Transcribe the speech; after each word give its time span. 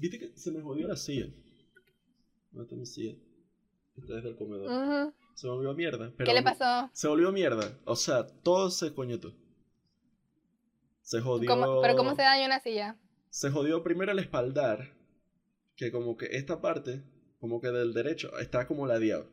Viste 0.00 0.18
que 0.18 0.36
se 0.36 0.50
me 0.50 0.60
jodió 0.60 0.88
la 0.88 0.96
silla. 0.96 1.26
¿Dónde 2.50 2.64
está 2.64 2.76
mi 2.76 2.86
silla? 2.86 3.16
Esta 3.96 4.18
es 4.18 4.24
del 4.24 4.36
comedor. 4.36 5.12
Se 5.34 5.48
volvió 5.48 5.74
mierda. 5.74 6.12
¿Qué 6.16 6.34
le 6.34 6.42
pasó? 6.42 6.90
Se 6.92 7.08
volvió 7.08 7.32
mierda. 7.32 7.78
O 7.84 7.96
sea, 7.96 8.26
todo 8.26 8.70
se 8.70 8.92
coñetó. 8.92 9.32
Se 11.00 11.20
jodió. 11.20 11.80
¿Pero 11.80 11.96
cómo 11.96 12.14
se 12.14 12.22
dañó 12.22 12.46
una 12.46 12.60
silla? 12.60 12.98
Se 13.30 13.50
jodió 13.50 13.82
primero 13.82 14.12
el 14.12 14.18
espaldar. 14.18 14.94
Que 15.76 15.92
como 15.92 16.16
que 16.16 16.26
esta 16.32 16.60
parte, 16.60 17.02
como 17.38 17.60
que 17.60 17.68
del 17.68 17.94
derecho, 17.94 18.36
está 18.38 18.66
como 18.66 18.86
ladeado. 18.86 19.30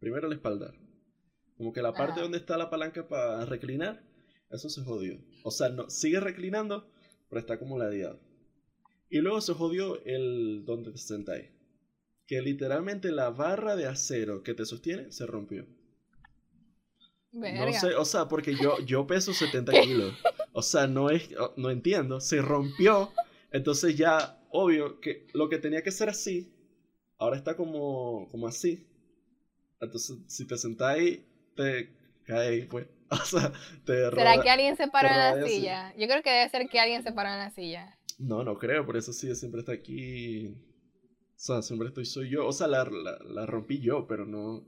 Primero 0.00 0.26
el 0.26 0.32
espaldar. 0.32 0.74
Como 1.56 1.72
que 1.72 1.82
la 1.82 1.92
parte 1.92 2.20
donde 2.20 2.38
está 2.38 2.56
la 2.56 2.70
palanca 2.70 3.08
para 3.08 3.44
reclinar, 3.44 4.04
eso 4.50 4.68
se 4.68 4.82
jodió. 4.82 5.18
O 5.42 5.50
sea, 5.50 5.68
no, 5.68 5.90
sigue 5.90 6.20
reclinando, 6.20 6.90
pero 7.28 7.40
está 7.40 7.58
como 7.58 7.78
ladeado. 7.78 8.20
Y 9.10 9.18
luego 9.18 9.40
se 9.40 9.54
jodió 9.54 10.02
el 10.04 10.64
donde 10.64 10.92
te 10.92 10.98
sentáis. 10.98 11.46
Que 12.26 12.42
literalmente 12.42 13.10
la 13.10 13.30
barra 13.30 13.74
de 13.74 13.86
acero 13.86 14.42
que 14.42 14.54
te 14.54 14.66
sostiene 14.66 15.10
se 15.12 15.26
rompió. 15.26 15.66
No 17.32 17.72
sé, 17.72 17.94
o 17.94 18.04
sea, 18.04 18.28
porque 18.28 18.54
yo, 18.54 18.78
yo 18.86 19.06
peso 19.06 19.32
70 19.32 19.72
kilos. 19.82 20.14
O 20.52 20.62
sea, 20.62 20.86
no 20.86 21.10
es, 21.10 21.30
no 21.56 21.70
entiendo. 21.70 22.20
Se 22.20 22.42
rompió. 22.42 23.12
Entonces 23.50 23.96
ya, 23.96 24.40
obvio, 24.50 25.00
que 25.00 25.26
lo 25.32 25.48
que 25.48 25.58
tenía 25.58 25.82
que 25.82 25.90
ser 25.90 26.08
así, 26.08 26.52
ahora 27.18 27.36
está 27.36 27.56
como, 27.56 28.28
como 28.30 28.46
así. 28.46 28.86
Entonces, 29.80 30.18
si 30.26 30.46
te 30.46 30.56
sentáis, 30.56 31.20
te 31.54 31.94
caes, 32.24 32.66
pues. 32.66 32.86
O 33.10 33.16
sea, 33.16 33.52
te 33.86 34.10
¿Será 34.10 34.42
que 34.42 34.50
alguien 34.50 34.76
se 34.76 34.86
paró 34.88 35.08
en 35.08 35.16
la 35.16 35.46
silla? 35.46 35.94
Yo 35.96 36.06
creo 36.06 36.22
que 36.22 36.28
debe 36.28 36.50
ser 36.50 36.68
que 36.68 36.78
alguien 36.78 37.02
se 37.02 37.10
paró 37.10 37.30
en 37.30 37.38
la 37.38 37.48
silla. 37.48 37.97
No, 38.18 38.42
no 38.42 38.58
creo, 38.58 38.84
por 38.84 38.96
eso 38.96 39.12
sí, 39.12 39.34
siempre 39.34 39.60
está 39.60 39.72
aquí. 39.72 40.48
O 40.48 41.40
sea, 41.40 41.62
siempre 41.62 41.88
estoy 41.88 42.04
soy 42.04 42.30
yo. 42.30 42.46
O 42.46 42.52
sea, 42.52 42.66
la, 42.66 42.84
la, 42.84 43.46
rompí 43.46 43.80
yo, 43.80 44.06
pero 44.06 44.26
no. 44.26 44.64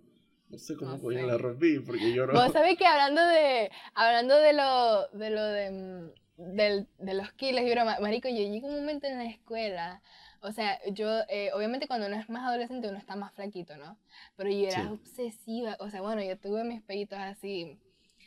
No 0.48 0.58
sé 0.58 0.76
cómo 0.76 0.96
no 0.96 1.10
la 1.10 1.38
rompí, 1.38 1.78
porque 1.80 2.12
yo 2.12 2.26
no. 2.26 2.32
Vos 2.32 2.52
sabés 2.52 2.76
que 2.76 2.86
hablando 2.86 3.20
de. 3.22 3.70
Hablando 3.94 4.36
de 4.36 4.52
lo. 4.52 5.08
de 5.08 5.30
lo 5.30 5.42
de. 5.42 5.70
Mm, 5.70 6.10
del, 6.40 6.88
de 6.98 7.14
los 7.14 7.30
kilos 7.32 7.62
y 7.62 7.70
broma, 7.70 7.98
marico, 8.00 8.28
yo 8.28 8.36
llegué 8.36 8.64
un 8.64 8.76
momento 8.76 9.06
en 9.06 9.18
la 9.18 9.26
escuela. 9.26 10.00
O 10.40 10.52
sea, 10.52 10.78
yo, 10.90 11.06
eh, 11.28 11.50
obviamente 11.52 11.86
cuando 11.86 12.06
uno 12.06 12.16
es 12.16 12.30
más 12.30 12.48
adolescente 12.48 12.88
uno 12.88 12.96
está 12.96 13.14
más 13.14 13.32
flaquito, 13.34 13.76
¿no? 13.76 13.98
Pero 14.36 14.50
yo 14.50 14.68
era 14.68 14.90
obsesiva, 14.90 15.76
o 15.80 15.90
sea, 15.90 16.00
bueno, 16.00 16.22
yo 16.22 16.38
tuve 16.38 16.64
mis 16.64 16.82
peitos 16.82 17.18
así. 17.18 17.78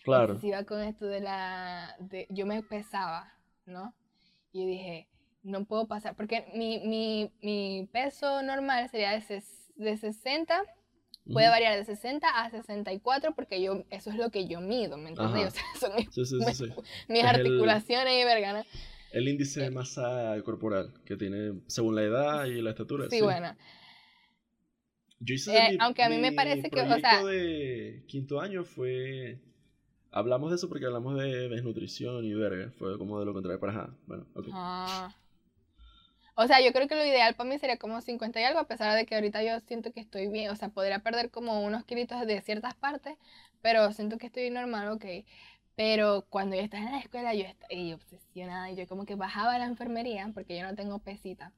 Claro. 0.04 0.34
Obsesiva 0.34 0.64
con 0.64 0.82
esto 0.82 1.06
de 1.06 1.22
la. 1.22 1.96
De, 2.00 2.28
yo 2.30 2.46
me 2.46 2.62
pesaba, 2.62 3.34
¿no? 3.66 3.96
Y 4.52 4.68
dije, 4.68 5.08
no 5.44 5.66
puedo 5.66 5.88
pasar, 5.88 6.16
porque 6.16 6.46
mi, 6.56 6.80
mi, 6.80 7.32
mi 7.42 7.88
peso 7.92 8.42
normal 8.42 8.90
sería 8.90 9.12
de, 9.12 9.44
de 9.76 9.98
60, 9.98 10.64
puede 11.32 11.50
variar 11.50 11.78
de 11.78 11.86
60 11.86 12.28
a 12.28 12.50
64, 12.50 13.36
porque 13.36 13.62
yo, 13.62 13.84
eso 13.90 14.10
es 14.10 14.16
lo 14.16 14.30
que 14.32 14.48
yo 14.48 14.62
mido, 14.62 14.98
¿me 14.98 15.10
entiendes? 15.10 15.48
O 15.48 15.52
sea, 15.52 15.64
son 15.80 15.96
mis, 15.96 16.62
mis 17.10 17.24
articulaciones 17.24 18.14
y 18.22 18.26
verganas. 18.26 18.66
El 19.12 19.28
índice 19.28 19.62
de 19.62 19.68
eh, 19.68 19.72
masa 19.72 20.36
corporal 20.44 20.94
que 21.06 21.16
tiene 21.16 21.62
según 21.68 21.96
la 21.96 22.04
edad 22.04 22.46
y 22.46 22.62
la 22.62 22.72
estatura. 22.72 23.10
Sí, 23.10 23.22
bueno. 23.22 23.56
Yo 25.20 25.36
hice 25.36 25.56
eh, 25.56 25.78
aunque 25.80 26.04
a 26.04 26.10
mí 26.10 26.18
me 26.18 26.32
parece 26.32 26.70
que, 26.70 26.82
o 26.82 27.00
sea, 27.00 27.24
de 27.24 28.04
quinto 28.08 28.42
año 28.42 28.66
fue 28.66 29.40
hablamos 30.12 30.50
de 30.50 30.56
eso 30.56 30.68
porque 30.68 30.86
hablamos 30.86 31.18
de 31.18 31.50
desnutrición 31.50 32.26
y 32.26 32.34
verga, 32.34 32.72
fue 32.78 32.98
como 32.98 33.20
de 33.20 33.26
lo 33.26 33.34
contrario 33.34 33.60
para 33.60 33.74
ajá. 33.74 33.96
Bueno, 34.08 34.26
ok. 34.34 34.48
Ah. 34.52 35.16
O 36.36 36.48
sea, 36.48 36.62
yo 36.62 36.74
creo 36.74 36.88
que 36.88 36.96
lo 36.96 37.06
ideal 37.06 37.36
para 37.36 37.50
mí 37.50 37.60
sería 37.60 37.78
como 37.78 38.02
50 38.02 38.42
y 38.42 38.44
algo, 38.44 38.60
a 38.60 38.68
pesar 38.68 38.96
de 38.96 39.06
que 39.06 39.16
ahorita 39.16 39.44
yo 39.44 39.60
siento 39.62 39.92
que 39.92 40.00
estoy 40.00 40.28
bien. 40.28 40.50
O 40.50 40.56
sea, 40.56 40.70
podría 40.70 41.00
perder 41.00 41.30
como 41.30 41.62
unos 41.62 41.86
kilitos 41.86 42.26
de 42.26 42.42
ciertas 42.42 42.74
partes, 42.74 43.18
pero 43.62 43.92
siento 43.94 44.18
que 44.18 44.28
estoy 44.28 44.50
normal, 44.50 44.90
ok. 44.92 45.06
Pero 45.76 46.26
cuando 46.30 46.56
yo 46.56 46.62
estaba 46.62 46.86
en 46.86 46.92
la 46.92 47.00
escuela, 47.00 47.34
yo 47.34 47.46
estaba 47.46 47.96
obsesionada 47.96 48.72
y 48.72 48.76
yo 48.76 48.88
como 48.88 49.06
que 49.06 49.16
bajaba 49.16 49.54
a 49.54 49.60
la 49.60 49.66
enfermería, 49.66 50.30
porque 50.34 50.58
yo 50.58 50.64
no 50.64 50.76
tengo 50.76 51.00
pesita. 51.00 51.52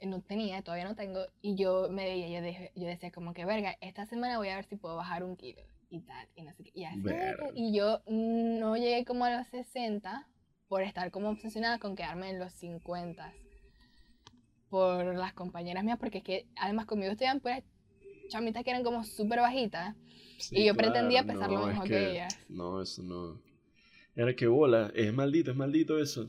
Eh, 0.00 0.06
no 0.06 0.20
tenía, 0.20 0.62
todavía 0.62 0.84
no 0.84 0.94
tengo. 0.94 1.26
Y 1.40 1.56
yo 1.56 1.88
me 1.90 2.04
veía, 2.04 2.40
yo, 2.40 2.68
yo 2.74 2.86
decía 2.86 3.10
como 3.10 3.32
que, 3.34 3.44
verga, 3.44 3.76
esta 3.80 4.06
semana 4.06 4.38
voy 4.38 4.48
a 4.48 4.56
ver 4.56 4.64
si 4.64 4.76
puedo 4.76 4.96
bajar 4.96 5.24
un 5.24 5.36
kilo 5.36 5.62
y 5.90 6.00
tal. 6.00 6.28
Y, 6.36 6.42
no 6.42 6.52
sé 6.54 6.64
qué. 6.64 6.72
y, 6.74 6.84
así, 6.84 7.00
y 7.54 7.76
yo 7.76 8.00
no 8.06 8.76
llegué 8.76 9.04
como 9.04 9.24
a 9.24 9.36
los 9.36 9.46
60 9.48 10.28
por 10.68 10.82
estar 10.82 11.10
como 11.10 11.30
obsesionada 11.30 11.78
con 11.78 11.96
quedarme 11.96 12.30
en 12.30 12.38
los 12.38 12.52
50 12.52 13.32
por 14.74 15.14
las 15.14 15.32
compañeras 15.34 15.84
mías, 15.84 15.98
porque 16.00 16.18
es 16.18 16.24
que 16.24 16.46
además 16.56 16.86
conmigo 16.86 17.12
estudian 17.12 17.38
pues 17.38 17.62
chamitas 18.28 18.64
que 18.64 18.70
eran 18.70 18.82
como 18.82 19.04
súper 19.04 19.38
bajitas. 19.38 19.94
y 20.50 20.64
yo 20.64 20.74
pretendía 20.74 21.22
pesar 21.24 21.48
lo 21.48 21.68
mismo 21.68 21.84
que, 21.84 22.10
ellas. 22.10 22.36
No, 22.48 22.82
eso 22.82 23.04
no. 23.04 23.40
Era 24.16 24.34
que 24.34 24.48
bola, 24.48 24.90
es 24.96 25.14
maldito, 25.14 25.52
es 25.52 25.56
maldito 25.56 25.96
eso. 26.00 26.28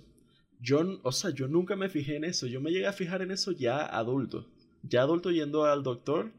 Yo, 0.60 1.00
o 1.02 1.12
sea, 1.12 1.32
yo 1.32 1.48
nunca 1.48 1.76
me 1.76 1.90
fijé 1.90 2.18
en 2.18 2.24
eso. 2.24 2.46
Yo 2.46 2.62
me 2.62 2.70
llegué 2.70 2.86
a 2.86 2.94
fijar 2.94 3.24
en 3.24 3.32
eso 3.32 3.52
ya 3.52 3.84
adulto. 3.84 4.48
Ya 4.84 5.02
adulto 5.02 5.32
yendo 5.32 5.66
al 5.66 5.82
doctor, 5.82 6.32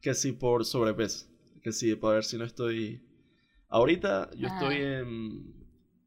que 0.00 0.14
si 0.14 0.30
por 0.30 0.64
sobrepeso. 0.64 1.26
Que 1.60 1.72
si 1.72 1.96
para 1.96 2.14
ver 2.14 2.24
si 2.24 2.38
no 2.38 2.44
estoy. 2.44 3.02
Ahorita 3.68 4.30
yo 4.36 4.46
estoy 4.46 4.76
en 4.76 5.57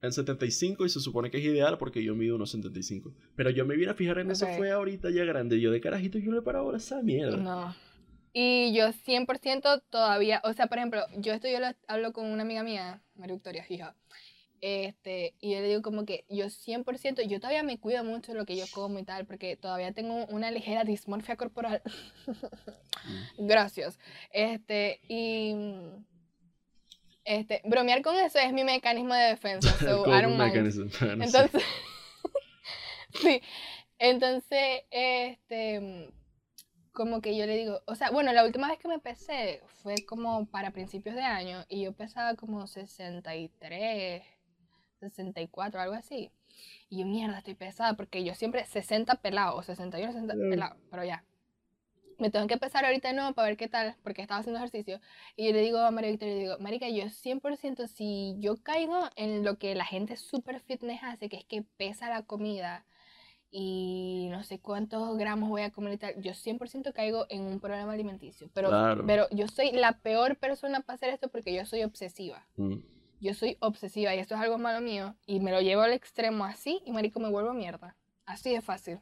en 0.01 0.11
75 0.11 0.85
y 0.85 0.89
se 0.89 0.99
supone 0.99 1.29
que 1.29 1.37
es 1.37 1.43
ideal 1.43 1.77
porque 1.77 2.03
yo 2.03 2.15
mido 2.15 2.35
unos 2.35 2.51
75. 2.51 3.13
Pero 3.35 3.49
yo 3.49 3.65
me 3.65 3.75
vine 3.75 3.91
a 3.91 3.95
fijar 3.95 4.19
en 4.19 4.31
eso 4.31 4.47
fue 4.57 4.71
ahorita 4.71 5.09
ya 5.11 5.23
grande. 5.23 5.59
Yo 5.59 5.71
de 5.71 5.81
carajito 5.81 6.17
yo 6.17 6.31
le 6.31 6.41
paro 6.41 6.59
ahora 6.59 6.77
esa 6.77 7.01
mierda. 7.01 7.37
No. 7.37 7.75
Y 8.33 8.73
yo 8.73 8.87
100% 8.87 9.83
todavía, 9.89 10.41
o 10.45 10.53
sea, 10.53 10.67
por 10.67 10.77
ejemplo, 10.77 11.01
yo 11.17 11.33
esto 11.33 11.49
yo 11.49 11.59
lo 11.59 11.67
hablo 11.87 12.13
con 12.13 12.25
una 12.25 12.43
amiga 12.43 12.63
mía, 12.63 13.01
María 13.15 13.35
Victoria, 13.35 13.63
fija. 13.63 13.95
Este, 14.61 15.33
y 15.41 15.53
yo 15.53 15.59
le 15.59 15.67
digo 15.67 15.81
como 15.81 16.05
que 16.05 16.25
yo 16.29 16.45
100%, 16.45 17.27
yo 17.27 17.39
todavía 17.39 17.63
me 17.63 17.79
cuido 17.79 18.03
mucho 18.03 18.31
de 18.31 18.37
lo 18.37 18.45
que 18.45 18.55
yo 18.55 18.65
como 18.71 18.99
y 18.99 19.03
tal, 19.03 19.25
porque 19.25 19.57
todavía 19.57 19.91
tengo 19.91 20.25
una 20.27 20.51
ligera 20.51 20.83
dismorfia 20.83 21.35
corporal. 21.35 21.81
Mm. 23.03 23.47
Gracias. 23.47 23.97
Este, 24.31 24.99
y 25.07 25.55
este, 27.25 27.61
bromear 27.65 28.01
con 28.01 28.15
eso 28.15 28.39
es 28.39 28.53
mi 28.53 28.63
mecanismo 28.63 29.13
de 29.13 29.23
defensa. 29.29 29.69
So 29.79 30.05
Entonces, 31.01 31.63
sí. 33.13 33.41
Entonces, 33.99 34.83
este, 34.89 36.11
como 36.93 37.21
que 37.21 37.37
yo 37.37 37.45
le 37.45 37.55
digo, 37.55 37.81
o 37.85 37.95
sea, 37.95 38.09
bueno, 38.11 38.33
la 38.33 38.43
última 38.43 38.67
vez 38.67 38.79
que 38.79 38.87
me 38.87 38.99
pesé 38.99 39.61
fue 39.83 40.05
como 40.05 40.47
para 40.47 40.71
principios 40.71 41.15
de 41.15 41.21
año 41.21 41.65
y 41.69 41.83
yo 41.83 41.93
pesaba 41.93 42.35
como 42.35 42.65
63, 42.67 44.23
64, 44.99 45.81
algo 45.81 45.95
así. 45.95 46.31
Y 46.89 46.99
yo, 46.99 47.05
mierda, 47.05 47.37
estoy 47.37 47.53
pesada 47.53 47.93
porque 47.93 48.23
yo 48.23 48.33
siempre 48.35 48.65
60 48.65 49.15
pelado 49.15 49.55
o 49.55 49.63
61, 49.63 50.13
60 50.13 50.33
pelado, 50.33 50.75
pero 50.89 51.03
ya 51.03 51.23
me 52.19 52.29
tengo 52.29 52.47
que 52.47 52.53
empezar 52.53 52.85
ahorita 52.85 53.13
nuevo 53.13 53.33
para 53.33 53.49
ver 53.49 53.57
qué 53.57 53.67
tal, 53.67 53.95
porque 54.03 54.21
estaba 54.21 54.39
haciendo 54.39 54.59
ejercicio. 54.59 54.99
Y 55.35 55.47
yo 55.47 55.53
le 55.53 55.61
digo 55.61 55.79
a 55.79 55.91
María 55.91 56.11
Victoria, 56.11 56.35
le 56.35 56.41
digo, 56.41 56.57
Marica, 56.59 56.89
yo 56.89 57.05
100% 57.05 57.87
si 57.87 58.35
yo 58.39 58.57
caigo 58.57 59.09
en 59.15 59.43
lo 59.43 59.57
que 59.57 59.75
la 59.75 59.85
gente 59.85 60.15
super 60.17 60.59
fitness 60.59 61.01
hace, 61.03 61.29
que 61.29 61.37
es 61.37 61.45
que 61.45 61.63
pesa 61.77 62.09
la 62.09 62.23
comida 62.23 62.85
y 63.51 64.29
no 64.31 64.43
sé 64.43 64.59
cuántos 64.59 65.17
gramos 65.17 65.49
voy 65.49 65.63
a 65.63 65.71
comer 65.71 65.93
y 65.93 65.97
tal, 65.97 66.21
yo 66.21 66.31
100% 66.31 66.93
caigo 66.93 67.25
en 67.29 67.41
un 67.41 67.59
problema 67.59 67.91
alimenticio. 67.91 68.49
Pero, 68.53 68.69
pero 69.05 69.27
yo 69.31 69.47
soy 69.47 69.71
la 69.71 69.99
peor 69.99 70.37
persona 70.37 70.79
para 70.79 70.95
hacer 70.95 71.09
esto 71.09 71.27
porque 71.29 71.53
yo 71.53 71.65
soy 71.65 71.83
obsesiva. 71.83 72.47
Mm. 72.55 72.77
Yo 73.19 73.33
soy 73.33 73.57
obsesiva 73.59 74.15
y 74.15 74.19
esto 74.19 74.35
es 74.35 74.41
algo 74.41 74.57
malo 74.57 74.81
mío 74.81 75.15
y 75.27 75.41
me 75.41 75.51
lo 75.51 75.61
llevo 75.61 75.81
al 75.81 75.93
extremo 75.93 76.45
así 76.45 76.81
y 76.85 76.91
marico 76.91 77.19
me 77.19 77.29
vuelvo 77.29 77.53
mierda. 77.53 77.95
Así 78.25 78.51
de 78.51 78.61
fácil. 78.61 78.99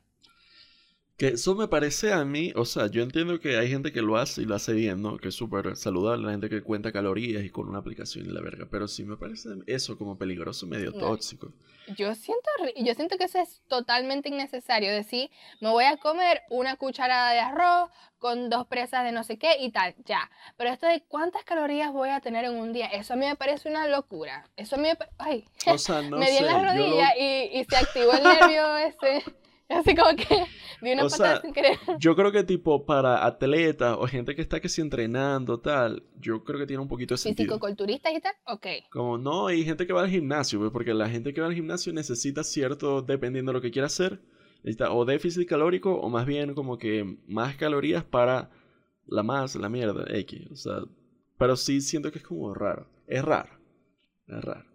Que 1.20 1.28
eso 1.28 1.54
me 1.54 1.68
parece 1.68 2.14
a 2.14 2.24
mí, 2.24 2.54
o 2.56 2.64
sea, 2.64 2.88
yo 2.88 3.04
entiendo 3.04 3.42
que 3.42 3.58
hay 3.58 3.68
gente 3.70 3.92
que 3.92 4.02
lo 4.02 4.16
hace 4.16 4.44
y 4.44 4.46
lo 4.46 4.56
hace 4.56 4.72
bien, 4.72 5.02
¿no? 5.02 5.18
Que 5.18 5.28
es 5.28 5.36
súper 5.36 5.76
saludable, 5.76 6.26
la 6.26 6.32
gente 6.32 6.48
que 6.48 6.62
cuenta 6.62 6.94
calorías 6.94 7.44
y 7.44 7.50
con 7.50 7.68
una 7.68 7.80
aplicación 7.80 8.26
y 8.26 8.30
la 8.30 8.40
verga, 8.40 8.70
pero 8.72 8.88
sí 8.88 9.04
me 9.04 9.18
parece 9.18 9.50
eso 9.68 9.98
como 9.98 10.18
peligroso, 10.18 10.66
medio 10.66 10.94
tóxico. 10.94 11.52
Yo 11.98 12.16
siento, 12.16 12.50
yo 12.78 12.94
siento 12.94 13.18
que 13.18 13.26
eso 13.26 13.38
es 13.38 13.62
totalmente 13.68 14.30
innecesario, 14.30 14.94
decir, 14.94 15.30
me 15.60 15.70
voy 15.70 15.84
a 15.84 15.98
comer 15.98 16.44
una 16.50 16.78
cucharada 16.78 17.34
de 17.34 17.40
arroz 17.40 17.90
con 18.18 18.50
dos 18.50 18.66
presas 18.68 19.04
de 19.04 19.12
no 19.12 19.26
sé 19.26 19.38
qué 19.38 19.58
y 19.60 19.72
tal, 19.72 19.96
ya. 20.06 20.32
Pero 20.56 20.70
esto 20.70 20.88
de 20.88 21.04
cuántas 21.06 21.44
calorías 21.44 21.92
voy 21.92 22.10
a 22.10 22.22
tener 22.22 22.46
en 22.46 22.56
un 22.56 22.72
día, 22.72 22.86
eso 22.88 23.16
a 23.16 23.18
mí 23.18 23.26
me 23.26 23.36
parece 23.36 23.68
una 23.68 23.90
locura. 23.90 24.48
Eso 24.56 24.78
a 24.78 24.80
mí 24.80 24.88
me... 24.88 24.98
Ay, 25.18 25.44
o 25.66 25.78
sea, 25.78 26.02
no 26.10 26.18
me 26.18 26.32
di 26.32 26.38
en 26.38 26.46
la 26.46 26.64
rodilla 26.64 27.18
y, 27.18 27.60
y 27.60 27.66
se 27.66 27.76
activó 27.76 28.14
el 28.14 28.24
nervio 28.24 28.78
ese. 28.78 29.22
Así 29.70 29.96
como 29.96 30.16
que 30.16 30.46
una 30.82 31.08
patada 31.08 31.42
sin 31.42 31.54
querer. 31.54 31.78
Yo 32.00 32.16
creo 32.16 32.32
que 32.32 32.44
tipo 32.44 32.86
para 32.86 33.26
atletas 33.26 33.96
o 34.00 34.08
gente 34.08 34.36
que 34.36 34.42
está 34.42 34.60
que 34.60 34.70
si 34.70 34.82
entrenando 34.82 35.60
tal, 35.60 36.04
yo 36.20 36.44
creo 36.44 36.60
que 36.60 36.66
tiene 36.66 36.82
un 36.82 36.88
poquito 36.88 37.14
de 37.14 37.20
sentido. 37.20 37.54
Físico-culturistas 37.54 38.14
y 38.14 38.20
tal, 38.20 38.34
ok. 38.46 38.68
Como 38.92 39.18
no, 39.18 39.48
hay 39.48 39.64
gente 39.64 39.86
que 39.86 39.94
va 39.94 40.02
al 40.02 40.10
gimnasio, 40.10 40.72
porque 40.72 40.94
la 40.94 41.10
gente 41.10 41.34
que 41.34 41.42
va 41.42 41.48
al 41.48 41.54
gimnasio 41.54 41.94
necesita 41.94 42.44
cierto, 42.44 43.02
dependiendo 43.02 43.52
de 43.52 43.58
lo 43.58 43.62
que 43.62 43.72
quiera 43.72 43.86
hacer, 43.86 44.20
Necesita 44.64 44.92
o 44.92 45.06
déficit 45.06 45.48
calórico 45.48 45.96
o 45.96 46.10
más 46.10 46.26
bien 46.26 46.54
como 46.54 46.78
que 46.78 47.18
más 47.28 47.56
calorías 47.56 48.04
para 48.04 48.50
la 49.08 49.24
más, 49.24 49.56
la 49.56 49.70
mierda, 49.70 50.06
X. 50.10 50.48
O 50.52 50.56
sea, 50.56 50.82
pero 51.38 51.56
sí 51.56 51.80
siento 51.80 52.12
que 52.12 52.20
es 52.20 52.26
como 52.26 52.54
raro. 52.54 52.88
Es 53.08 53.24
raro. 53.24 53.50
Es 54.28 54.44
raro. 54.44 54.69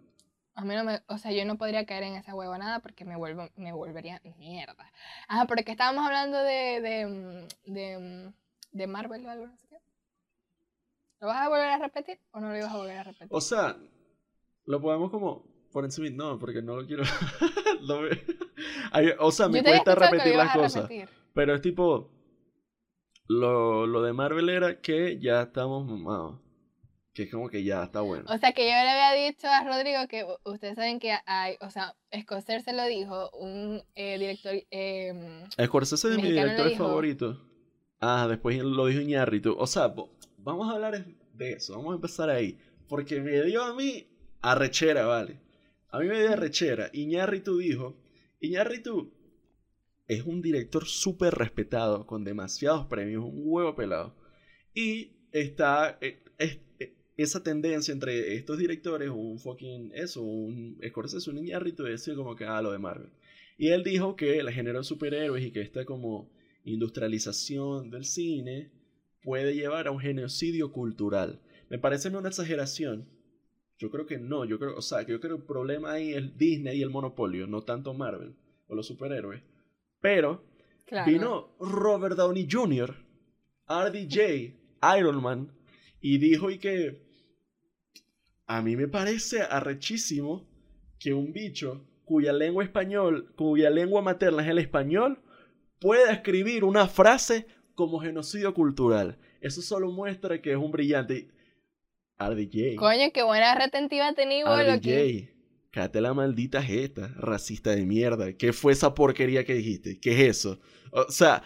A 0.55 0.63
mí 0.63 0.73
no 0.73 0.85
me, 0.85 1.01
o 1.07 1.17
sea, 1.17 1.31
yo 1.31 1.45
no 1.45 1.57
podría 1.57 1.85
caer 1.85 2.03
en 2.03 2.15
esa 2.15 2.33
huevonada 2.33 2.79
porque 2.79 3.03
me 3.03 3.17
vuelvo, 3.17 3.49
me 3.57 3.73
volvería 3.73 4.21
mierda. 4.37 4.89
Ajá, 5.27 5.45
porque 5.47 5.71
estábamos 5.71 6.05
hablando 6.05 6.37
de, 6.37 6.81
de, 6.81 7.05
mm, 7.05 7.73
de, 7.73 7.99
mm, 7.99 8.33
de 8.71 8.87
Marvel 8.87 9.25
o 9.25 9.29
algo, 9.29 9.47
no 9.47 9.57
sé 9.57 9.67
qué. 9.67 9.77
¿Lo 11.19 11.27
vas 11.27 11.45
a 11.45 11.49
volver 11.49 11.69
a 11.69 11.77
repetir 11.77 12.19
o 12.31 12.39
no 12.39 12.49
lo 12.49 12.57
ibas 12.57 12.71
a 12.71 12.77
volver 12.77 12.97
a 12.97 13.03
repetir? 13.03 13.27
O 13.31 13.41
sea, 13.41 13.77
lo 14.65 14.81
podemos 14.81 15.11
como 15.11 15.45
por 15.71 15.83
encima, 15.83 16.07
no, 16.09 16.39
porque 16.39 16.61
no 16.61 16.77
lo 16.77 16.87
quiero. 16.87 17.03
o 19.19 19.31
sea, 19.31 19.49
me 19.49 19.61
cuesta 19.61 19.95
repetir 19.95 20.35
las 20.35 20.55
cosas. 20.55 20.89
Pero 21.33 21.53
es 21.53 21.61
tipo, 21.61 22.11
lo, 23.27 23.85
lo 23.85 24.01
de 24.01 24.13
Marvel 24.13 24.49
era 24.49 24.79
que 24.79 25.19
ya 25.19 25.41
estamos 25.41 25.85
mamados. 25.85 26.39
Que 27.15 27.23
es 27.23 27.31
como 27.31 27.47
que 27.47 27.63
ya 27.63 27.85
está 27.85 28.01
bueno. 28.01 28.25
O 28.27 28.37
sea, 28.37 28.51
que 28.51 28.63
yo 28.65 28.73
le 28.73 28.89
había 28.89 29.27
dicho 29.27 29.47
a 29.47 29.63
Rodrigo 29.63 30.05
que 30.09 30.25
ustedes 30.43 30.75
saben 30.75 30.99
que 30.99 31.15
hay, 31.25 31.55
o 31.61 31.69
sea, 31.69 31.95
Scorsese 32.13 32.73
lo 32.73 32.83
dijo, 32.85 33.29
un 33.31 33.81
eh, 33.95 34.19
director... 34.19 34.53
Eh, 34.69 35.45
Scorsese 35.63 36.09
es 36.09 36.17
mi 36.17 36.31
director 36.31 36.69
favorito. 36.75 37.41
Ah, 38.01 38.27
después 38.27 38.61
lo 38.61 38.87
dijo 38.87 38.99
Iñárritu. 38.99 39.55
O 39.57 39.65
sea, 39.65 39.95
vamos 40.39 40.69
a 40.69 40.73
hablar 40.73 41.05
de 41.31 41.53
eso, 41.53 41.77
vamos 41.77 41.93
a 41.93 41.95
empezar 41.95 42.29
ahí. 42.29 42.59
Porque 42.89 43.21
me 43.21 43.41
dio 43.43 43.63
a 43.63 43.73
mí 43.73 44.05
arrechera, 44.41 45.05
¿vale? 45.05 45.39
A 45.91 45.99
mí 45.99 46.07
me 46.07 46.19
dio 46.19 46.33
arrechera. 46.33 46.89
Iñárritu 46.91 47.59
dijo, 47.59 47.95
Iñárritu 48.41 49.13
es 50.05 50.21
un 50.23 50.41
director 50.41 50.85
súper 50.85 51.33
respetado, 51.33 52.05
con 52.05 52.25
demasiados 52.25 52.87
premios, 52.87 53.23
un 53.23 53.43
huevo 53.45 53.73
pelado. 53.73 54.17
Y 54.73 55.13
está... 55.31 55.97
Eh, 56.01 56.21
esa 57.17 57.43
tendencia 57.43 57.93
entre 57.93 58.35
estos 58.35 58.57
directores, 58.57 59.09
un 59.09 59.39
fucking, 59.39 59.91
eso, 59.93 60.21
un 60.21 60.77
Scorsese, 60.85 61.29
un 61.29 61.37
Iñárritu, 61.37 61.87
y 61.87 61.91
decir 61.91 62.15
como 62.15 62.35
que, 62.35 62.45
ah, 62.45 62.61
lo 62.61 62.71
de 62.71 62.79
Marvel. 62.79 63.11
Y 63.57 63.69
él 63.69 63.83
dijo 63.83 64.15
que 64.15 64.39
el 64.39 64.49
género 64.51 64.79
de 64.79 64.83
superhéroes 64.83 65.45
y 65.45 65.51
que 65.51 65.61
esta 65.61 65.85
como 65.85 66.29
industrialización 66.65 67.89
del 67.89 68.03
cine 68.03 68.71
puede 69.23 69.55
llevar 69.55 69.87
a 69.87 69.91
un 69.91 69.99
genocidio 69.99 70.71
cultural. 70.71 71.41
Me 71.69 71.79
parece 71.79 72.09
una 72.09 72.29
exageración. 72.29 73.07
Yo 73.77 73.89
creo 73.89 74.05
que 74.05 74.17
no, 74.17 74.45
yo 74.45 74.59
creo, 74.59 74.75
o 74.75 74.81
sea, 74.81 75.01
yo 75.01 75.19
creo 75.19 75.37
que 75.37 75.41
el 75.41 75.47
problema 75.47 75.93
ahí 75.93 76.13
es 76.13 76.37
Disney 76.37 76.79
y 76.79 76.81
el 76.81 76.89
monopolio, 76.89 77.47
no 77.47 77.63
tanto 77.63 77.93
Marvel 77.93 78.35
o 78.67 78.75
los 78.75 78.87
superhéroes. 78.87 79.41
Pero 80.01 80.43
vino 81.05 81.55
Robert 81.59 82.15
Downey 82.15 82.47
Jr., 82.49 82.95
RDJ, 83.67 84.53
Iron 84.97 85.21
Man, 85.21 85.51
y 85.99 86.19
dijo 86.19 86.51
y 86.51 86.59
que 86.59 87.04
a 88.47 88.61
mí 88.61 88.75
me 88.75 88.87
parece 88.87 89.41
arrechísimo 89.41 90.47
que 90.99 91.13
un 91.13 91.33
bicho 91.33 91.85
cuya 92.05 92.31
lengua 92.33 92.63
español, 92.63 93.33
cuya 93.35 93.69
lengua 93.69 94.01
materna 94.01 94.43
es 94.43 94.49
el 94.49 94.59
español, 94.59 95.19
pueda 95.79 96.11
escribir 96.11 96.63
una 96.63 96.87
frase 96.87 97.47
como 97.73 97.99
genocidio 97.99 98.53
cultural. 98.53 99.17
Eso 99.41 99.61
solo 99.61 99.91
muestra 99.91 100.41
que 100.41 100.51
es 100.51 100.57
un 100.57 100.71
brillante. 100.71 101.29
RDJ. 102.17 102.77
Coño, 102.77 103.11
qué 103.13 103.23
buena 103.23 103.55
retentiva 103.55 104.13
tenía 104.13 104.45
RDJ. 104.45 105.29
Cállate 105.71 105.99
la 105.99 106.13
maldita 106.13 106.63
jeta, 106.63 107.09
racista 107.17 107.71
de 107.71 107.85
mierda. 107.85 108.31
¿Qué 108.31 108.53
fue 108.53 108.71
esa 108.71 108.93
porquería 108.93 109.43
que 109.43 109.55
dijiste? 109.55 109.99
¿Qué 109.99 110.13
es 110.13 110.37
eso? 110.37 110.59
O 110.91 111.11
sea, 111.11 111.43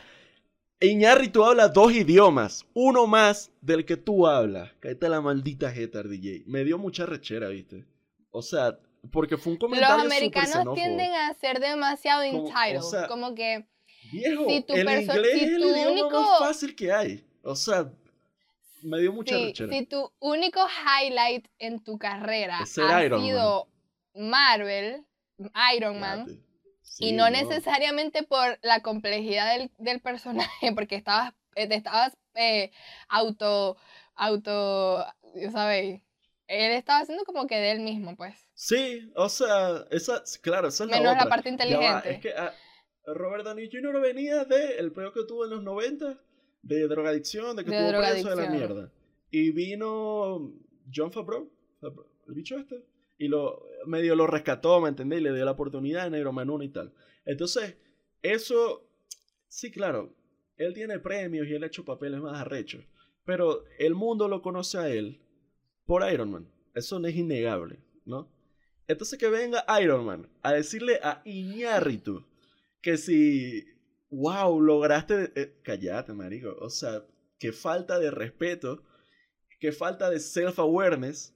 tú 1.31 1.43
hablas 1.43 1.73
dos 1.73 1.91
idiomas, 1.91 2.65
uno 2.73 3.07
más 3.07 3.51
del 3.61 3.85
que 3.85 3.97
tú 3.97 4.27
hablas. 4.27 4.71
Cállate 4.79 5.09
la 5.09 5.21
maldita 5.21 5.71
jeta, 5.71 6.03
DJ. 6.03 6.43
Me 6.45 6.63
dio 6.63 6.77
mucha 6.77 7.05
rechera, 7.05 7.49
¿viste? 7.49 7.85
O 8.31 8.41
sea, 8.41 8.79
porque 9.11 9.37
fue 9.37 9.53
un 9.53 9.59
comentario 9.59 9.97
Los 9.97 10.05
americanos 10.05 10.75
tienden 10.75 11.11
a 11.13 11.33
ser 11.33 11.59
demasiado 11.59 12.23
entitled. 12.23 13.07
Como, 13.07 13.35
que. 13.35 13.65
Viejo, 14.11 14.47
si 14.47 14.61
tu 14.61 14.73
el 14.73 14.81
inglés 14.81 15.07
es 15.07 15.41
el 15.41 15.63
idioma 15.63 16.09
más 16.09 16.39
fácil 16.39 16.75
que 16.75 16.91
hay. 16.91 17.25
O 17.43 17.55
sea, 17.55 17.91
me 18.83 18.99
dio 18.99 19.11
mucha 19.11 19.35
rechera. 19.35 19.71
Si 19.71 19.85
tu 19.85 20.11
único 20.19 20.59
highlight 20.67 21.47
en 21.57 21.83
tu 21.83 21.97
carrera 21.97 22.59
ha 22.59 22.65
sido 22.65 23.67
Marvel, 24.15 25.05
Iron 25.75 25.99
Man 25.99 26.41
y 26.99 27.13
no, 27.13 27.29
necesariamente 27.29 28.23
por 28.23 28.59
la 28.61 28.81
complejidad 28.81 29.57
del, 29.57 29.71
del 29.77 30.01
personaje, 30.01 30.71
porque 30.75 30.95
estabas, 30.95 31.33
eh, 31.55 31.67
te 31.67 31.75
estabas 31.75 32.17
eh, 32.35 32.71
auto, 33.07 33.77
auto, 34.15 35.05
¿sabéis? 35.51 36.01
Él 36.47 36.71
estaba 36.71 37.01
haciendo 37.01 37.23
como 37.25 37.45
que 37.45 37.55
de 37.55 37.71
él 37.71 37.79
mismo, 37.81 38.15
pues. 38.15 38.35
Sí, 38.53 39.11
o 39.15 39.29
sea, 39.29 39.85
esa, 39.91 40.23
claro, 40.41 40.67
esa 40.67 40.83
es 40.83 40.89
la 40.89 40.97
Menos 40.97 41.15
la 41.15 41.29
parte 41.29 41.49
inteligente. 41.49 42.11
es 42.11 42.19
que 42.19 42.33
ah, 42.35 42.53
Robert 43.05 43.45
Downey 43.45 43.69
Jr. 43.71 44.01
venía 44.01 44.45
de 44.45 44.77
el 44.77 44.91
peor 44.91 45.13
que 45.13 45.25
tuvo 45.25 45.45
en 45.45 45.51
los 45.51 45.63
90, 45.63 46.19
de 46.61 46.87
drogadicción, 46.87 47.55
de 47.55 47.63
que 47.63 47.71
tuvo 47.71 47.99
preso 47.99 48.29
de 48.29 48.35
la 48.35 48.49
mierda. 48.49 48.91
Y 49.31 49.51
vino 49.51 50.51
John 50.93 51.11
Favreau, 51.11 51.49
el 51.81 52.33
bicho 52.33 52.57
este, 52.57 52.83
y 53.19 53.27
lo 53.27 53.63
medio 53.85 54.15
lo 54.15 54.25
rescató, 54.25 54.81
¿me 54.81 54.89
entendés? 54.89 55.19
Y 55.19 55.23
le 55.23 55.33
dio 55.33 55.45
la 55.45 55.51
oportunidad 55.51 56.07
en 56.07 56.15
Iron 56.15 56.33
Man 56.33 56.49
1 56.49 56.63
y 56.63 56.69
tal. 56.69 56.93
Entonces, 57.25 57.75
eso, 58.23 58.89
sí, 59.47 59.69
claro, 59.69 60.15
él 60.57 60.73
tiene 60.73 60.99
premios 60.99 61.47
y 61.47 61.53
él 61.53 61.63
ha 61.63 61.67
hecho 61.67 61.85
papeles 61.85 62.19
más 62.21 62.41
arrechos, 62.41 62.83
pero 63.25 63.65
el 63.77 63.93
mundo 63.93 64.27
lo 64.27 64.41
conoce 64.41 64.77
a 64.79 64.89
él 64.89 65.21
por 65.85 66.09
Iron 66.11 66.31
Man. 66.31 66.51
Eso 66.73 66.97
no 66.97 67.07
es 67.07 67.15
innegable, 67.15 67.79
¿no? 68.05 68.31
Entonces 68.87 69.19
que 69.19 69.29
venga 69.29 69.65
Iron 69.81 70.05
Man 70.05 70.29
a 70.41 70.53
decirle 70.53 70.99
a 71.03 71.21
Iñárritu 71.25 72.25
que 72.81 72.97
si, 72.97 73.65
wow, 74.09 74.59
lograste... 74.59 75.31
Eh, 75.35 75.59
callate, 75.61 76.13
marico. 76.13 76.55
O 76.59 76.69
sea, 76.69 77.05
qué 77.37 77.51
falta 77.51 77.99
de 77.99 78.11
respeto, 78.11 78.83
qué 79.59 79.71
falta 79.71 80.09
de 80.09 80.19
self-awareness 80.19 81.35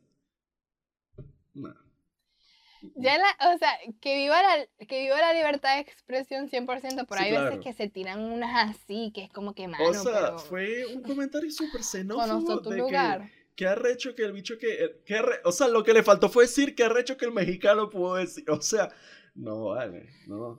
ya 2.96 3.18
la, 3.18 3.54
o 3.54 3.58
sea, 3.58 3.72
que 4.02 4.18
viva 4.18 4.42
la, 4.42 4.86
que 4.86 5.04
viva 5.04 5.20
la 5.20 5.34
libertad 5.34 5.76
de 5.76 5.82
expresión 5.82 6.50
100%, 6.50 7.06
por 7.06 7.18
ahí 7.18 7.32
veces 7.32 7.60
que 7.60 7.74
se 7.74 7.90
tiran 7.90 8.20
unas 8.20 8.72
así, 8.72 9.12
que 9.14 9.24
es 9.24 9.32
como 9.32 9.54
que 9.54 9.68
mano, 9.68 9.90
O 9.90 9.94
sea, 9.94 10.38
fue 10.38 10.86
un 10.94 11.02
comentario 11.02 11.50
súper 11.52 11.84
xenófobo 11.84 12.60
de 12.70 12.78
lugar. 12.78 13.30
que, 13.56 13.68
ha 13.68 13.72
arrecho 13.72 14.16
que 14.16 14.24
el 14.24 14.34
bicho 14.34 14.58
que, 14.58 15.02
que 15.06 15.22
o 15.46 15.52
sea, 15.52 15.68
lo 15.68 15.84
que 15.84 15.94
le 15.94 16.04
faltó 16.04 16.30
fue 16.30 16.44
decir 16.44 16.76
que 16.76 16.84
arrecho 16.84 17.18
que 17.18 17.26
el 17.26 17.32
mexicano 17.32 17.90
pudo 17.90 18.16
decir, 18.16 18.44
o 18.50 18.62
sea, 18.62 18.90
no 19.36 19.66
vale, 19.70 20.10
no, 20.28 20.58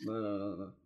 no, 0.00 0.20
no, 0.20 0.56
no. 0.56 0.82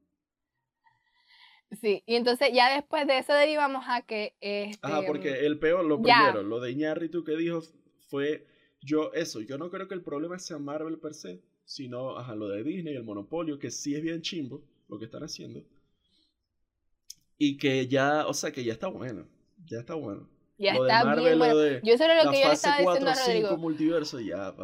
Sí, 1.81 2.05
y 2.07 2.15
entonces 2.15 2.51
ya 2.53 2.73
después 2.73 3.09
de 3.09 3.19
eso 3.19 3.33
derivamos 3.33 3.85
a 3.89 4.01
que... 4.03 4.37
Este, 4.41 4.79
Ajá, 4.87 5.03
porque 5.05 5.47
el 5.47 5.59
peor, 5.59 5.85
lo 5.85 6.01
primero, 6.01 6.45
lo 6.45 6.61
de 6.61 6.71
Iñárritu 6.71 7.25
que 7.25 7.37
dijo 7.37 7.61
fue 8.09 8.47
yo, 8.87 9.13
eso, 9.13 9.41
yo 9.41 9.59
no 9.59 9.69
creo 9.69 9.89
que 9.89 9.95
el 9.95 10.03
problema 10.03 10.39
sea 10.39 10.59
Marvel 10.59 10.99
per 10.99 11.13
se, 11.13 11.43
sino 11.65 12.17
ajá, 12.17 12.35
lo 12.37 12.49
de 12.49 12.63
Disney, 12.63 12.95
el 12.95 13.03
monopolio, 13.03 13.59
que 13.59 13.71
sí 13.71 13.95
es 13.95 14.03
bien 14.03 14.23
chimbo 14.23 14.63
lo 14.89 14.99
que 14.99 15.07
están 15.07 15.25
haciendo. 15.25 15.63
Y 17.37 17.59
que 17.59 17.87
ya, 17.89 18.27
o 18.27 18.33
sea, 18.33 18.53
que 18.53 18.65
ya 18.65 18.73
está 18.73 18.87
bueno. 18.87 19.27
Ya 19.67 19.81
está 19.81 19.95
bueno. 19.95 20.29
Ya 20.57 20.75
está 20.75 21.15
bien 21.17 21.39
bueno. 21.39 21.81
Yo 21.83 21.95
eso 21.95 22.05
era 22.05 22.23
lo 22.23 22.31
que 22.31 22.41
yo 22.41 22.47
le 22.47 22.55
estaba 22.55 22.79
diciendo 22.79 23.11
a 23.11 23.15
Rodrigo. 23.15 23.57
multiverso, 23.59 24.21
ya, 24.21 24.55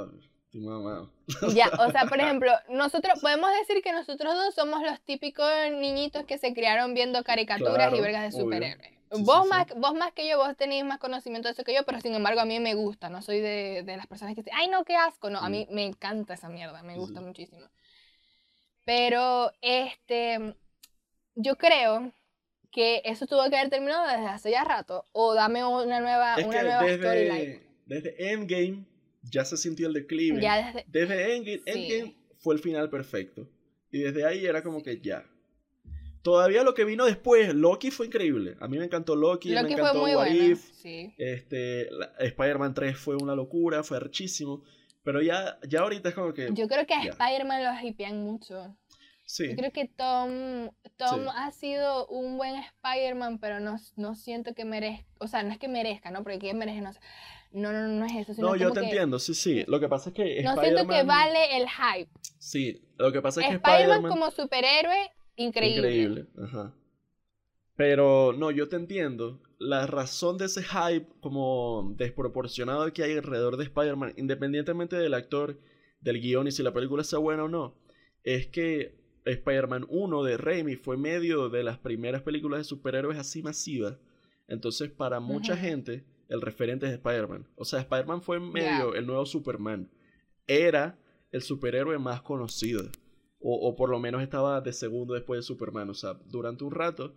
estoy 0.53 1.55
Ya, 1.55 1.71
o 1.79 1.91
sea, 1.91 2.07
por 2.07 2.21
ejemplo, 2.21 2.53
nosotros, 2.71 3.21
podemos 3.21 3.51
decir 3.61 3.83
que 3.83 3.93
nosotros 3.93 4.35
dos 4.35 4.55
somos 4.55 4.83
los 4.83 5.01
típicos 5.01 5.51
niñitos 5.73 6.25
que 6.25 6.39
se 6.39 6.55
criaron 6.55 6.95
viendo 6.95 7.23
caricaturas 7.25 7.93
y 7.93 8.01
vergas 8.01 8.33
de 8.33 8.41
superhéroes. 8.41 9.02
Vos, 9.21 9.47
más, 9.47 9.67
vos 9.77 9.95
más 9.95 10.13
que 10.13 10.29
yo, 10.29 10.39
vos 10.39 10.57
tenéis 10.57 10.85
más 10.85 10.99
conocimiento 10.99 11.49
de 11.49 11.53
eso 11.53 11.65
que 11.65 11.75
yo, 11.75 11.85
pero 11.85 12.01
sin 12.01 12.15
embargo 12.15 12.41
a 12.41 12.45
mí 12.45 12.59
me 12.61 12.75
gusta, 12.75 13.09
no 13.09 13.23
soy 13.23 13.41
de, 13.41 13.83
de 13.85 13.97
las 13.97 14.07
personas 14.07 14.35
que 14.35 14.43
dicen, 14.43 14.55
ay 14.57 14.69
no, 14.69 14.85
qué 14.85 14.97
asco, 14.97 15.31
no, 15.31 15.39
a 15.39 15.49
mí 15.49 15.67
mm. 15.69 15.75
me 15.75 15.85
encanta 15.85 16.35
esa 16.35 16.49
mierda, 16.49 16.83
me 16.83 16.97
gusta 16.97 17.21
muchísimo. 17.21 17.67
Pero, 18.85 19.53
este, 19.61 20.57
yo 21.35 21.57
creo 21.57 22.13
que 22.71 23.03
eso 23.05 23.27
tuvo 23.27 23.49
que 23.49 23.57
haber 23.57 23.71
terminado 23.71 24.09
desde 24.09 24.27
hace 24.27 24.51
ya 24.51 24.65
rato, 24.65 25.05
o 25.13 25.35
dame 25.35 25.65
una 25.65 26.01
nueva, 26.01 26.37
una 26.45 26.63
nueva 26.63 26.81
storyline. 26.81 27.63
Desde 27.87 28.33
Endgame 28.33 28.87
ya 29.23 29.45
se 29.45 29.57
sintió 29.57 29.89
el 29.89 29.93
declive. 29.93 30.41
desde, 30.87 31.37
Endgame, 31.37 32.17
fue 32.39 32.55
el 32.55 32.61
final 32.61 32.91
perfecto. 32.91 33.49
Y 33.91 34.01
desde 34.01 34.27
ahí 34.27 34.47
era 34.47 34.63
como 34.63 34.83
que 34.83 35.01
ya. 35.01 35.29
Todavía 36.23 36.63
lo 36.63 36.75
que 36.75 36.85
vino 36.85 37.05
después, 37.05 37.53
Loki 37.53 37.91
fue 37.91 38.07
increíble. 38.07 38.57
A 38.61 38.69
mí 38.69 38.79
me 38.79 38.85
encantó 38.85 39.17
Loki, 39.17 39.51
me 39.51 39.61
encantó 39.61 40.01
fue 40.01 40.17
What 40.17 40.29
If. 40.29 40.71
Este, 41.19 41.89
Spider-Man 42.19 42.75
3 42.75 42.97
fue 42.97 43.17
una 43.17 43.35
locura, 43.35 43.83
fue 43.83 43.97
archísimo. 43.97 44.63
Pero 45.03 45.21
ya, 45.21 45.59
ya 45.69 45.81
ahorita 45.81 46.11
es 46.11 46.15
como 46.15 46.33
que. 46.33 46.51
Yo 46.53 46.69
creo 46.69 46.87
que 46.87 46.95
a 46.95 47.03
Spider-Man 47.03 47.65
lo 47.65 47.89
hipean 47.89 48.23
mucho. 48.23 48.77
Yo 49.39 49.57
creo 49.57 49.73
que 49.73 49.87
Tom, 49.87 50.71
Tom 50.97 51.29
ha 51.29 51.51
sido 51.53 52.07
un 52.09 52.37
buen 52.37 52.55
Spider-Man, 52.57 53.39
pero 53.39 53.61
no, 53.61 53.77
no 53.97 54.15
siento 54.15 54.55
que 54.55 54.65
merezca, 54.65 55.07
o 55.19 55.27
sea, 55.27 55.43
no 55.43 55.53
es 55.53 55.59
que 55.59 55.69
merezca, 55.69 56.11
¿no? 56.11 56.23
Porque 56.23 56.39
¿quién 56.39 56.59
merece? 56.59 56.81
No, 56.81 57.73
no, 57.73 57.73
no, 57.73 57.89
no 57.89 58.05
es 58.05 58.29
eso. 58.29 58.41
no, 58.41 58.57
yo 58.57 58.73
te 58.73 58.81
entiendo, 58.81 59.19
sí, 59.19 59.35
sí. 59.35 59.65
Lo 59.69 59.81
que 59.81 59.89
pasa 59.89 60.11
es 60.11 60.15
que. 60.15 60.43
No 60.43 60.61
siento 60.61 60.87
que 60.87 61.03
vale 61.03 61.57
el 61.57 61.67
hype. 61.69 62.11
Sí, 62.39 62.83
lo 62.99 63.13
que 63.13 63.23
pasa 63.23 63.41
es 63.41 63.49
que 63.49 63.55
Spider-Man 63.55 64.03
como 64.09 64.31
superhéroe, 64.31 65.11
increíble. 65.37 65.79
Increíble, 65.79 66.27
ajá. 66.43 66.75
Pero 67.77 68.33
no, 68.33 68.51
yo 68.51 68.69
te 68.69 68.77
entiendo. 68.77 69.41
La 69.59 69.87
razón 69.87 70.39
de 70.39 70.47
ese 70.47 70.63
hype 70.63 71.07
como 71.21 71.95
desproporcionado 71.97 72.93
que 72.93 73.03
hay 73.03 73.17
alrededor 73.17 73.57
de 73.57 73.65
Spider-Man, 73.65 74.15
independientemente 74.17 74.97
del 74.97 75.15
actor, 75.15 75.59
del 76.01 76.21
guion 76.21 76.49
y 76.49 76.53
si 76.53 76.63
la 76.63 76.73
película 76.73 77.05
sea 77.05 77.19
buena 77.19 77.45
o 77.45 77.49
no, 77.49 77.77
es 78.25 78.49
que 78.49 78.95
Spider-Man 79.25 79.87
1 79.89 80.23
de 80.25 80.37
Raimi 80.37 80.77
fue 80.77 80.97
medio 80.97 81.49
de 81.49 81.63
las 81.63 81.79
primeras 81.79 82.23
películas 82.23 82.59
de 82.59 82.65
superhéroes 82.65 83.19
así 83.19 83.43
masivas. 83.43 83.99
Entonces, 84.49 84.91
para 84.91 85.21
mucha 85.21 85.57
gente, 85.57 86.05
el 86.29 86.41
referente 86.41 86.87
es 86.87 86.93
Spider-Man. 86.93 87.47
O 87.57 87.65
sea, 87.65 87.81
Spider-Man 87.81 88.23
fue 88.23 88.41
medio 88.41 88.95
el 88.95 89.07
nuevo 89.07 89.25
Superman. 89.25 89.89
Era 90.47 90.99
el 91.31 91.43
superhéroe 91.43 91.99
más 91.99 92.21
conocido. 92.23 92.83
O, 93.43 93.69
o, 93.69 93.77
por 93.77 93.91
lo 93.91 93.99
menos 93.99 94.23
estaba 94.23 94.61
de 94.61 94.73
segundo 94.73 95.15
después 95.15 95.39
de 95.39 95.43
Superman. 95.43 95.91
O 95.91 95.95
sea, 95.95 96.15
durante 96.27 96.65
un 96.65 96.73
rato 96.73 97.15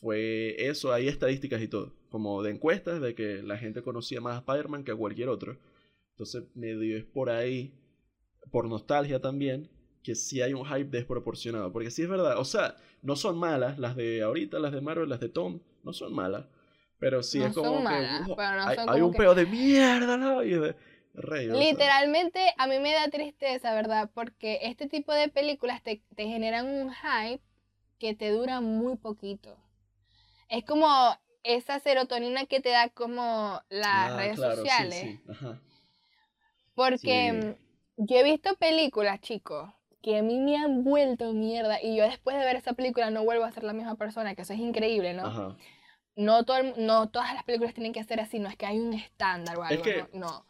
fue 0.00 0.56
eso. 0.58 0.92
Hay 0.92 1.08
estadísticas 1.08 1.60
y 1.62 1.68
todo. 1.68 1.92
Como 2.10 2.42
de 2.42 2.52
encuestas 2.52 3.00
de 3.00 3.14
que 3.14 3.42
la 3.42 3.58
gente 3.58 3.82
conocía 3.82 4.20
más 4.20 4.36
a 4.36 4.38
Spider-Man 4.38 4.84
que 4.84 4.92
a 4.92 4.96
cualquier 4.96 5.28
otro. 5.28 5.58
Entonces, 6.10 6.44
medio 6.54 6.96
es 6.96 7.04
por 7.04 7.30
ahí. 7.30 7.74
Por 8.50 8.66
nostalgia 8.66 9.20
también 9.20 9.68
que 10.02 10.14
sí 10.14 10.40
hay 10.40 10.54
un 10.54 10.64
hype 10.64 10.88
desproporcionado. 10.88 11.72
Porque 11.72 11.90
sí 11.90 12.02
es 12.02 12.08
verdad, 12.08 12.38
o 12.38 12.44
sea, 12.44 12.76
no 13.02 13.14
son 13.14 13.38
malas 13.38 13.78
las 13.78 13.94
de 13.94 14.22
ahorita, 14.22 14.58
las 14.58 14.72
de 14.72 14.80
Marvel, 14.80 15.08
las 15.08 15.20
de 15.20 15.28
Tom, 15.28 15.60
no 15.84 15.92
son 15.92 16.14
malas. 16.14 16.46
Pero 16.98 17.22
sí 17.22 17.42
es 17.42 17.54
como 17.54 17.86
que 17.86 17.94
hay, 17.94 19.00
un 19.02 19.12
peo 19.12 19.34
de 19.34 19.44
mierda, 19.44 20.16
¿no? 20.16 20.42
Literalmente 21.58 22.40
a 22.56 22.66
mí 22.66 22.78
me 22.78 22.92
da 22.92 23.08
tristeza, 23.08 23.74
¿verdad? 23.74 24.10
Porque 24.14 24.60
este 24.62 24.88
tipo 24.88 25.12
de 25.12 25.28
películas 25.28 25.82
te, 25.82 26.02
generan 26.16 26.66
un 26.66 26.92
hype 26.92 27.42
que 27.98 28.14
te 28.14 28.30
dura 28.30 28.60
muy 28.60 28.96
poquito. 28.96 29.56
Es 30.48 30.64
como 30.64 30.88
esa 31.42 31.78
serotonina 31.80 32.46
que 32.46 32.60
te 32.60 32.70
da 32.70 32.88
como 32.88 33.60
las 33.68 34.10
ah, 34.10 34.16
redes 34.16 34.36
sociales. 34.36 35.20
Porque 36.74 37.56
yo 37.96 38.16
he 38.16 38.22
visto 38.22 38.54
películas, 38.56 39.20
chicos, 39.20 39.70
que 40.02 40.18
a 40.18 40.22
mí 40.22 40.38
me 40.38 40.56
han 40.56 40.84
vuelto 40.84 41.32
mierda 41.32 41.82
y 41.82 41.96
yo 41.96 42.04
después 42.04 42.36
de 42.36 42.44
ver 42.44 42.56
esa 42.56 42.72
película 42.74 43.10
no 43.10 43.24
vuelvo 43.24 43.44
a 43.44 43.52
ser 43.52 43.64
la 43.64 43.72
misma 43.72 43.96
persona, 43.96 44.34
que 44.34 44.42
eso 44.42 44.52
es 44.52 44.60
increíble, 44.60 45.14
¿no? 45.14 45.56
No, 46.14 46.44
todo 46.44 46.62
no 46.76 47.08
todas 47.10 47.34
las 47.34 47.44
películas 47.44 47.74
tienen 47.74 47.92
que 47.92 48.02
ser 48.04 48.20
así, 48.20 48.38
no 48.38 48.48
es 48.48 48.56
que 48.56 48.66
hay 48.66 48.78
un 48.78 48.92
estándar 48.92 49.58
o 49.58 49.64
algo, 49.64 49.84
no, 50.12 50.46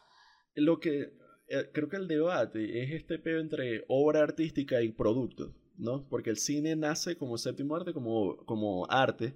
Lo 0.55 0.79
que 0.79 1.13
eh, 1.47 1.69
creo 1.73 1.89
que 1.89 1.97
el 1.97 2.07
debate 2.07 2.83
es 2.83 2.91
este 2.91 3.17
peo 3.19 3.39
entre 3.39 3.85
obra 3.87 4.21
artística 4.21 4.81
y 4.81 4.91
producto, 4.91 5.53
¿no? 5.77 6.07
Porque 6.09 6.29
el 6.29 6.37
cine 6.37 6.75
nace 6.75 7.17
como 7.17 7.37
séptimo 7.37 7.75
arte, 7.75 7.93
como, 7.93 8.37
como 8.45 8.85
arte, 8.89 9.33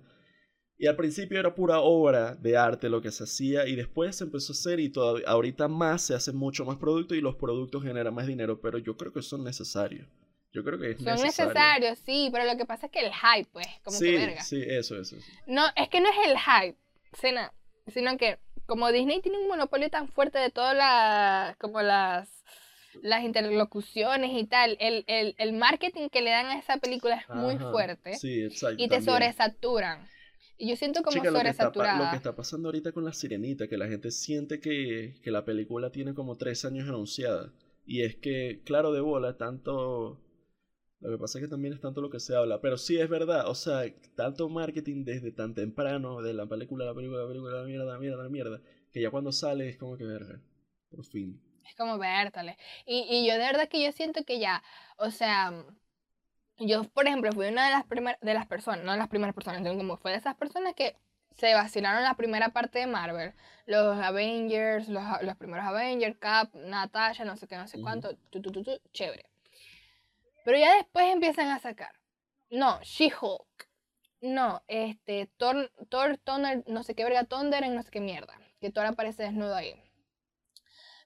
y 0.77 0.87
al 0.87 0.95
principio 0.95 1.39
era 1.39 1.55
pura 1.55 1.79
obra 1.79 2.35
de 2.35 2.57
arte 2.57 2.89
lo 2.89 3.01
que 3.01 3.11
se 3.11 3.23
hacía 3.23 3.67
y 3.67 3.75
después 3.75 4.15
se 4.15 4.25
empezó 4.25 4.51
a 4.51 4.55
hacer 4.55 4.79
y 4.79 4.89
todavía, 4.89 5.25
ahorita 5.27 5.67
más 5.67 6.01
se 6.01 6.13
hace 6.13 6.33
mucho 6.33 6.65
más 6.65 6.77
producto 6.77 7.15
y 7.15 7.21
los 7.21 7.35
productos 7.35 7.83
generan 7.83 8.13
más 8.13 8.27
dinero, 8.27 8.59
pero 8.59 8.77
yo 8.79 8.97
creo 8.97 9.13
que 9.13 9.21
son 9.21 9.43
necesarios. 9.43 10.07
Yo 10.51 10.63
creo 10.63 10.77
que 10.77 10.91
es 10.91 10.97
Son 10.97 11.21
necesarios, 11.21 11.97
sí, 11.99 12.29
pero 12.31 12.45
lo 12.45 12.57
que 12.57 12.65
pasa 12.65 12.87
es 12.87 12.91
que 12.91 12.99
el 12.99 13.11
hype, 13.11 13.49
pues, 13.51 13.67
como 13.83 13.99
que 13.99 14.11
verga. 14.11 14.41
Sí, 14.41 14.61
eso, 14.61 14.99
eso, 14.99 15.15
No, 15.47 15.63
es 15.75 15.89
que 15.89 15.99
no 15.99 16.09
es 16.09 16.29
el 16.29 16.37
hype, 16.37 16.77
sino 17.87 18.17
que 18.17 18.37
como 18.65 18.91
Disney 18.91 19.21
tiene 19.21 19.37
un 19.39 19.47
monopolio 19.47 19.89
tan 19.89 20.07
fuerte 20.07 20.39
de 20.39 20.49
todas 20.49 20.75
las, 20.75 21.55
como 21.57 21.81
las, 21.81 22.43
las 23.01 23.23
interlocuciones 23.23 24.31
y 24.33 24.45
tal, 24.45 24.77
el, 24.79 25.03
el, 25.07 25.35
el 25.37 25.53
marketing 25.53 26.09
que 26.09 26.21
le 26.21 26.31
dan 26.31 26.47
a 26.47 26.59
esa 26.59 26.77
película 26.77 27.15
es 27.15 27.29
muy 27.29 27.57
fuerte. 27.57 28.15
Sí, 28.15 28.43
exacto. 28.43 28.81
Y 28.83 28.87
te 28.87 29.01
sobresaturan. 29.01 30.07
Y 30.57 30.69
yo 30.69 30.75
siento 30.75 31.01
como 31.01 31.23
sobresaturada. 31.23 31.97
Lo, 31.97 32.05
lo 32.05 32.09
que 32.11 32.17
está 32.17 32.35
pasando 32.35 32.69
ahorita 32.69 32.91
con 32.91 33.03
La 33.03 33.11
Sirenita, 33.11 33.67
que 33.67 33.77
la 33.77 33.87
gente 33.87 34.11
siente 34.11 34.59
que, 34.59 35.15
que 35.23 35.31
la 35.31 35.43
película 35.43 35.89
tiene 35.89 36.13
como 36.13 36.37
tres 36.37 36.63
años 36.63 36.87
anunciada. 36.87 37.51
Y 37.85 38.03
es 38.03 38.15
que, 38.15 38.61
claro, 38.63 38.91
de 38.93 39.01
bola, 39.01 39.35
tanto... 39.37 40.19
Lo 41.03 41.11
que 41.11 41.17
pasa 41.17 41.37
es 41.37 41.43
que 41.43 41.49
también 41.49 41.73
es 41.73 41.81
tanto 41.81 41.99
lo 41.99 42.09
que 42.09 42.21
se 42.21 42.33
habla. 42.33 42.61
Pero 42.61 42.77
sí 42.77 42.97
es 42.97 43.09
verdad, 43.09 43.49
o 43.49 43.55
sea, 43.55 43.83
tanto 44.15 44.47
marketing 44.47 45.03
desde 45.03 45.31
tan 45.33 45.53
temprano, 45.53 46.21
de 46.21 46.33
la 46.33 46.45
película, 46.45 46.85
la 46.85 46.93
película, 46.93 47.23
la 47.23 47.27
película, 47.27 47.57
la 47.57 47.65
mierda, 47.65 47.85
la 47.85 47.99
mierda, 47.99 48.23
la 48.23 48.29
mierda, 48.29 48.61
que 48.89 49.01
ya 49.01 49.11
cuando 49.11 49.33
sale 49.33 49.67
es 49.67 49.77
como 49.77 49.97
que 49.97 50.05
verga, 50.05 50.39
por 50.89 51.03
fin. 51.03 51.41
Es 51.67 51.75
como 51.75 51.97
vértale. 51.97 52.57
Y, 52.85 53.05
y 53.09 53.27
yo 53.27 53.33
de 53.33 53.39
verdad 53.39 53.67
que 53.67 53.83
yo 53.83 53.91
siento 53.91 54.23
que 54.23 54.39
ya, 54.39 54.63
o 54.97 55.11
sea, 55.11 55.51
yo, 56.57 56.83
por 56.85 57.05
ejemplo, 57.05 57.31
fui 57.33 57.47
una 57.47 57.65
de 57.65 57.71
las 57.71 57.83
primeras, 57.85 58.21
de 58.21 58.33
las 58.33 58.47
personas, 58.47 58.85
no 58.85 58.93
de 58.93 58.97
las 58.97 59.09
primeras 59.09 59.35
personas, 59.35 59.61
sino 59.61 59.75
como 59.75 59.97
fue 59.97 60.11
de 60.11 60.17
esas 60.17 60.35
personas 60.35 60.73
que 60.73 60.95
se 61.35 61.53
vacilaron 61.53 62.03
la 62.03 62.15
primera 62.15 62.49
parte 62.49 62.79
de 62.79 62.87
Marvel. 62.87 63.33
Los 63.65 63.97
Avengers, 63.97 64.87
los, 64.87 65.03
los 65.23 65.35
primeros 65.35 65.65
Avengers, 65.65 66.17
Cap, 66.17 66.53
Natasha, 66.55 67.25
no 67.25 67.35
sé 67.35 67.47
qué, 67.47 67.57
no 67.57 67.67
sé 67.67 67.81
cuánto, 67.81 68.15
tu, 68.29 68.41
tu, 68.41 68.51
tu, 68.51 68.63
chévere. 68.93 69.32
Pero 70.43 70.57
ya 70.57 70.75
después 70.75 71.07
empiezan 71.11 71.49
a 71.49 71.59
sacar. 71.59 71.91
No, 72.49 72.79
She-Hulk. 72.81 73.67
No, 74.21 74.63
este, 74.67 75.29
Thor, 75.37 75.71
Thor, 75.89 76.17
Thunder, 76.17 76.63
no 76.67 76.83
sé 76.83 76.95
qué 76.95 77.03
verga, 77.03 77.25
Thunder 77.25 77.63
en 77.63 77.75
no 77.75 77.83
sé 77.83 77.91
qué 77.91 77.99
mierda. 77.99 78.37
Que 78.61 78.71
Thor 78.71 78.85
aparece 78.85 79.23
desnudo 79.23 79.55
ahí. 79.55 79.81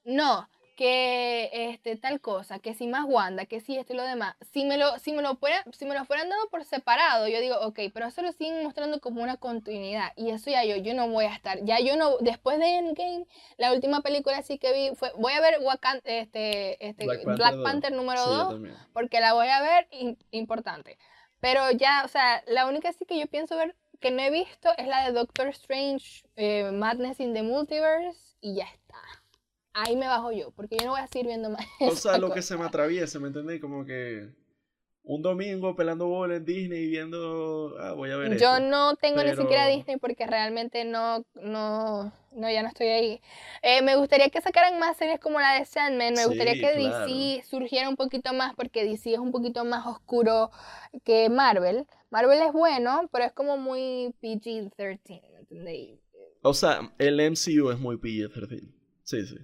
No, 0.04 0.48
que 0.78 1.50
este 1.52 1.96
tal 1.96 2.20
cosa, 2.20 2.60
que 2.60 2.72
si 2.72 2.86
más 2.86 3.04
Wanda, 3.04 3.46
que 3.46 3.58
si 3.58 3.76
esto 3.76 3.94
y 3.94 3.96
lo 3.96 4.04
demás, 4.04 4.36
si 4.52 4.64
me 4.64 4.78
lo 4.78 4.96
si 5.00 5.12
me 5.12 5.22
lo 5.22 5.36
si 5.72 5.86
me 5.86 5.94
lo 5.96 6.04
fueran 6.04 6.28
dado 6.28 6.48
por 6.50 6.64
separado, 6.64 7.26
yo 7.26 7.40
digo, 7.40 7.56
ok, 7.62 7.80
pero 7.92 8.06
eso 8.06 8.22
lo 8.22 8.30
siguen 8.30 8.62
mostrando 8.62 9.00
como 9.00 9.20
una 9.20 9.38
continuidad 9.38 10.12
y 10.14 10.30
eso 10.30 10.50
ya 10.50 10.64
yo 10.64 10.76
yo 10.76 10.94
no 10.94 11.08
voy 11.08 11.24
a 11.24 11.34
estar, 11.34 11.64
ya 11.64 11.80
yo 11.80 11.96
no 11.96 12.18
después 12.18 12.60
de 12.60 12.76
Endgame, 12.76 13.26
la 13.56 13.72
última 13.72 14.02
película 14.02 14.40
sí 14.42 14.58
que 14.58 14.72
vi 14.72 14.94
fue 14.94 15.10
voy 15.18 15.32
a 15.32 15.40
ver 15.40 15.58
Wakanda, 15.60 16.00
este 16.04 16.86
este 16.86 17.06
Black 17.06 17.60
Panther, 17.64 17.92
número 17.92 18.24
2 18.24 18.60
porque 18.92 19.18
la 19.18 19.32
voy 19.32 19.48
a 19.48 19.60
ver 19.60 19.88
importante. 20.30 20.96
Pero 21.40 21.72
ya, 21.72 22.02
o 22.04 22.08
sea, 22.08 22.42
la 22.46 22.66
única 22.66 22.92
sí 22.92 23.04
que 23.04 23.18
yo 23.18 23.26
pienso 23.26 23.56
ver 23.56 23.74
que 23.98 24.12
no 24.12 24.22
he 24.22 24.30
visto 24.30 24.70
es 24.76 24.86
la 24.86 25.06
de 25.06 25.12
Doctor 25.12 25.48
Strange 25.48 26.24
eh, 26.36 26.70
Madness 26.70 27.18
in 27.18 27.34
the 27.34 27.42
Multiverse 27.42 28.36
y 28.40 28.54
ya 28.54 28.64
está 28.64 28.98
ahí 29.78 29.96
me 29.96 30.06
bajo 30.06 30.32
yo, 30.32 30.50
porque 30.52 30.76
yo 30.78 30.86
no 30.86 30.92
voy 30.92 31.00
a 31.00 31.06
seguir 31.06 31.26
viendo 31.26 31.50
más. 31.50 31.64
O 31.80 31.94
sea, 31.94 32.18
lo 32.18 32.32
que 32.32 32.42
se 32.42 32.56
me 32.56 32.64
atraviesa, 32.64 33.18
¿me 33.18 33.28
entendéis? 33.28 33.60
Como 33.60 33.84
que 33.84 34.28
un 35.02 35.22
domingo 35.22 35.74
pelando 35.74 36.06
bola 36.06 36.36
en 36.36 36.44
Disney 36.44 36.84
y 36.84 36.88
viendo, 36.88 37.74
ah, 37.80 37.92
voy 37.92 38.10
a 38.10 38.16
ver. 38.16 38.38
Yo 38.38 38.60
no 38.60 38.96
tengo 38.96 39.22
ni 39.22 39.34
siquiera 39.34 39.66
Disney 39.66 39.96
porque 39.96 40.26
realmente 40.26 40.84
no, 40.84 41.24
no, 41.34 42.12
no, 42.32 42.50
ya 42.50 42.62
no 42.62 42.68
estoy 42.68 42.88
ahí. 42.88 43.20
Eh, 43.62 43.80
me 43.82 43.96
gustaría 43.96 44.28
que 44.28 44.40
sacaran 44.42 44.78
más 44.78 44.98
series 44.98 45.18
como 45.18 45.40
la 45.40 45.58
de 45.58 45.64
Sandman, 45.64 46.14
me 46.14 46.26
gustaría 46.26 46.54
que 46.54 46.76
DC 46.76 47.48
surgiera 47.48 47.88
un 47.88 47.96
poquito 47.96 48.34
más 48.34 48.54
porque 48.54 48.84
DC 48.84 49.14
es 49.14 49.18
un 49.18 49.32
poquito 49.32 49.64
más 49.64 49.86
oscuro 49.86 50.50
que 51.04 51.30
Marvel. 51.30 51.86
Marvel 52.10 52.40
es 52.42 52.52
bueno, 52.52 53.08
pero 53.12 53.24
es 53.24 53.32
como 53.32 53.56
muy 53.56 54.14
PG-13, 54.22 55.22
¿me 55.32 55.38
entendéis? 55.40 56.00
O 56.42 56.54
sea, 56.54 56.92
el 56.98 57.16
MCU 57.18 57.70
es 57.70 57.78
muy 57.78 57.96
PG-13. 57.96 58.72
Sí, 59.04 59.26
sí 59.26 59.38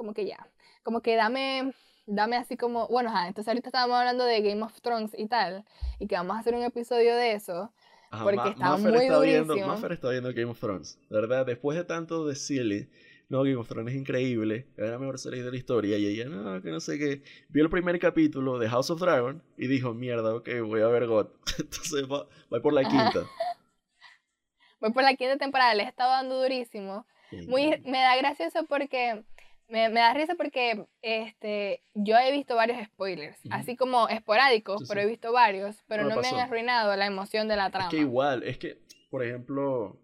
como 0.00 0.14
que 0.14 0.24
ya, 0.24 0.48
como 0.82 1.02
que 1.02 1.14
dame, 1.14 1.74
dame 2.06 2.36
así 2.38 2.56
como, 2.56 2.88
bueno, 2.88 3.12
entonces 3.26 3.48
ahorita 3.48 3.68
estábamos 3.68 3.98
hablando 3.98 4.24
de 4.24 4.40
Game 4.40 4.62
of 4.62 4.80
Thrones 4.80 5.10
y 5.14 5.26
tal, 5.26 5.66
y 5.98 6.06
que 6.06 6.14
vamos 6.14 6.38
a 6.38 6.40
hacer 6.40 6.54
un 6.54 6.62
episodio 6.62 7.14
de 7.16 7.34
eso, 7.34 7.70
porque 8.10 8.48
está 8.48 8.78
muy 8.78 8.94
está 8.94 9.16
durísimo. 9.16 9.52
Viendo, 9.52 9.66
Maffer 9.66 9.92
está 9.92 10.08
viendo 10.08 10.32
Game 10.32 10.50
of 10.50 10.58
Thrones, 10.58 10.98
de 11.10 11.20
verdad, 11.20 11.44
después 11.44 11.76
de 11.76 11.84
tanto 11.84 12.26
decirle, 12.26 12.88
no, 13.28 13.42
Game 13.42 13.56
of 13.56 13.68
Thrones 13.68 13.92
es 13.92 14.00
increíble, 14.00 14.68
es 14.74 14.88
la 14.88 14.98
mejor 14.98 15.18
serie 15.18 15.42
de 15.42 15.50
la 15.50 15.56
historia, 15.58 15.98
y 15.98 16.06
ella, 16.06 16.30
no, 16.30 16.62
que 16.62 16.70
no 16.70 16.80
sé 16.80 16.98
qué, 16.98 17.22
vio 17.50 17.64
el 17.64 17.68
primer 17.68 17.98
capítulo 17.98 18.58
de 18.58 18.70
House 18.70 18.88
of 18.88 19.00
Dragon 19.02 19.42
y 19.58 19.66
dijo, 19.66 19.92
mierda, 19.92 20.34
ok, 20.34 20.48
voy 20.64 20.80
a 20.80 20.86
ver 20.86 21.08
God, 21.08 21.26
entonces 21.58 22.06
voy 22.08 22.60
por 22.62 22.72
la 22.72 22.84
quinta. 22.84 23.26
voy 24.80 24.94
por 24.94 25.02
la 25.02 25.14
quinta 25.14 25.36
temporada, 25.36 25.74
le 25.74 25.82
he 25.82 25.88
estado 25.88 26.12
dando 26.12 26.40
durísimo. 26.40 27.04
Muy, 27.46 27.80
me 27.84 27.98
da 27.98 28.16
gracioso 28.16 28.66
porque 28.66 29.24
me, 29.70 29.88
me, 29.88 30.00
da 30.00 30.12
risa 30.14 30.34
porque 30.34 30.86
este, 31.02 31.82
yo 31.94 32.16
he 32.18 32.32
visto 32.32 32.56
varios 32.56 32.84
spoilers, 32.86 33.38
así 33.50 33.76
como 33.76 34.08
esporádicos, 34.08 34.84
pero 34.88 35.00
he 35.00 35.06
visto 35.06 35.32
varios, 35.32 35.82
pero 35.86 36.04
no, 36.04 36.20
me 36.20 36.28
han 36.28 36.36
arruinado 36.36 36.94
la 36.96 37.06
emoción 37.06 37.48
de 37.48 37.56
la 37.56 37.70
trama. 37.70 37.86
Es 37.86 37.90
que 37.90 38.00
igual, 38.00 38.42
es 38.42 38.58
que, 38.58 38.82
por 39.10 39.24
ejemplo, 39.24 39.98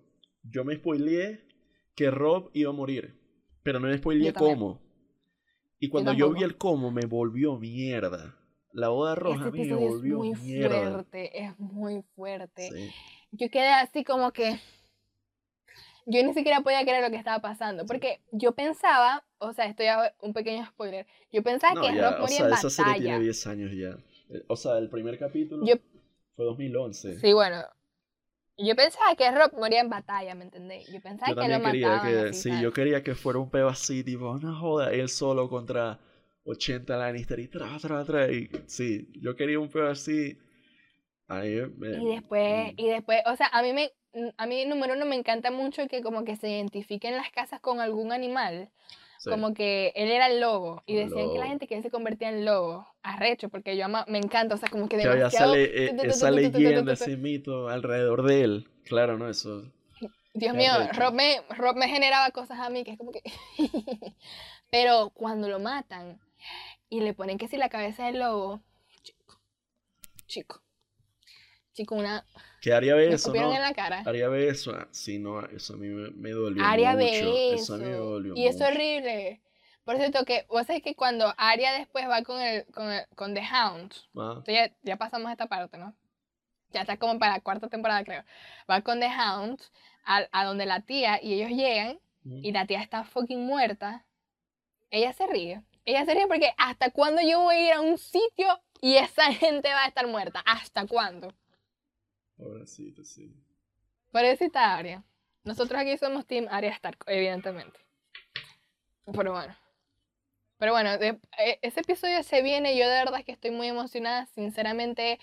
yo 0.44 0.64
me 0.64 0.76
spoileé 0.76 1.46
que 1.94 2.10
Rob 2.10 2.50
iba 2.54 2.70
a 2.70 2.74
morir, 2.74 3.18
pero 3.62 3.80
no 3.80 3.88
me 3.88 3.98
spoileé 3.98 4.32
cómo. 4.32 4.80
Y 5.78 5.88
cuando 5.88 6.12
yo, 6.12 6.32
vi 6.32 6.42
el 6.42 6.56
cómo, 6.56 6.90
me 6.90 7.04
volvió 7.06 7.58
mierda. 7.58 8.36
la 8.72 8.88
boda 8.88 9.14
roja 9.14 9.46
a 9.46 9.50
mí 9.50 9.66
me 9.66 9.74
volvió 9.74 10.24
es 10.24 10.40
muy 10.40 10.58
fuerte, 10.58 11.44
es 11.44 11.58
muy 11.58 12.02
fuerte. 12.14 12.92
Yo 13.32 13.50
quedé 13.50 13.68
así 13.68 14.04
como 14.04 14.32
que 14.32 14.58
yo 16.06 16.22
ni 16.22 16.32
siquiera 16.32 16.60
podía 16.60 16.82
creer 16.82 17.02
lo 17.02 17.10
que 17.10 17.16
estaba 17.16 17.40
pasando, 17.40 17.84
porque 17.84 18.20
yo 18.30 18.52
pensaba, 18.52 19.24
o 19.38 19.52
sea, 19.52 19.66
estoy 19.66 19.86
a 19.86 20.14
un 20.20 20.32
pequeño 20.32 20.64
spoiler, 20.64 21.06
yo 21.32 21.42
pensaba 21.42 21.80
que 21.80 22.00
Rob 22.00 22.20
moría 22.20 22.22
o 22.22 22.28
sea, 22.28 22.44
en 22.44 22.50
batalla. 22.50 22.68
Esa 22.68 22.70
serie 22.70 23.02
tiene 23.02 23.20
10 23.20 23.46
años 23.48 23.72
ya. 23.72 23.98
Eh, 24.30 24.44
o 24.46 24.56
sea, 24.56 24.78
el 24.78 24.88
primer 24.88 25.18
capítulo 25.18 25.66
fue 26.36 26.44
2011. 26.44 27.18
Sí, 27.18 27.32
bueno. 27.32 27.62
Yo 28.58 28.74
pensaba 28.74 29.14
que 29.16 29.30
Rob 29.32 29.52
moría 29.58 29.80
en 29.80 29.90
batalla, 29.90 30.34
¿me 30.34 30.44
entendés? 30.44 30.86
Yo 30.90 31.00
pensaba 31.02 31.42
que 31.42 31.48
lo 31.48 31.60
mataban. 31.60 32.32
sí, 32.32 32.50
yo 32.62 32.72
quería 32.72 33.02
que 33.02 33.14
fuera 33.14 33.38
un 33.38 33.50
peo 33.50 33.68
así, 33.68 34.02
tipo, 34.02 34.38
no 34.38 34.58
joda, 34.58 34.92
él 34.92 35.08
solo 35.10 35.48
contra 35.50 35.98
80 36.44 36.96
Lannister 36.96 37.38
y 37.40 37.48
tra, 37.48 37.66
tra, 37.78 38.04
tra. 38.04 38.32
Y, 38.32 38.48
sí, 38.66 39.10
yo 39.20 39.36
quería 39.36 39.58
un 39.58 39.68
peo 39.68 39.88
así. 39.88 40.38
Ahí, 41.28 41.54
y 41.54 42.06
después, 42.06 42.72
mm. 42.72 42.74
y 42.76 42.88
después, 42.88 43.20
o 43.26 43.34
sea, 43.34 43.48
a 43.48 43.60
mí 43.60 43.72
me, 43.72 43.90
a 44.36 44.46
mí 44.46 44.64
número 44.64 44.94
uno 44.94 45.06
me 45.06 45.16
encanta 45.16 45.50
mucho 45.50 45.86
que 45.88 46.02
como 46.02 46.24
que 46.24 46.36
se 46.36 46.48
identifiquen 46.50 47.16
las 47.16 47.30
casas 47.30 47.60
con 47.60 47.80
algún 47.80 48.12
animal. 48.12 48.70
Como 49.24 49.54
que 49.54 49.92
él 49.96 50.10
era 50.10 50.28
el 50.28 50.40
lobo 50.40 50.82
y 50.86 50.94
decían 50.94 51.32
que 51.32 51.38
la 51.38 51.46
gente 51.46 51.66
que 51.66 51.82
se 51.82 51.90
convertía 51.90 52.28
en 52.28 52.44
lobo, 52.44 52.86
arrecho, 53.02 53.48
porque 53.48 53.76
yo 53.76 53.88
me 53.88 54.18
encanta, 54.18 54.54
o 54.54 54.58
sea, 54.58 54.68
como 54.68 54.88
que 54.88 54.98
demasiado... 54.98 55.54
Que 55.54 55.88
sale, 55.88 56.08
esa 56.08 56.30
leyenda, 56.30 56.92
ese 56.92 57.16
mito 57.16 57.68
alrededor 57.68 58.22
de 58.22 58.42
él, 58.42 58.68
claro, 58.84 59.18
¿no? 59.18 59.28
Eso... 59.28 59.64
Dios 60.34 60.54
mío, 60.54 60.70
Rob 60.92 61.14
me, 61.14 61.40
Rob 61.48 61.76
me 61.76 61.88
generaba 61.88 62.30
cosas 62.30 62.60
a 62.60 62.68
mí 62.68 62.84
que 62.84 62.92
es 62.92 62.98
como 62.98 63.10
que... 63.10 63.22
Pero 64.70 65.10
cuando 65.10 65.48
lo 65.48 65.58
matan 65.58 66.20
y 66.90 67.00
le 67.00 67.14
ponen 67.14 67.38
que 67.38 67.48
si 67.48 67.56
la 67.56 67.70
cabeza 67.70 68.06
del 68.06 68.18
lobo, 68.18 68.60
chico, 69.02 69.40
chico, 70.26 70.62
chico, 71.76 71.94
una... 71.94 72.24
Que 72.60 72.72
Aria 72.72 72.94
ve 72.94 73.12
eso, 73.12 73.32
¿no? 73.32 73.54
en 73.54 73.60
la 73.60 73.74
cara. 73.74 74.02
Aria 74.04 74.28
ve 74.28 74.48
eso. 74.48 74.72
Ah, 74.72 74.88
sí, 74.90 75.18
no, 75.18 75.44
eso 75.46 75.74
a 75.74 75.76
mí 75.76 75.86
me, 75.86 76.10
me 76.10 76.30
dolió 76.30 76.64
Aria 76.64 76.92
mucho. 76.92 77.04
ve 77.04 77.54
eso. 77.54 77.74
a 77.74 77.78
mí 77.78 77.84
me 77.84 77.92
dolió 77.92 78.34
Y 78.34 78.46
es 78.46 78.60
horrible. 78.60 79.40
Por 79.84 79.98
cierto, 79.98 80.24
que 80.24 80.46
vos 80.48 80.66
sabés 80.66 80.82
que 80.82 80.96
cuando 80.96 81.32
Aria 81.36 81.72
después 81.72 82.08
va 82.08 82.22
con 82.22 82.40
el, 82.40 82.66
con, 82.66 82.90
el, 82.90 83.06
con 83.14 83.34
The 83.34 83.42
Hound, 83.42 83.94
ah. 84.16 84.42
ya, 84.46 84.72
ya, 84.82 84.96
pasamos 84.96 85.30
esta 85.30 85.46
parte, 85.46 85.78
¿no? 85.78 85.94
Ya 86.70 86.80
está 86.80 86.96
como 86.96 87.20
para 87.20 87.34
la 87.34 87.40
cuarta 87.40 87.68
temporada, 87.68 88.02
creo. 88.02 88.24
Va 88.68 88.80
con 88.80 88.98
The 88.98 89.06
Hound 89.06 89.60
a, 90.04 90.26
a 90.32 90.44
donde 90.44 90.66
la 90.66 90.80
tía 90.80 91.22
y 91.22 91.34
ellos 91.34 91.50
llegan 91.50 92.00
y 92.24 92.50
la 92.50 92.66
tía 92.66 92.82
está 92.82 93.04
fucking 93.04 93.46
muerta. 93.46 94.04
Ella 94.90 95.12
se 95.12 95.26
ríe. 95.28 95.62
Ella 95.84 96.04
se 96.04 96.14
ríe 96.14 96.26
porque 96.26 96.52
¿hasta 96.58 96.90
cuándo 96.90 97.22
yo 97.22 97.40
voy 97.40 97.54
a 97.54 97.66
ir 97.66 97.72
a 97.72 97.80
un 97.80 97.98
sitio 97.98 98.60
y 98.80 98.96
esa 98.96 99.32
gente 99.32 99.68
va 99.68 99.84
a 99.84 99.88
estar 99.88 100.06
muerta? 100.08 100.42
¿Hasta 100.44 100.86
cuándo? 100.86 101.32
Pobrecita, 102.36 103.04
sí. 103.04 103.34
Pobrecita 104.12 104.76
Aria. 104.76 105.04
Nosotros 105.44 105.80
aquí 105.80 105.96
somos 105.96 106.26
Team 106.26 106.46
Aria 106.50 106.70
Stark, 106.70 106.98
evidentemente. 107.06 107.78
Pero 109.12 109.32
bueno. 109.32 109.56
Pero 110.58 110.72
bueno, 110.72 110.90
e, 110.94 111.18
ese 111.62 111.80
episodio 111.80 112.22
se 112.22 112.42
viene. 112.42 112.76
Yo 112.76 112.88
de 112.88 112.94
verdad 112.94 113.24
que 113.24 113.32
estoy 113.32 113.50
muy 113.50 113.68
emocionada. 113.68 114.26
Sinceramente, 114.26 115.20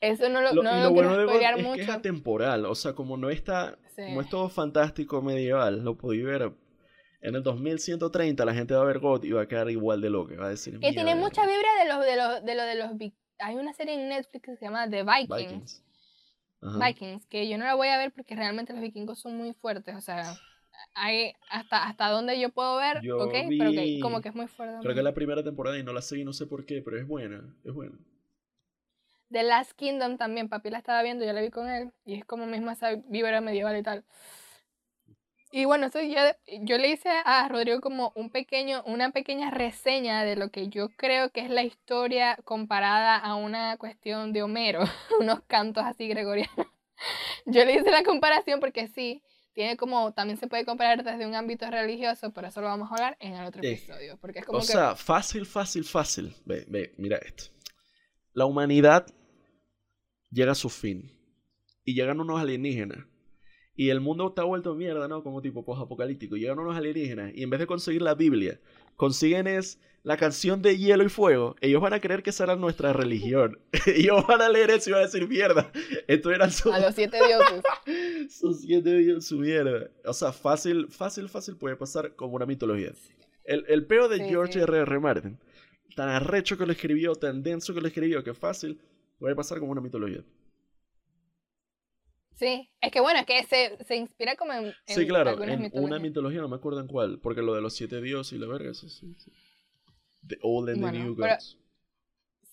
eso 0.00 0.28
no 0.28 0.40
lo, 0.40 0.52
no 0.52 0.62
lo, 0.62 0.92
quiero 0.92 1.24
bueno 1.24 1.56
mucho. 1.58 1.80
Es 1.80 1.86
que 1.86 1.92
es 1.92 1.98
atemporal. 1.98 2.66
O 2.66 2.74
sea, 2.74 2.94
como 2.94 3.16
no 3.16 3.30
está. 3.30 3.78
Como 3.96 4.20
es 4.20 4.28
todo 4.28 4.48
fantástico 4.48 5.22
medieval, 5.22 5.84
lo 5.84 5.96
podí 5.96 6.22
ver. 6.22 6.52
En 7.20 7.34
el 7.34 7.42
2130 7.42 8.44
la 8.44 8.52
gente 8.52 8.74
va 8.74 8.82
a 8.82 8.84
ver 8.84 8.98
God 8.98 9.24
y 9.24 9.32
va 9.32 9.42
a 9.42 9.48
quedar 9.48 9.70
igual 9.70 10.00
de 10.00 10.10
loca. 10.10 10.34
Va 10.36 10.46
a 10.46 10.50
decir. 10.50 10.78
Que 10.78 10.92
tiene 10.92 11.14
mucha 11.14 11.46
vibra 11.46 11.68
de 11.82 11.88
los 11.88 12.04
de 12.04 12.16
los 12.16 12.44
de 12.44 12.54
los 12.54 12.66
de 12.66 12.74
los 12.74 12.98
hay 13.38 13.56
una 13.56 13.72
serie 13.72 13.94
en 13.94 14.08
Netflix 14.08 14.44
que 14.44 14.56
se 14.56 14.64
llama 14.64 14.88
The 14.88 15.04
Vikings. 15.04 15.82
Vikings. 16.60 17.26
que 17.26 17.48
yo 17.48 17.58
no 17.58 17.64
la 17.64 17.74
voy 17.74 17.88
a 17.88 17.98
ver 17.98 18.12
porque 18.12 18.34
realmente 18.34 18.72
los 18.72 18.80
vikingos 18.80 19.18
son 19.18 19.36
muy 19.36 19.52
fuertes, 19.52 19.94
o 19.96 20.00
sea, 20.00 20.34
hay 20.94 21.34
hasta, 21.50 21.84
hasta 21.84 22.08
donde 22.08 22.40
yo 22.40 22.50
puedo 22.50 22.76
ver, 22.76 22.98
ok, 22.98 23.32
pero 23.58 23.70
que 23.72 23.98
como 24.00 24.20
que 24.20 24.30
es 24.30 24.34
muy 24.34 24.46
fuerte. 24.46 24.78
Creo 24.80 24.94
que 24.94 25.00
es 25.00 25.04
la 25.04 25.14
primera 25.14 25.42
temporada 25.42 25.78
y 25.78 25.82
no 25.82 25.92
la 25.92 26.00
sé 26.00 26.24
no 26.24 26.32
sé 26.32 26.46
por 26.46 26.64
qué, 26.64 26.80
pero 26.82 26.98
es 26.98 27.06
buena, 27.06 27.54
es 27.64 27.72
buena. 27.72 27.98
The 29.30 29.42
Last 29.42 29.72
Kingdom 29.72 30.16
también, 30.16 30.48
papi 30.48 30.70
la 30.70 30.78
estaba 30.78 31.02
viendo, 31.02 31.24
yo 31.24 31.32
la 31.32 31.40
vi 31.40 31.50
con 31.50 31.68
él, 31.68 31.92
y 32.04 32.14
es 32.14 32.24
como 32.24 32.46
misma 32.46 32.72
esa 32.72 32.94
vibra 33.08 33.40
medieval 33.40 33.76
y 33.76 33.82
tal. 33.82 34.04
Y 35.56 35.66
bueno, 35.66 35.86
eso 35.86 36.02
ya, 36.02 36.36
yo 36.62 36.78
le 36.78 36.90
hice 36.90 37.08
a 37.24 37.48
Rodrigo 37.48 37.80
como 37.80 38.10
un 38.16 38.28
pequeño, 38.28 38.82
una 38.86 39.12
pequeña 39.12 39.52
reseña 39.52 40.24
de 40.24 40.34
lo 40.34 40.50
que 40.50 40.66
yo 40.66 40.88
creo 40.96 41.30
que 41.30 41.42
es 41.42 41.48
la 41.48 41.62
historia 41.62 42.36
comparada 42.42 43.16
a 43.16 43.36
una 43.36 43.76
cuestión 43.76 44.32
de 44.32 44.42
Homero, 44.42 44.80
unos 45.20 45.42
cantos 45.46 45.84
así 45.84 46.08
gregorianos. 46.08 46.66
Yo 47.46 47.64
le 47.64 47.76
hice 47.76 47.92
la 47.92 48.02
comparación 48.02 48.58
porque 48.58 48.88
sí, 48.88 49.22
tiene 49.52 49.76
como, 49.76 50.12
también 50.12 50.38
se 50.38 50.48
puede 50.48 50.64
comparar 50.64 51.04
desde 51.04 51.24
un 51.24 51.36
ámbito 51.36 51.70
religioso, 51.70 52.32
pero 52.32 52.48
eso 52.48 52.60
lo 52.60 52.66
vamos 52.66 52.90
a 52.90 52.94
hablar 52.96 53.16
en 53.20 53.34
el 53.34 53.46
otro 53.46 53.62
episodio. 53.62 54.18
Porque 54.20 54.40
es 54.40 54.46
como 54.46 54.58
o 54.58 54.62
sea, 54.62 54.96
fácil, 54.96 55.46
fácil, 55.46 55.84
fácil. 55.84 56.34
Ve, 56.44 56.64
ve, 56.66 56.94
mira 56.98 57.18
esto. 57.18 57.44
La 58.32 58.44
humanidad 58.44 59.06
llega 60.32 60.50
a 60.50 60.56
su 60.56 60.68
fin 60.68 61.16
y 61.84 61.94
llegan 61.94 62.18
unos 62.18 62.40
alienígenas 62.40 63.06
y 63.76 63.90
el 63.90 64.00
mundo 64.00 64.28
está 64.28 64.44
vuelto 64.44 64.74
mierda, 64.74 65.08
¿no? 65.08 65.22
Como 65.22 65.42
tipo 65.42 65.64
post-apocalíptico. 65.64 66.36
Llegan 66.36 66.58
unos 66.58 66.76
alienígenas 66.76 67.32
y 67.34 67.42
en 67.42 67.50
vez 67.50 67.60
de 67.60 67.66
conseguir 67.66 68.02
la 68.02 68.14
Biblia, 68.14 68.60
consiguen 68.96 69.46
es 69.46 69.80
la 70.04 70.16
canción 70.16 70.62
de 70.62 70.78
hielo 70.78 71.02
y 71.02 71.08
fuego. 71.08 71.56
Ellos 71.60 71.80
van 71.80 71.94
a 71.94 72.00
creer 72.00 72.22
que 72.22 72.30
esa 72.30 72.44
era 72.44 72.56
nuestra 72.56 72.92
religión. 72.92 73.58
ellos 73.86 74.24
van 74.26 74.42
a 74.42 74.48
leer 74.48 74.70
eso 74.70 74.90
y 74.90 74.92
van 74.92 75.02
a 75.02 75.06
decir, 75.06 75.26
mierda, 75.26 75.72
esto 76.06 76.30
era 76.30 76.50
su... 76.50 76.72
A 76.72 76.78
los 76.78 76.94
siete 76.94 77.16
dioses. 77.16 77.62
Sus 78.30 78.60
siete 78.60 78.98
dioses, 78.98 79.26
su 79.26 79.38
mierda. 79.38 79.90
O 80.04 80.12
sea, 80.12 80.32
fácil, 80.32 80.88
fácil, 80.88 81.28
fácil 81.28 81.56
puede 81.56 81.76
pasar 81.76 82.14
como 82.14 82.36
una 82.36 82.46
mitología. 82.46 82.92
El, 83.44 83.64
el 83.68 83.86
peo 83.86 84.08
de 84.08 84.26
George 84.28 84.60
R. 84.60 84.78
R. 84.78 85.00
Martin, 85.00 85.38
tan 85.96 86.08
arrecho 86.08 86.56
que 86.56 86.66
lo 86.66 86.72
escribió, 86.72 87.14
tan 87.14 87.42
denso 87.42 87.74
que 87.74 87.80
lo 87.80 87.88
escribió, 87.88 88.22
que 88.22 88.34
fácil 88.34 88.78
puede 89.18 89.34
pasar 89.34 89.58
como 89.58 89.72
una 89.72 89.80
mitología. 89.80 90.22
Sí, 92.34 92.68
es 92.80 92.90
que 92.90 93.00
bueno, 93.00 93.20
es 93.20 93.26
que 93.26 93.44
se, 93.44 93.84
se 93.84 93.96
inspira 93.96 94.34
como 94.36 94.52
en, 94.52 94.74
sí, 94.86 95.06
claro, 95.06 95.42
en 95.42 95.70
una 95.72 95.98
mitología, 95.98 96.40
no 96.40 96.48
me 96.48 96.56
acuerdo 96.56 96.80
en 96.80 96.88
cuál, 96.88 97.20
porque 97.20 97.42
lo 97.42 97.54
de 97.54 97.60
los 97.60 97.74
siete 97.74 98.00
dioses 98.00 98.32
y 98.32 98.38
la 98.38 98.46
verga, 98.46 98.74
sí, 98.74 98.88
sí, 98.88 99.14
sí. 99.18 99.32
The 100.26 100.38
Old 100.42 100.70
and 100.70 100.84
the 100.84 100.98
New 100.98 101.14
Gods. 101.14 101.58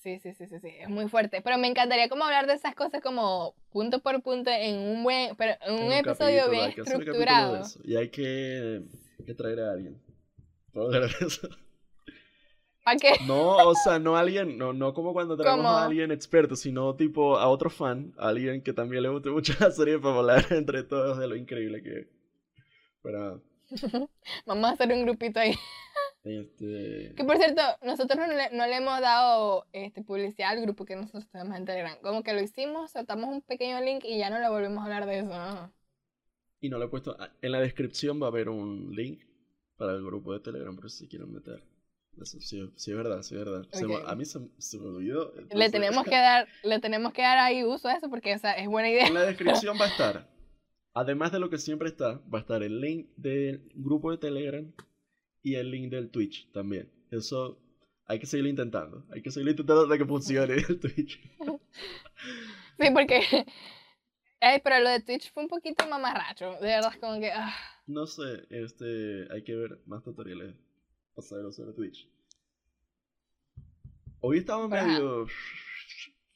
Sí, 0.02 0.20
sí, 0.20 0.34
sí, 0.34 0.48
sí, 0.48 0.60
sí, 0.60 0.68
es 0.80 0.90
muy 0.90 1.08
fuerte. 1.10 1.42
Pero 1.44 1.60
me 1.60 1.68
encantaría 1.68 2.10
como 2.10 2.24
hablar 2.24 2.48
de 2.48 2.54
esas 2.54 2.74
cosas 2.74 3.02
como 3.02 3.54
punto 3.72 4.00
por 4.00 4.22
punto 4.24 4.50
en 4.50 4.80
un 4.80 5.04
buen, 5.04 5.36
pero 5.36 5.54
en 5.62 5.86
un, 5.86 5.92
episodio 5.94 6.50
bien 6.50 6.74
estructurado. 6.76 7.62
Y 7.84 7.96
hay 7.96 8.10
que, 8.10 8.82
que 9.26 9.34
traer 9.36 9.60
a 9.60 9.72
alguien. 9.74 10.02
Para 10.74 11.06
eso. 11.06 11.48
¿A 12.84 12.96
qué? 12.96 13.12
No, 13.28 13.58
o 13.58 13.76
sea, 13.76 14.00
no 14.00 14.18
alguien, 14.18 14.58
no, 14.58 14.74
no 14.74 14.94
como 14.94 15.14
cuando 15.14 15.38
tenemos 15.38 15.66
a 15.66 15.86
alguien 15.86 16.12
experto, 16.12 16.56
sino 16.56 16.96
tipo 16.96 17.38
a 17.38 17.48
otro 17.48 17.70
fan, 17.70 18.14
a 18.18 18.30
alguien 18.30 18.62
que 18.64 18.74
también 18.74 19.04
le 19.04 19.10
guste 19.10 19.30
mucho 19.30 19.54
la 19.60 19.72
serie 19.72 20.00
para 20.00 20.18
hablar 20.18 20.46
entre 20.52 20.84
todos 20.84 21.20
de 21.20 21.28
lo 21.28 21.36
increíble 21.36 21.84
que 21.84 22.00
es. 22.00 22.08
Pero... 23.04 23.42
Vamos 24.46 24.70
a 24.70 24.74
hacer 24.74 24.92
un 24.92 25.04
grupito 25.04 25.40
ahí. 25.40 25.56
Este... 26.24 27.14
Que 27.16 27.24
por 27.24 27.38
cierto, 27.38 27.62
nosotros 27.84 28.20
no 28.20 28.28
le, 28.28 28.50
no 28.52 28.68
le, 28.68 28.78
hemos 28.78 29.00
dado 29.00 29.66
este, 29.74 30.04
publicidad 30.04 30.52
al 30.52 30.62
grupo 30.62 30.86
que 30.86 30.96
nosotros 30.96 31.28
tenemos 31.30 31.58
en 31.58 31.66
Telegram. 31.66 31.98
Como 32.02 32.24
que 32.24 32.34
lo 32.34 32.42
hicimos, 32.42 32.92
soltamos 32.92 33.30
un 33.30 33.42
pequeño 33.42 33.80
link 33.82 34.04
y 34.06 34.18
ya 34.18 34.30
no 34.30 34.40
le 34.40 34.50
volvemos 34.50 34.80
a 34.80 34.86
hablar 34.86 35.06
de 35.06 35.20
eso. 35.20 35.72
Y 36.60 36.70
no 36.70 36.78
lo 36.78 36.86
he 36.86 36.90
puesto. 36.90 37.16
En 37.42 37.52
la 37.52 37.60
descripción 37.60 38.22
va 38.22 38.26
a 38.26 38.30
haber 38.30 38.50
un 38.50 38.96
link 38.96 39.24
para 39.78 39.94
el 39.94 40.04
grupo 40.04 40.34
de 40.34 40.42
Telegram, 40.42 40.76
por 40.76 40.92
si 40.92 41.08
quieren 41.08 41.32
meter. 41.32 41.71
Eso, 42.20 42.40
sí, 42.40 42.60
sí, 42.76 42.92
es 42.92 42.98
verdad, 42.98 43.22
sí, 43.22 43.36
es 43.36 43.46
verdad. 43.46 43.66
a 44.06 44.16
mí 44.16 44.26
se, 44.26 44.40
me 44.40 44.88
olvidó. 44.88 45.34
Le 45.52 45.70
tenemos 45.70 46.04
que 46.06 46.12
dar, 46.12 46.48
le 46.64 46.80
tenemos 46.80 47.14
que 47.14 47.22
dar 47.22 47.38
ahí 47.38 47.64
uso 47.64 47.88
a 47.88 47.94
eso 47.94 48.10
porque 48.10 48.34
es 48.34 48.42
buena 48.68 48.90
idea. 48.90 49.08
En 49.08 49.14
la 49.14 49.24
descripción 49.24 49.78
va 49.80 49.86
a 49.86 49.90
estar, 49.90 50.30
además 50.94 51.32
de 51.32 51.40
lo 51.40 51.50
que 51.50 51.58
siempre 51.58 51.90
está, 51.90 52.22
va 52.34 52.40
a 52.40 52.42
estar 52.42 52.64
el 52.64 52.82
link 52.82 53.10
del 53.16 53.72
grupo 53.76 54.12
de 54.12 54.18
Telegram 54.18 54.72
y 55.42 55.56
el 55.56 55.72
link 55.72 55.90
del 55.90 56.12
Twitch 56.12 56.52
también. 56.52 56.92
Eso 57.12 57.60
hay 58.08 58.20
que 58.20 58.26
seguir 58.26 58.48
intentando. 58.48 59.06
Hay 59.12 59.22
que 59.22 59.32
seguir 59.32 59.50
intentando 59.50 59.84
hasta 59.84 59.98
que 59.98 60.06
funcione 60.06 60.56
el 60.56 60.80
Twitch. 60.80 61.22
sí, 62.80 62.88
porque. 62.94 63.22
Ay, 64.42 64.60
pero 64.64 64.80
lo 64.80 64.90
de 64.90 65.00
Twitch 65.02 65.32
fue 65.32 65.44
un 65.44 65.50
poquito 65.50 65.88
mamarracho. 65.88 66.52
De 66.56 66.68
verdad, 66.68 66.94
como 67.00 67.20
que. 67.20 67.32
Ah. 67.32 67.54
No 67.88 68.06
sé, 68.06 68.46
este. 68.50 69.28
Hay 69.32 69.44
que 69.44 69.56
ver 69.56 69.80
más 69.86 70.04
tutoriales 70.04 70.56
pasarlo 71.14 71.52
sobre 71.52 71.74
Twitch. 71.74 72.08
Hoy 74.20 74.38
estaba 74.40 74.68
medio 74.68 75.28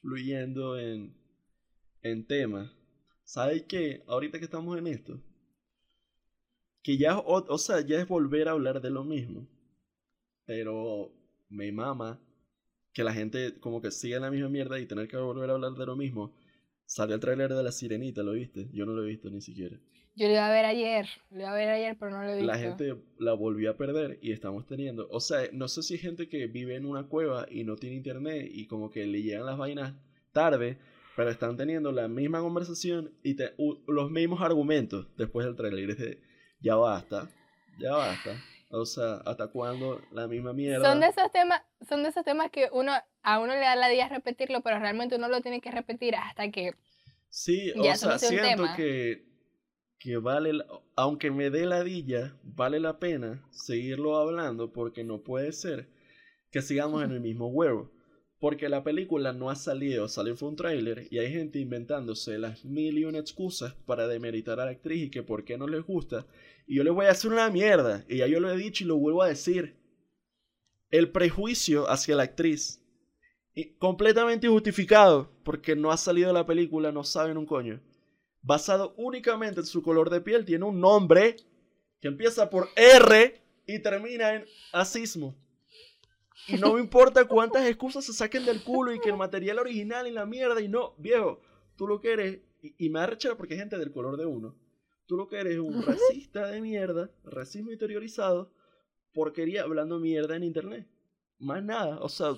fluyendo 0.00 0.78
en, 0.78 1.14
en 2.02 2.26
tema. 2.26 2.72
¿Sabes 3.24 3.64
qué? 3.64 4.02
Ahorita 4.06 4.38
que 4.38 4.44
estamos 4.44 4.76
en 4.78 4.86
esto, 4.86 5.20
que 6.82 6.96
ya, 6.96 7.18
o, 7.18 7.58
sea, 7.58 7.80
ya 7.80 7.98
es 8.00 8.06
volver 8.06 8.48
a 8.48 8.52
hablar 8.52 8.80
de 8.80 8.90
lo 8.90 9.04
mismo. 9.04 9.48
Pero 10.44 11.12
me 11.48 11.72
mama 11.72 12.20
que 12.92 13.02
la 13.02 13.12
gente 13.12 13.58
como 13.58 13.82
que 13.82 13.90
sigue 13.90 14.18
la 14.20 14.30
misma 14.30 14.48
mierda 14.48 14.78
y 14.78 14.86
tener 14.86 15.08
que 15.08 15.16
volver 15.16 15.50
a 15.50 15.54
hablar 15.54 15.72
de 15.72 15.86
lo 15.86 15.96
mismo, 15.96 16.32
salió 16.84 17.16
el 17.16 17.20
tráiler 17.20 17.52
de 17.52 17.62
La 17.62 17.72
Sirenita, 17.72 18.22
¿lo 18.22 18.32
viste? 18.32 18.68
Yo 18.72 18.86
no 18.86 18.92
lo 18.92 19.02
he 19.02 19.08
visto 19.08 19.28
ni 19.30 19.40
siquiera. 19.40 19.78
Yo 20.16 20.28
lo 20.28 20.32
iba 20.32 20.46
a 20.46 20.50
ver 20.50 20.64
ayer, 20.64 21.06
lo 21.30 21.40
iba 21.40 21.52
a 21.52 21.54
ver 21.54 21.68
ayer, 21.68 21.96
pero 22.00 22.10
no 22.10 22.22
lo 22.22 22.30
he 22.30 22.36
visto. 22.36 22.46
La 22.46 22.58
gente 22.58 22.96
la 23.18 23.34
volvió 23.34 23.70
a 23.70 23.76
perder 23.76 24.18
y 24.22 24.32
estamos 24.32 24.66
teniendo, 24.66 25.06
o 25.10 25.20
sea, 25.20 25.42
no 25.52 25.68
sé 25.68 25.82
si 25.82 25.94
hay 25.94 26.00
gente 26.00 26.26
que 26.26 26.46
vive 26.46 26.74
en 26.74 26.86
una 26.86 27.06
cueva 27.06 27.46
y 27.50 27.64
no 27.64 27.76
tiene 27.76 27.96
internet 27.96 28.48
y 28.50 28.66
como 28.66 28.90
que 28.90 29.06
le 29.06 29.22
llegan 29.22 29.44
las 29.44 29.58
vainas 29.58 29.92
tarde, 30.32 30.78
pero 31.16 31.28
están 31.28 31.58
teniendo 31.58 31.92
la 31.92 32.08
misma 32.08 32.40
conversación 32.40 33.12
y 33.22 33.36
los 33.86 34.10
mismos 34.10 34.40
argumentos 34.40 35.06
después 35.18 35.44
del 35.44 35.54
trailer. 35.54 35.90
Es 35.90 35.98
de, 35.98 36.22
ya 36.60 36.76
basta, 36.76 37.28
ya 37.78 37.92
basta. 37.92 38.42
O 38.70 38.86
sea, 38.86 39.16
¿hasta 39.26 39.48
cuándo 39.48 40.00
la 40.12 40.26
misma 40.26 40.54
mierda? 40.54 40.90
Son 40.90 40.98
de 40.98 41.08
esos 41.08 41.30
temas, 41.30 41.60
son 41.86 42.02
de 42.02 42.08
esos 42.08 42.24
temas 42.24 42.50
que 42.50 42.70
uno 42.72 42.92
a 43.22 43.38
uno 43.38 43.52
le 43.52 43.60
da 43.60 43.76
la 43.76 43.88
día 43.88 44.08
repetirlo, 44.08 44.62
pero 44.62 44.78
realmente 44.78 45.16
uno 45.16 45.28
lo 45.28 45.42
tiene 45.42 45.60
que 45.60 45.70
repetir 45.70 46.16
hasta 46.16 46.50
que 46.50 46.74
Sí, 47.28 47.70
o 47.76 47.94
sea, 47.94 48.18
siento 48.18 48.64
que 48.76 49.25
que 49.98 50.16
vale, 50.18 50.52
aunque 50.94 51.30
me 51.30 51.50
dé 51.50 51.66
la 51.66 51.82
dilla, 51.82 52.38
vale 52.42 52.80
la 52.80 52.98
pena 52.98 53.46
seguirlo 53.50 54.16
hablando 54.16 54.72
porque 54.72 55.04
no 55.04 55.22
puede 55.22 55.52
ser 55.52 55.88
que 56.50 56.62
sigamos 56.62 57.02
en 57.02 57.12
el 57.12 57.20
mismo 57.28 57.48
huevo. 57.48 57.92
Porque 58.38 58.68
la 58.68 58.84
película 58.84 59.32
no 59.32 59.48
ha 59.48 59.56
salido, 59.56 60.08
salió 60.08 60.36
fue 60.36 60.50
un 60.50 60.56
tráiler 60.56 61.08
y 61.10 61.18
hay 61.18 61.32
gente 61.32 61.58
inventándose 61.58 62.38
las 62.38 62.66
mil 62.66 62.98
y 62.98 63.06
una 63.06 63.18
excusas 63.18 63.74
para 63.86 64.06
demeritar 64.06 64.60
a 64.60 64.66
la 64.66 64.72
actriz 64.72 65.04
y 65.04 65.10
que 65.10 65.22
por 65.22 65.44
qué 65.44 65.56
no 65.56 65.66
les 65.66 65.82
gusta. 65.82 66.26
Y 66.66 66.76
yo 66.76 66.84
les 66.84 66.92
voy 66.92 67.06
a 67.06 67.12
hacer 67.12 67.32
una 67.32 67.48
mierda, 67.48 68.04
y 68.08 68.18
ya 68.18 68.26
yo 68.26 68.38
lo 68.40 68.50
he 68.50 68.56
dicho 68.56 68.84
y 68.84 68.86
lo 68.88 68.96
vuelvo 68.96 69.22
a 69.22 69.28
decir. 69.28 69.76
El 70.90 71.10
prejuicio 71.10 71.88
hacia 71.88 72.14
la 72.14 72.24
actriz, 72.24 72.82
completamente 73.78 74.46
injustificado, 74.46 75.30
porque 75.42 75.74
no 75.74 75.90
ha 75.90 75.96
salido 75.96 76.32
la 76.32 76.44
película, 76.44 76.92
no 76.92 77.04
saben 77.04 77.38
un 77.38 77.46
coño. 77.46 77.80
Basado 78.46 78.94
únicamente 78.96 79.58
en 79.58 79.66
su 79.66 79.82
color 79.82 80.08
de 80.08 80.20
piel, 80.20 80.44
tiene 80.44 80.64
un 80.64 80.80
nombre 80.80 81.34
que 82.00 82.06
empieza 82.06 82.48
por 82.48 82.68
R 82.76 83.42
y 83.66 83.82
termina 83.82 84.34
en 84.34 84.44
asismo. 84.72 85.34
Y 86.46 86.56
no 86.56 86.74
me 86.74 86.80
importa 86.80 87.26
cuántas 87.26 87.66
excusas 87.66 88.04
se 88.04 88.12
saquen 88.12 88.46
del 88.46 88.62
culo 88.62 88.94
y 88.94 89.00
que 89.00 89.08
el 89.08 89.16
material 89.16 89.58
original 89.58 90.06
y 90.06 90.12
la 90.12 90.26
mierda 90.26 90.60
y 90.60 90.68
no, 90.68 90.94
viejo, 90.96 91.40
tú 91.74 91.88
lo 91.88 92.00
que 92.00 92.12
eres, 92.12 92.40
y, 92.62 92.88
me 92.88 93.00
da 93.00 93.10
porque 93.36 93.54
hay 93.54 93.58
gente 93.58 93.78
del 93.78 93.90
color 93.90 94.16
de 94.16 94.26
uno, 94.26 94.56
tú 95.06 95.16
lo 95.16 95.26
que 95.26 95.40
eres 95.40 95.54
es 95.54 95.58
un 95.58 95.82
racista 95.82 96.46
de 96.46 96.60
mierda, 96.60 97.10
racismo 97.24 97.72
interiorizado, 97.72 98.52
porquería 99.12 99.62
hablando 99.62 99.98
mierda 99.98 100.36
en 100.36 100.44
internet. 100.44 100.86
Más 101.40 101.64
nada, 101.64 101.98
o 101.98 102.08
sea, 102.08 102.36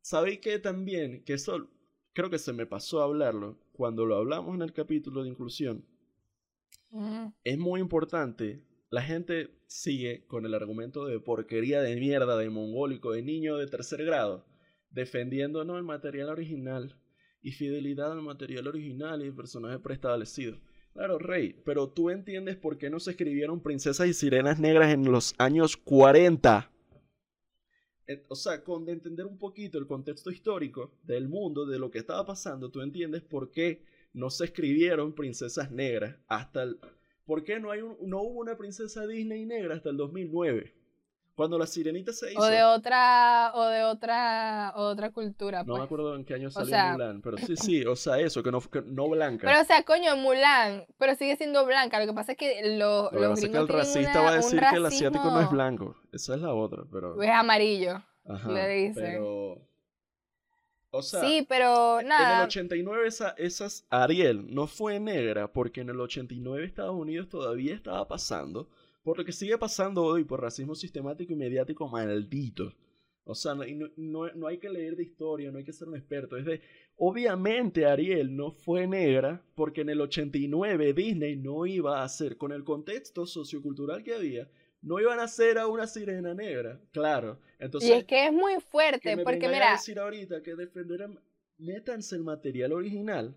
¿sabéis 0.00 0.40
que 0.40 0.58
también, 0.58 1.22
que 1.22 1.34
eso 1.34 1.68
creo 2.14 2.30
que 2.30 2.38
se 2.38 2.52
me 2.52 2.66
pasó 2.66 3.00
a 3.00 3.04
hablarlo, 3.04 3.58
cuando 3.72 4.06
lo 4.06 4.16
hablamos 4.16 4.54
en 4.54 4.62
el 4.62 4.72
capítulo 4.72 5.22
de 5.22 5.28
inclusión, 5.28 5.84
es 7.42 7.58
muy 7.58 7.80
importante 7.80 8.62
la 8.94 9.02
gente 9.02 9.50
sigue 9.66 10.24
con 10.28 10.46
el 10.46 10.54
argumento 10.54 11.04
de 11.04 11.18
porquería 11.18 11.82
de 11.82 11.96
mierda, 11.96 12.36
de 12.36 12.48
mongólico, 12.48 13.10
de 13.10 13.22
niño 13.22 13.56
de 13.56 13.66
tercer 13.66 14.04
grado, 14.04 14.46
defendiendo 14.90 15.60
el 15.62 15.82
material 15.82 16.28
original 16.28 16.96
y 17.42 17.50
fidelidad 17.50 18.12
al 18.12 18.22
material 18.22 18.68
original 18.68 19.20
y 19.20 19.26
el 19.26 19.34
personaje 19.34 19.80
preestablecido. 19.80 20.60
Claro, 20.92 21.18
Rey, 21.18 21.60
pero 21.64 21.88
tú 21.88 22.08
entiendes 22.08 22.54
por 22.54 22.78
qué 22.78 22.88
no 22.88 23.00
se 23.00 23.10
escribieron 23.10 23.60
princesas 23.60 24.06
y 24.06 24.14
sirenas 24.14 24.60
negras 24.60 24.94
en 24.94 25.10
los 25.10 25.34
años 25.38 25.76
40. 25.76 26.70
O 28.28 28.36
sea, 28.36 28.62
con 28.62 28.84
de 28.84 28.92
entender 28.92 29.26
un 29.26 29.38
poquito 29.38 29.78
el 29.78 29.86
contexto 29.86 30.30
histórico 30.30 30.92
del 31.02 31.28
mundo, 31.28 31.64
de 31.66 31.78
lo 31.78 31.90
que 31.90 31.98
estaba 31.98 32.24
pasando, 32.26 32.70
tú 32.70 32.82
entiendes 32.82 33.22
por 33.22 33.50
qué 33.50 33.84
no 34.12 34.30
se 34.30 34.44
escribieron 34.44 35.14
princesas 35.14 35.70
negras 35.70 36.16
hasta 36.28 36.62
el 36.62 36.78
¿Por 37.24 37.42
qué 37.42 37.58
no, 37.58 37.70
hay 37.70 37.80
no 37.80 38.22
hubo 38.22 38.40
una 38.40 38.56
princesa 38.56 39.06
Disney 39.06 39.46
negra 39.46 39.74
hasta 39.74 39.90
el 39.90 39.96
2009? 39.96 40.74
Cuando 41.34 41.58
la 41.58 41.66
sirenita 41.66 42.12
se 42.12 42.32
hizo. 42.32 42.40
O 42.40 42.46
de 42.46 42.62
otra, 42.62 43.52
o 43.54 43.64
de 43.66 43.82
otra, 43.82 44.72
o 44.76 44.82
otra 44.82 45.10
cultura. 45.10 45.64
No 45.64 45.74
me 45.74 45.78
pues. 45.78 45.86
acuerdo 45.86 46.14
en 46.14 46.24
qué 46.24 46.34
año 46.34 46.50
salió 46.50 46.76
Mulan, 46.92 47.22
pero 47.22 47.38
sí, 47.38 47.56
sí, 47.56 47.84
o 47.84 47.96
sea, 47.96 48.20
eso, 48.20 48.42
que 48.42 48.52
no, 48.52 48.60
que 48.60 48.82
no 48.82 49.08
blanca. 49.08 49.48
Pero, 49.48 49.60
o 49.60 49.64
sea, 49.64 49.82
coño, 49.82 50.16
Mulan, 50.16 50.86
pero 50.96 51.16
sigue 51.16 51.36
siendo 51.36 51.66
blanca. 51.66 51.98
Lo 51.98 52.06
que 52.06 52.12
pasa 52.12 52.32
es 52.32 52.38
que 52.38 52.76
lo, 52.76 53.10
Lo 53.10 53.20
los 53.20 53.20
que 53.20 53.28
pasa 53.28 53.46
es 53.46 53.52
que 53.52 53.58
el 53.58 53.68
racista 53.68 54.20
va 54.20 54.30
a 54.30 54.36
decir 54.36 54.60
que 54.60 54.76
el 54.76 54.86
asiático 54.86 55.24
no 55.30 55.40
es 55.40 55.50
blanco. 55.50 55.96
Esa 56.12 56.34
es 56.36 56.40
la 56.40 56.54
otra, 56.54 56.84
pero. 56.90 57.20
Es 57.20 57.30
amarillo. 57.30 58.02
Ajá, 58.26 58.50
le 58.50 58.68
dice. 58.68 59.00
Pero 59.00 59.60
sí, 61.02 61.44
pero 61.48 62.02
nada. 62.02 62.34
En 62.34 62.38
el 62.40 62.44
89 62.46 63.08
esa, 63.08 63.30
esas 63.30 63.86
Ariel 63.90 64.54
no 64.54 64.66
fue 64.66 65.00
negra 65.00 65.52
porque 65.52 65.80
en 65.80 65.90
el 65.90 66.00
89 66.00 66.64
Estados 66.64 66.94
Unidos 66.94 67.28
todavía 67.28 67.74
estaba 67.74 68.06
pasando 68.06 68.68
por 69.04 69.18
lo 69.18 69.24
que 69.24 69.32
sigue 69.32 69.56
pasando 69.58 70.02
hoy 70.02 70.24
por 70.24 70.40
racismo 70.40 70.74
sistemático 70.74 71.32
y 71.32 71.36
mediático 71.36 71.86
maldito. 71.86 72.72
O 73.26 73.34
sea, 73.34 73.54
no, 73.54 73.64
no, 73.96 74.32
no, 74.34 74.46
hay 74.46 74.58
que 74.58 74.68
leer 74.68 74.96
de 74.96 75.04
historia, 75.04 75.50
no 75.50 75.58
hay 75.58 75.64
que 75.64 75.72
ser 75.72 75.88
un 75.88 75.96
experto. 75.96 76.36
Es 76.36 76.44
de, 76.44 76.60
obviamente 76.96 77.86
Ariel 77.86 78.34
no 78.34 78.50
fue 78.50 78.86
negra 78.86 79.42
porque 79.54 79.82
en 79.82 79.90
el 79.90 80.00
89 80.00 80.92
Disney 80.92 81.36
no 81.36 81.64
iba 81.64 82.00
a 82.00 82.04
hacer, 82.04 82.36
con 82.36 82.52
el 82.52 82.64
contexto 82.64 83.24
sociocultural 83.24 84.02
que 84.02 84.14
había, 84.14 84.48
no 84.82 85.00
iban 85.00 85.20
a 85.20 85.24
hacer 85.24 85.58
a 85.58 85.66
una 85.66 85.86
sirena 85.86 86.34
negra, 86.34 86.80
claro. 86.92 87.38
Entonces, 87.58 87.88
y 87.88 87.92
es 87.92 88.04
que 88.04 88.26
es 88.26 88.32
muy 88.32 88.60
fuerte, 88.60 89.16
porque 89.18 89.48
mira... 89.48 89.70
A 89.70 89.72
decir 89.72 89.98
ahorita 89.98 90.42
que 90.42 90.54
defenderán, 90.54 91.18
métanse 91.56 92.16
el 92.16 92.24
material 92.24 92.72
original 92.72 93.34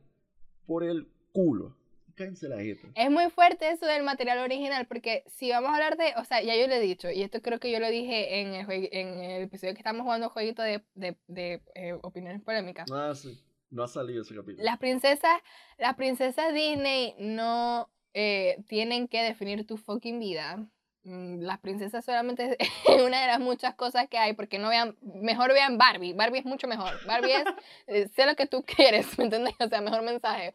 por 0.65 0.84
el 0.84 1.08
culo. 1.32 1.77
La 2.17 2.58
jeta. 2.60 2.88
Es 2.95 3.12
muy 3.12 3.30
fuerte 3.30 3.69
eso 3.69 3.86
del 3.86 4.03
material 4.03 4.39
original, 4.39 4.88
porque 4.88 5.23
si 5.27 5.51
vamos 5.51 5.69
a 5.71 5.75
hablar 5.75 5.97
de, 5.97 6.13
o 6.17 6.23
sea, 6.23 6.41
ya 6.41 6.56
yo 6.56 6.67
lo 6.67 6.73
he 6.73 6.80
dicho, 6.80 7.10
y 7.10 7.21
esto 7.21 7.41
creo 7.41 7.60
que 7.60 7.71
yo 7.71 7.80
lo 7.80 7.89
dije 7.89 8.41
en 8.41 8.53
el, 8.56 8.89
en 8.91 9.19
el 9.19 9.43
episodio 9.43 9.73
que 9.73 9.80
estamos 9.80 10.03
jugando 10.03 10.30
jueguito 10.30 10.62
de, 10.62 10.84
de, 10.95 11.15
de 11.27 11.62
eh, 11.75 11.93
opiniones 12.01 12.41
polémicas. 12.41 12.89
Ah, 12.91 13.13
sí. 13.15 13.39
No 13.69 13.84
ha 13.84 13.88
salido 13.88 14.21
ese 14.21 14.34
capítulo. 14.34 14.63
Las 14.63 14.77
princesas, 14.77 15.41
las 15.77 15.95
princesas 15.95 16.53
Disney 16.53 17.15
no 17.19 17.89
eh, 18.13 18.63
tienen 18.67 19.08
que 19.08 19.21
definir 19.21 19.67
tu 19.67 19.77
fucking 19.77 20.19
vida 20.19 20.67
Mm, 21.08 21.39
las 21.41 21.60
princesas 21.60 22.03
solamente 22.03 22.58
es 22.60 22.69
una 23.06 23.21
de 23.21 23.27
las 23.27 23.39
muchas 23.39 23.75
cosas 23.75 24.10
que 24.10 24.17
hay, 24.17 24.34
porque 24.34 24.60
no 24.60 24.67
vean, 24.67 24.97
mejor 25.01 25.53
vean 25.53 25.77
Barbie, 25.77 26.13
Barbie 26.13 26.39
es 26.39 26.45
mucho 26.45 26.67
mejor, 26.67 26.93
Barbie 27.06 27.32
es, 27.34 27.45
eh, 27.88 28.10
sé 28.13 28.25
lo 28.25 28.36
que 28.36 28.45
tú 28.45 28.63
quieres, 28.75 29.17
¿me 29.17 29.23
entiendes? 29.23 29.56
O 29.60 29.69
sea, 29.69 29.80
mejor 29.80 30.01
mensaje. 30.03 30.53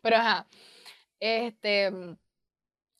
Pero 0.00 0.16
ajá, 0.16 0.46
este, 1.20 1.90
mm, 1.90 2.16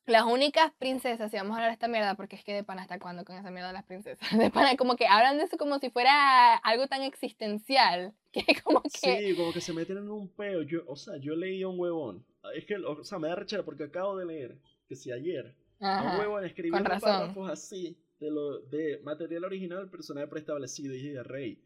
las 0.07 0.25
únicas 0.25 0.73
princesas, 0.79 1.31
si 1.31 1.37
vamos 1.37 1.53
a 1.53 1.57
hablar 1.57 1.71
de 1.71 1.75
esta 1.75 1.89
mierda, 1.89 2.15
porque 2.15 2.37
es 2.37 2.45
que 2.45 2.55
de 2.55 2.65
pana 2.65 2.83
hasta 2.83 2.99
cuándo 2.99 3.25
con 3.25 3.37
esa 3.37 3.51
mierda 3.51 3.69
de 3.69 3.75
las 3.75 3.85
princesas, 3.85 4.21
de 4.39 4.51
pana 4.51 4.77
como 4.77 4.97
que 4.97 5.07
hablan 5.07 5.39
de 5.39 5.45
eso 5.45 5.57
como 5.57 5.79
si 5.79 5.91
fuera 5.91 6.57
algo 6.57 6.87
tan 6.87 7.03
existencial, 7.03 8.15
que 8.33 8.45
como 8.63 8.83
que... 8.83 8.91
Sí, 8.91 9.37
como 9.37 9.53
que 9.53 9.61
se 9.61 9.73
meten 9.73 9.99
en 9.99 10.11
un 10.11 10.29
peo, 10.29 10.63
yo, 10.63 10.83
o 10.87 10.97
sea, 10.97 11.17
yo 11.19 11.35
leí 11.35 11.63
a 11.63 11.69
un 11.69 11.79
huevón, 11.79 12.27
es 12.55 12.65
que, 12.67 12.77
o 12.77 13.05
sea, 13.05 13.19
me 13.19 13.29
da 13.29 13.37
rechera 13.37 13.65
porque 13.65 13.85
acabo 13.85 14.17
de 14.17 14.27
leer, 14.27 14.59
que 14.89 14.97
si 14.97 15.13
ayer 15.13 15.57
Ajá, 15.81 16.17
a 16.17 16.19
huevo 16.19 16.41
escribiendo 16.41 16.89
párrafos 16.89 17.51
así 17.51 17.97
de, 18.19 18.31
lo, 18.31 18.61
de 18.61 19.01
material 19.03 19.45
original, 19.45 19.91
personaje 19.91 20.27
preestablecido 20.27 20.95
y 20.95 21.09
de 21.09 21.23
rey. 21.23 21.63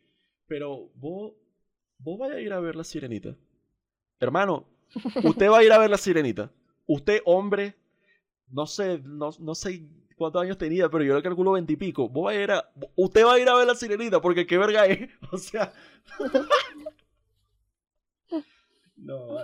Pero 0.47 0.91
vos, 0.95 1.35
vos 1.99 2.19
vaya 2.19 2.35
a 2.35 2.41
ir 2.41 2.53
a 2.53 2.61
ver 2.61 2.77
la 2.77 2.85
sirenita. 2.85 3.37
Hermano, 4.21 4.67
usted 5.23 5.51
va 5.51 5.59
a 5.59 5.65
ir 5.65 5.73
a 5.73 5.79
ver 5.79 5.91
la 5.91 5.99
sirenita. 5.99 6.51
Usted, 6.87 7.21
hombre, 7.25 7.75
no 8.51 8.67
sé, 8.67 9.01
no, 9.05 9.31
no 9.39 9.55
sé 9.55 9.87
cuántos 10.17 10.43
años 10.43 10.59
tenía, 10.59 10.89
pero 10.89 11.05
yo 11.05 11.17
le 11.17 11.23
calculo 11.23 11.53
veintipico. 11.53 12.09
Vos 12.09 12.27
va 12.27 12.31
a 12.31 12.35
ir 12.35 12.51
a, 12.51 12.71
usted 12.97 13.25
va 13.25 13.35
a 13.35 13.39
ir 13.39 13.49
a 13.49 13.57
ver 13.57 13.67
la 13.67 13.75
sirenita 13.75 14.21
porque 14.21 14.47
qué 14.47 14.59
verga 14.59 14.87
es. 14.87 15.11
O 15.33 15.39
sea. 15.39 15.73
no, 18.97 19.41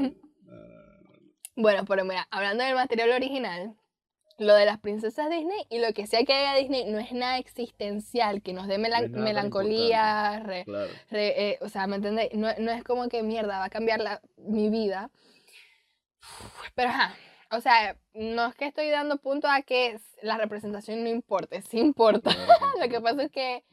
Bueno, 1.57 1.85
pero 1.85 2.05
mira, 2.05 2.26
hablando 2.31 2.64
del 2.64 2.74
material 2.74 3.11
original, 3.11 3.76
lo 4.40 4.55
de 4.55 4.64
las 4.64 4.79
princesas 4.79 5.29
Disney 5.29 5.66
y 5.68 5.81
lo 5.81 5.92
que 5.92 6.07
sea 6.07 6.24
que 6.24 6.33
haga 6.33 6.55
Disney 6.55 6.90
no 6.90 6.98
es 6.98 7.12
nada 7.12 7.37
existencial, 7.37 8.40
que 8.40 8.55
nos 8.55 8.66
dé 8.68 8.79
melancolía, 8.79 10.42
eh, 11.11 11.59
o 11.61 11.68
sea, 11.68 11.87
¿me 11.87 11.96
entiendes? 11.96 12.31
No, 12.33 12.48
es 12.48 12.83
como 12.83 13.11
que 13.11 13.22
mierda, 13.22 13.59
va 13.59 13.66
a 13.66 13.70
cambiar 13.70 14.00
la, 14.00 14.22
mi 14.38 14.70
vida. 14.70 15.11
Pero 16.74 16.88
ajá, 16.88 17.14
o 17.53 17.61
sea, 17.61 17.99
no 18.15 18.47
es 18.47 18.55
que 18.55 18.67
estoy 18.67 18.91
dando 18.91 19.19
punto 19.19 19.49
a 19.49 19.63
que 19.63 19.99
la 20.23 20.39
representación 20.39 21.03
no 21.03 21.09
importe, 21.09 21.63
sí 21.63 21.79
importa. 21.79 22.31
Lo 22.81 22.89
que 22.89 23.01
pasa 23.01 23.25
es 23.25 23.31
que 23.31 23.65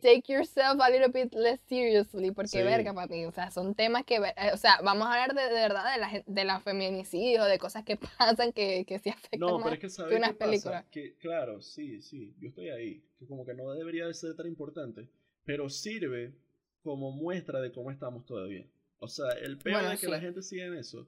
take 0.00 0.24
yourself 0.26 0.80
a 0.80 0.88
little 0.88 1.08
bit 1.08 1.34
less 1.34 1.60
seriously, 1.68 2.30
porque 2.30 2.62
verga, 2.62 2.94
papi, 2.94 3.24
o 3.26 3.32
sea, 3.32 3.50
son 3.50 3.74
temas 3.74 4.04
que, 4.04 4.16
eh, 4.16 4.52
o 4.52 4.56
sea, 4.56 4.80
vamos 4.82 5.06
a 5.06 5.12
hablar 5.12 5.34
de, 5.34 5.52
verdad 5.52 5.92
de 5.92 6.00
la, 6.00 6.22
de 6.26 6.44
la 6.44 6.60
feminicidio, 6.60 7.44
de 7.44 7.58
cosas 7.58 7.84
que 7.84 7.96
pasan 8.18 8.52
que, 8.52 8.84
que 8.86 8.98
sí 8.98 9.10
afectan 9.10 9.40
no, 9.40 9.60
pero 9.62 9.74
es 9.74 9.80
que, 9.80 9.90
¿sabes 9.90 10.16
unas 10.16 10.34
películas. 10.34 10.86
Que, 10.90 11.16
claro, 11.16 11.60
sí, 11.60 12.00
sí, 12.00 12.34
yo 12.40 12.48
estoy 12.48 12.70
ahí, 12.70 13.04
que 13.18 13.26
como 13.26 13.44
que 13.44 13.54
no 13.54 13.70
debería 13.72 14.06
de 14.06 14.14
ser 14.14 14.34
tan 14.34 14.46
importante, 14.46 15.08
pero 15.44 15.68
sirve 15.68 16.34
como 16.82 17.12
muestra 17.12 17.60
de 17.60 17.70
cómo 17.70 17.90
estamos 17.90 18.24
todavía. 18.24 18.66
O 18.98 19.08
sea, 19.08 19.30
el 19.42 19.58
peor 19.58 19.88
de 19.88 19.98
que 19.98 20.08
la 20.08 20.20
gente 20.20 20.42
siga 20.42 20.66
en 20.66 20.74
eso 20.74 21.06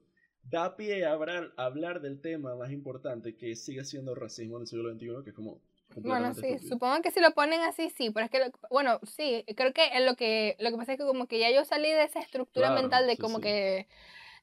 da 0.49 0.75
pie 0.75 1.05
a 1.05 1.13
hablar, 1.13 1.53
hablar 1.57 2.01
del 2.01 2.21
tema 2.21 2.55
más 2.55 2.71
importante 2.71 3.35
que 3.35 3.55
sigue 3.55 3.83
siendo 3.83 4.15
racismo 4.15 4.57
en 4.57 4.61
el 4.61 4.67
siglo 4.67 4.93
XXI, 4.93 5.23
que 5.23 5.29
es 5.29 5.35
como... 5.35 5.61
Bueno, 5.97 6.33
sí, 6.33 6.57
supongo 6.57 7.03
que 7.03 7.11
si 7.11 7.19
lo 7.19 7.31
ponen 7.35 7.61
así, 7.61 7.91
sí, 7.91 8.09
pero 8.09 8.25
es 8.25 8.31
que, 8.31 8.51
bueno, 8.71 8.99
sí, 9.03 9.45
creo 9.55 9.73
que 9.73 9.83
lo 10.03 10.15
que 10.15 10.55
lo 10.59 10.71
que 10.71 10.77
pasa 10.77 10.93
es 10.93 10.97
que 10.97 11.05
como 11.05 11.27
que 11.27 11.39
ya 11.39 11.51
yo 11.51 11.65
salí 11.65 11.87
de 11.87 12.03
esa 12.03 12.19
estructura 12.19 12.71
mental 12.71 13.05
de 13.05 13.15
como 13.17 13.39
que 13.39 13.87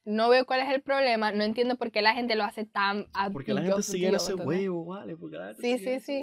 no 0.05 0.29
veo 0.29 0.45
cuál 0.45 0.61
es 0.61 0.69
el 0.69 0.81
problema, 0.81 1.33
no 1.33 1.43
entiendo 1.43 1.75
por 1.75 1.91
qué 1.91 2.01
la 2.01 2.13
gente 2.13 2.35
lo 2.35 2.45
hace 2.45 2.65
tan... 2.65 3.07
Porque 3.33 3.53
la 3.53 3.63
gente 3.63 3.83
sigue 3.83 4.07
en 4.07 4.15
ese 4.15 4.33
huevo, 4.33 4.85
vale, 4.85 5.17
porque 5.17 5.37
la 5.37 5.53
sí, 5.55 5.77
sí, 5.77 5.99
sí. 5.99 6.21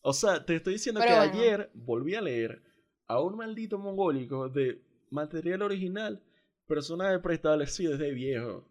O 0.00 0.12
sea, 0.12 0.44
te 0.44 0.56
estoy 0.56 0.74
diciendo 0.74 1.00
que 1.00 1.08
ayer 1.08 1.70
volví 1.74 2.16
a 2.16 2.20
leer 2.20 2.60
a 3.06 3.20
un 3.20 3.36
maldito 3.36 3.78
mongólico 3.78 4.48
de 4.48 4.82
material 5.10 5.62
original, 5.62 6.20
personaje 6.66 7.18
preestablecido 7.20 7.92
desde 7.92 8.12
viejo 8.12 8.66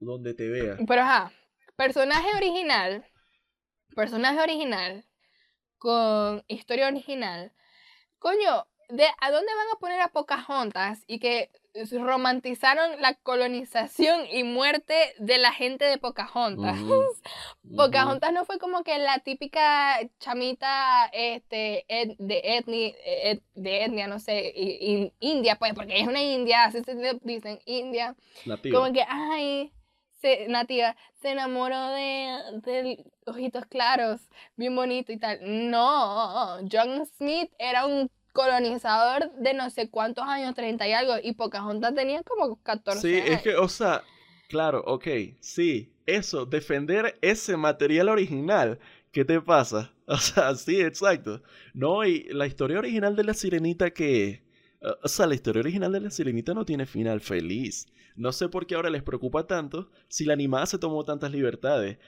donde 0.00 0.34
te 0.34 0.48
vea. 0.48 0.76
Pero 0.86 1.02
ajá, 1.02 1.32
personaje 1.76 2.28
original, 2.36 3.04
personaje 3.94 4.40
original, 4.40 5.04
con 5.78 6.44
historia 6.48 6.88
original. 6.88 7.52
Coño, 8.18 8.66
¿de 8.88 9.06
a 9.20 9.30
dónde 9.30 9.52
van 9.54 9.66
a 9.74 9.78
poner 9.78 10.00
a 10.00 10.08
Pocahontas 10.08 11.04
y 11.06 11.20
que 11.20 11.50
romantizaron 11.92 13.00
la 13.00 13.14
colonización 13.14 14.26
y 14.32 14.42
muerte 14.42 14.94
de 15.18 15.38
la 15.38 15.52
gente 15.52 15.84
de 15.84 15.98
Pocahontas? 15.98 16.76
Pocahontas 17.76 18.32
no 18.32 18.44
fue 18.44 18.58
como 18.58 18.82
que 18.82 18.98
la 18.98 19.20
típica 19.20 19.98
chamita 20.18 21.06
este, 21.12 21.84
de, 22.18 22.40
etnia, 22.44 22.94
de 23.54 23.84
etnia, 23.84 24.08
no 24.08 24.18
sé, 24.18 25.12
india, 25.20 25.56
pues, 25.56 25.74
porque 25.74 26.00
es 26.00 26.08
una 26.08 26.22
india, 26.22 26.64
así 26.64 26.82
se 26.82 26.96
dicen, 27.22 27.60
india. 27.66 28.16
Como 28.72 28.92
que, 28.92 29.04
ay, 29.06 29.72
nativa 30.48 30.96
se 31.20 31.30
enamoró 31.30 31.88
de, 31.90 32.38
de 32.64 33.04
ojitos 33.26 33.66
claros, 33.66 34.20
bien 34.56 34.74
bonito 34.74 35.12
y 35.12 35.18
tal. 35.18 35.38
No, 35.42 36.58
John 36.70 37.06
Smith 37.16 37.50
era 37.58 37.86
un 37.86 38.10
colonizador 38.32 39.32
de 39.32 39.54
no 39.54 39.68
sé 39.70 39.90
cuántos 39.90 40.24
años, 40.24 40.54
30 40.54 40.86
y 40.86 40.92
algo, 40.92 41.14
y 41.22 41.32
Pocahontas 41.32 41.94
tenía 41.94 42.22
como 42.22 42.62
14 42.62 43.00
sí, 43.00 43.16
es 43.16 43.42
que, 43.42 43.56
o 43.56 43.68
sea, 43.68 44.02
claro, 44.48 44.82
ok, 44.86 45.06
sí, 45.40 45.92
eso, 46.06 46.46
defender 46.46 47.18
ese 47.20 47.56
material 47.56 48.08
original, 48.08 48.78
¿qué 49.12 49.24
te 49.24 49.40
pasa? 49.40 49.92
O 50.10 50.16
sea, 50.16 50.54
sí, 50.54 50.80
exacto. 50.80 51.42
No, 51.74 52.02
y 52.02 52.22
la 52.30 52.46
historia 52.46 52.78
original 52.78 53.14
de 53.14 53.24
la 53.24 53.34
sirenita 53.34 53.90
que... 53.90 54.42
O 54.80 55.08
sea, 55.08 55.26
la 55.26 55.34
historia 55.34 55.60
original 55.60 55.92
de 55.92 56.00
la 56.00 56.10
sirenita 56.10 56.54
no 56.54 56.64
tiene 56.64 56.86
final 56.86 57.20
feliz. 57.20 57.86
No 58.14 58.32
sé 58.32 58.48
por 58.48 58.66
qué 58.66 58.74
ahora 58.74 58.90
les 58.90 59.02
preocupa 59.02 59.46
tanto 59.46 59.90
si 60.08 60.24
la 60.24 60.34
animada 60.34 60.66
se 60.66 60.78
tomó 60.78 61.04
tantas 61.04 61.32
libertades. 61.32 61.98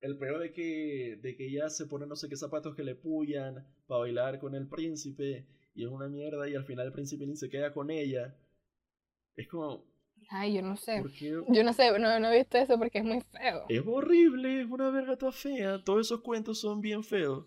El 0.00 0.18
peor 0.18 0.40
de 0.40 0.52
que, 0.52 1.18
de 1.20 1.36
que 1.36 1.46
ella 1.46 1.68
se 1.68 1.86
pone 1.86 2.06
no 2.06 2.16
sé 2.16 2.28
qué 2.28 2.36
zapatos 2.36 2.76
que 2.76 2.84
le 2.84 2.94
puyan 2.94 3.66
para 3.86 4.00
bailar 4.00 4.38
con 4.38 4.54
el 4.54 4.68
príncipe 4.68 5.46
y 5.74 5.84
es 5.84 5.90
una 5.90 6.08
mierda 6.08 6.48
y 6.48 6.54
al 6.54 6.64
final 6.64 6.86
el 6.86 6.92
príncipe 6.92 7.26
ni 7.26 7.36
se 7.36 7.48
queda 7.48 7.72
con 7.72 7.90
ella. 7.90 8.36
Es 9.36 9.48
como... 9.48 9.84
Ay, 10.30 10.54
yo 10.54 10.62
no 10.62 10.76
sé. 10.76 11.02
Yo 11.20 11.62
no 11.62 11.72
sé, 11.72 11.98
no, 11.98 12.18
no 12.18 12.30
he 12.30 12.38
visto 12.38 12.58
eso 12.58 12.78
porque 12.78 12.98
es 12.98 13.04
muy 13.04 13.20
feo. 13.20 13.66
Es 13.68 13.82
horrible, 13.86 14.62
es 14.62 14.70
una 14.70 14.90
verga 14.90 15.16
toda 15.16 15.32
fea. 15.32 15.82
Todos 15.84 16.06
esos 16.06 16.20
cuentos 16.22 16.60
son 16.60 16.80
bien 16.80 17.04
feos. 17.04 17.44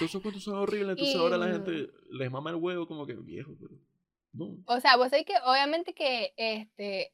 Todos 0.00 0.12
esos 0.12 0.22
cuentos 0.22 0.42
son 0.42 0.54
horribles, 0.54 0.92
entonces 0.92 1.16
ahora 1.16 1.36
la 1.36 1.48
gente 1.48 1.90
les 2.08 2.30
mama 2.30 2.48
el 2.48 2.56
huevo 2.56 2.88
como 2.88 3.04
que 3.04 3.12
viejo, 3.12 3.54
pero... 3.60 3.74
O 4.64 4.80
sea, 4.80 4.96
vos 4.96 5.10
sabés 5.10 5.26
que 5.26 5.34
obviamente 5.44 5.92
que, 5.92 6.32
este, 6.38 7.12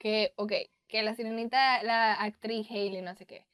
que, 0.00 0.32
ok, 0.34 0.52
que 0.88 1.02
la 1.04 1.14
sirenita, 1.14 1.80
la 1.84 2.14
actriz 2.14 2.68
Hailey, 2.68 3.02
no 3.02 3.14
sé 3.14 3.24
qué, 3.24 3.46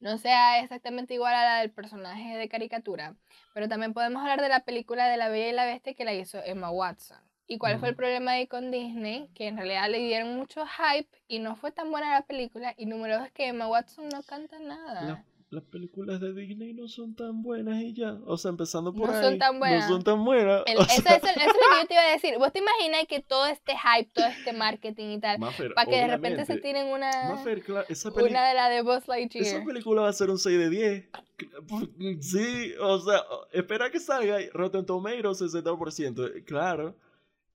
no 0.00 0.18
sea 0.18 0.62
exactamente 0.62 1.14
igual 1.14 1.34
a 1.34 1.44
la 1.44 1.60
del 1.60 1.70
personaje 1.70 2.36
de 2.36 2.48
caricatura, 2.50 3.16
pero 3.54 3.70
también 3.70 3.94
podemos 3.94 4.20
hablar 4.20 4.42
de 4.42 4.50
la 4.50 4.66
película 4.66 5.08
de 5.08 5.16
La 5.16 5.30
Bella 5.30 5.48
y 5.48 5.52
la 5.54 5.64
Bestia 5.64 5.94
que 5.94 6.04
la 6.04 6.12
hizo 6.12 6.42
Emma 6.44 6.70
Watson. 6.70 7.22
¿Y 7.46 7.56
cuál 7.56 7.80
fue 7.80 7.88
el 7.88 7.96
problema 7.96 8.32
ahí 8.32 8.46
con 8.46 8.70
Disney? 8.70 9.30
Que 9.34 9.46
en 9.46 9.56
realidad 9.56 9.88
le 9.88 9.98
dieron 10.00 10.36
mucho 10.36 10.66
hype 10.66 11.08
y 11.26 11.38
no 11.38 11.56
fue 11.56 11.72
tan 11.72 11.90
buena 11.90 12.12
la 12.12 12.26
película. 12.26 12.74
Y 12.76 12.84
número 12.84 13.18
dos, 13.18 13.30
que 13.32 13.48
Emma 13.48 13.66
Watson 13.66 14.10
no 14.10 14.22
canta 14.22 14.58
nada 14.58 15.24
las 15.50 15.64
películas 15.64 16.20
de 16.20 16.32
Disney 16.32 16.72
no 16.72 16.86
son 16.86 17.16
tan 17.16 17.42
buenas 17.42 17.82
y 17.82 17.92
ya. 17.92 18.20
O 18.24 18.38
sea, 18.38 18.50
empezando 18.50 18.94
por 18.94 19.08
no 19.08 19.16
ahí. 19.16 19.24
Son 19.24 19.38
tan 19.38 19.58
buenas. 19.58 19.88
No 19.88 19.96
son 19.96 20.04
tan 20.04 20.24
buenas. 20.24 20.62
eso, 20.66 20.80
es 20.80 20.96
lo 20.96 21.10
que 21.10 21.80
yo 21.80 21.86
te 21.88 21.94
iba 21.94 22.02
a 22.02 22.12
decir. 22.12 22.34
¿Vos 22.38 22.52
te 22.52 22.60
imaginas 22.60 23.04
que 23.08 23.20
todo 23.20 23.46
este 23.46 23.72
hype, 23.72 24.08
todo 24.12 24.26
este 24.26 24.52
marketing 24.52 25.08
y 25.08 25.20
tal, 25.20 25.40
para 25.40 25.90
que 25.90 25.96
de 25.96 26.06
repente 26.06 26.44
se 26.44 26.58
tiren 26.58 26.86
una. 26.86 27.10
una 27.32 28.48
de 28.48 28.54
la 28.54 28.68
de 28.68 28.82
Buzz 28.82 29.08
Lightyear. 29.08 29.44
Esa 29.44 29.64
película 29.64 30.02
va 30.02 30.08
a 30.08 30.12
ser 30.12 30.30
un 30.30 30.38
6 30.38 30.58
de 30.58 30.70
10. 30.70 31.08
Sí, 32.20 32.74
o 32.78 32.98
sea, 33.00 33.24
espera 33.52 33.90
que 33.90 33.98
salga 33.98 34.38
Rotten 34.52 34.84
Tomatoes 34.84 35.40
60%. 35.40 36.44
Claro, 36.44 36.94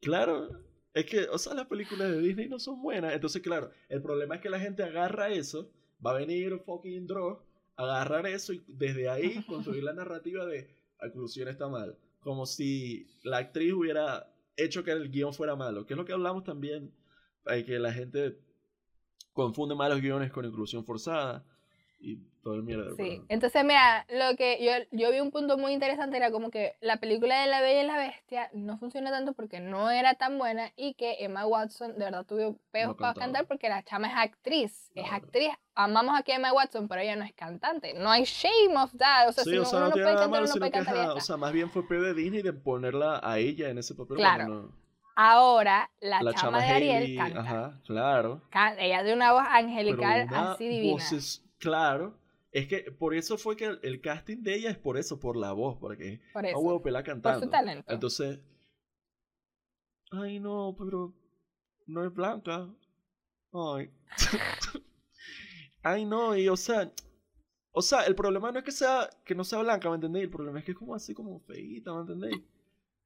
claro. 0.01 0.49
Es 0.91 1.05
que, 1.05 1.27
o 1.29 1.37
sea, 1.37 1.53
las 1.53 1.67
películas 1.67 2.09
de 2.09 2.19
Disney 2.19 2.49
no 2.49 2.57
son 2.57 2.81
buenas. 2.81 3.13
Entonces, 3.13 3.43
claro, 3.43 3.69
el 3.87 4.01
problema 4.01 4.35
es 4.35 4.41
que 4.41 4.49
la 4.49 4.59
gente 4.59 4.81
agarra 4.81 5.29
eso. 5.29 5.69
Va 6.03 6.11
a 6.11 6.15
venir 6.15 6.59
fucking 6.65 7.05
draw 7.05 7.39
agarrar 7.77 8.25
eso 8.27 8.53
y 8.53 8.63
desde 8.67 9.09
ahí 9.09 9.43
construir 9.47 9.83
la 9.83 9.93
narrativa 9.93 10.45
de 10.45 10.69
la 10.99 11.09
conclusión 11.09 11.47
está 11.47 11.67
mal. 11.67 11.97
Como 12.19 12.45
si 12.45 13.07
la 13.23 13.37
actriz 13.37 13.73
hubiera 13.73 14.31
hecho 14.57 14.83
que 14.83 14.91
el 14.91 15.11
guion 15.11 15.33
fuera 15.33 15.55
malo, 15.55 15.85
que 15.85 15.93
es 15.93 15.97
lo 15.97 16.05
que 16.05 16.13
hablamos 16.13 16.43
también, 16.43 16.91
hay 17.45 17.63
que 17.63 17.77
la 17.77 17.93
gente 17.93 18.39
confunde 19.33 19.75
malos 19.75 20.01
guiones 20.01 20.31
con 20.31 20.45
inclusión 20.45 20.85
forzada 20.85 21.45
y 22.05 22.19
todo 22.43 22.53
el 22.53 22.63
mierda. 22.63 22.95
Sí, 22.95 23.23
entonces 23.27 23.65
mira, 23.65 24.05
lo 24.09 24.37
que 24.37 24.63
yo, 24.63 24.71
yo 24.91 25.11
vi 25.11 25.19
un 25.19 25.31
punto 25.31 25.57
muy 25.57 25.73
interesante 25.73 26.17
era 26.17 26.29
como 26.29 26.51
que 26.51 26.75
la 26.79 26.97
película 26.97 27.41
de 27.41 27.47
La 27.47 27.59
Bella 27.61 27.81
y 27.81 27.87
la 27.87 27.97
Bestia 27.97 28.51
no 28.53 28.77
funciona 28.77 29.09
tanto 29.09 29.33
porque 29.33 29.59
no 29.59 29.89
era 29.89 30.13
tan 30.13 30.37
buena 30.37 30.71
y 30.75 30.93
que 30.93 31.17
Emma 31.21 31.47
Watson 31.47 31.93
de 31.97 32.05
verdad 32.05 32.23
tuvo 32.23 32.59
peos 32.69 32.95
para 32.97 33.15
cantar 33.15 33.47
porque 33.47 33.67
la 33.67 33.81
chama 33.81 34.09
es 34.09 34.13
actriz, 34.15 34.91
es 34.93 35.11
actriz. 35.11 35.49
Amamos 35.73 36.17
aquí 36.17 36.31
a 36.31 36.35
Emma 36.35 36.53
Watson, 36.53 36.87
pero 36.87 37.01
ella 37.01 37.15
no 37.15 37.25
es 37.25 37.33
cantante. 37.33 37.95
No 37.95 38.11
hay 38.11 38.23
shame 38.23 38.77
of 38.77 38.95
that. 38.97 39.27
O 39.27 39.31
sea, 39.33 39.43
si 39.43 39.57
o 39.57 39.65
sea, 39.65 39.79
no, 39.79 39.89
puede 39.89 40.05
cantar, 40.05 40.47
no 40.47 40.53
puede 40.53 40.71
cantar. 40.71 41.09
o 41.09 41.19
sea, 41.19 41.37
más 41.37 41.51
bien 41.51 41.71
fue 41.71 41.87
peo 41.87 42.03
de 42.03 42.13
Disney 42.13 42.43
de 42.43 42.53
ponerla 42.53 43.19
a 43.23 43.39
ella 43.39 43.69
en 43.69 43.79
ese 43.79 43.95
papel. 43.95 44.17
Claro. 44.17 44.71
Ahora, 45.15 45.89
la, 45.99 46.33
chama, 46.33 46.61
de 46.61 46.67
Ariel 46.67 47.17
canta. 47.17 47.39
Ajá, 47.39 47.79
claro. 47.87 48.41
Ella 48.77 49.01
de 49.01 49.13
una 49.13 49.31
voz 49.31 49.45
angelical 49.49 50.27
así 50.31 50.67
divina. 50.67 51.03
Claro. 51.59 52.19
Es 52.51 52.67
que 52.67 52.89
por 52.91 53.13
eso 53.13 53.37
fue 53.37 53.57
que 53.57 53.65
el, 53.81 53.99
casting 53.99 54.41
de 54.41 54.55
ella 54.55 54.69
es 54.69 54.77
por 54.77 54.97
eso, 54.97 55.19
por 55.19 55.35
la 55.35 55.51
voz, 55.51 55.77
porque 55.77 56.21
por 56.31 56.45
eso. 56.45 56.57
huevo 56.57 56.81
pela 56.81 57.03
cantando. 57.03 57.39
Por 57.39 57.47
su 57.47 57.51
talento. 57.51 57.91
Entonces, 57.91 58.39
ay 60.11 60.39
no, 60.39 60.73
pero 60.77 61.13
no 61.85 62.05
es 62.05 62.13
blanca. 62.13 62.73
Ay. 63.51 63.91
ay 65.83 66.05
no, 66.05 66.37
y 66.37 66.47
o 66.47 66.55
sea, 66.55 66.93
o 67.71 67.81
sea, 67.81 68.03
el 68.03 68.15
problema 68.15 68.53
no 68.53 68.59
es 68.59 68.63
que 68.63 68.71
sea 68.71 69.09
que 69.25 69.35
no 69.35 69.43
sea 69.43 69.61
blanca, 69.61 69.89
¿me 69.89 69.95
entendéis? 69.95 70.23
El 70.23 70.31
problema 70.31 70.59
es 70.59 70.63
que 70.63 70.71
es 70.71 70.77
como 70.77 70.95
así 70.95 71.13
como 71.13 71.41
feita, 71.41 71.93
¿me 71.93 72.01
entendéis? 72.01 72.41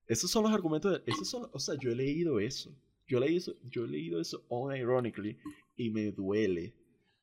Esos 0.05 0.29
son 0.29 0.43
los 0.43 0.53
argumentos, 0.53 0.91
de, 0.91 1.11
esos 1.11 1.27
son, 1.27 1.49
o 1.51 1.57
sea, 1.57 1.73
yo 1.79 1.89
he 1.91 1.95
leído 1.95 2.39
eso. 2.39 2.71
Yo 3.07 3.17
he 3.17 3.21
leído 3.21 3.55
yo 3.63 3.85
he 3.85 3.87
leído 3.87 4.21
eso 4.21 4.45
unironically 4.49 5.39
y 5.75 5.89
me 5.89 6.11
duele, 6.11 6.75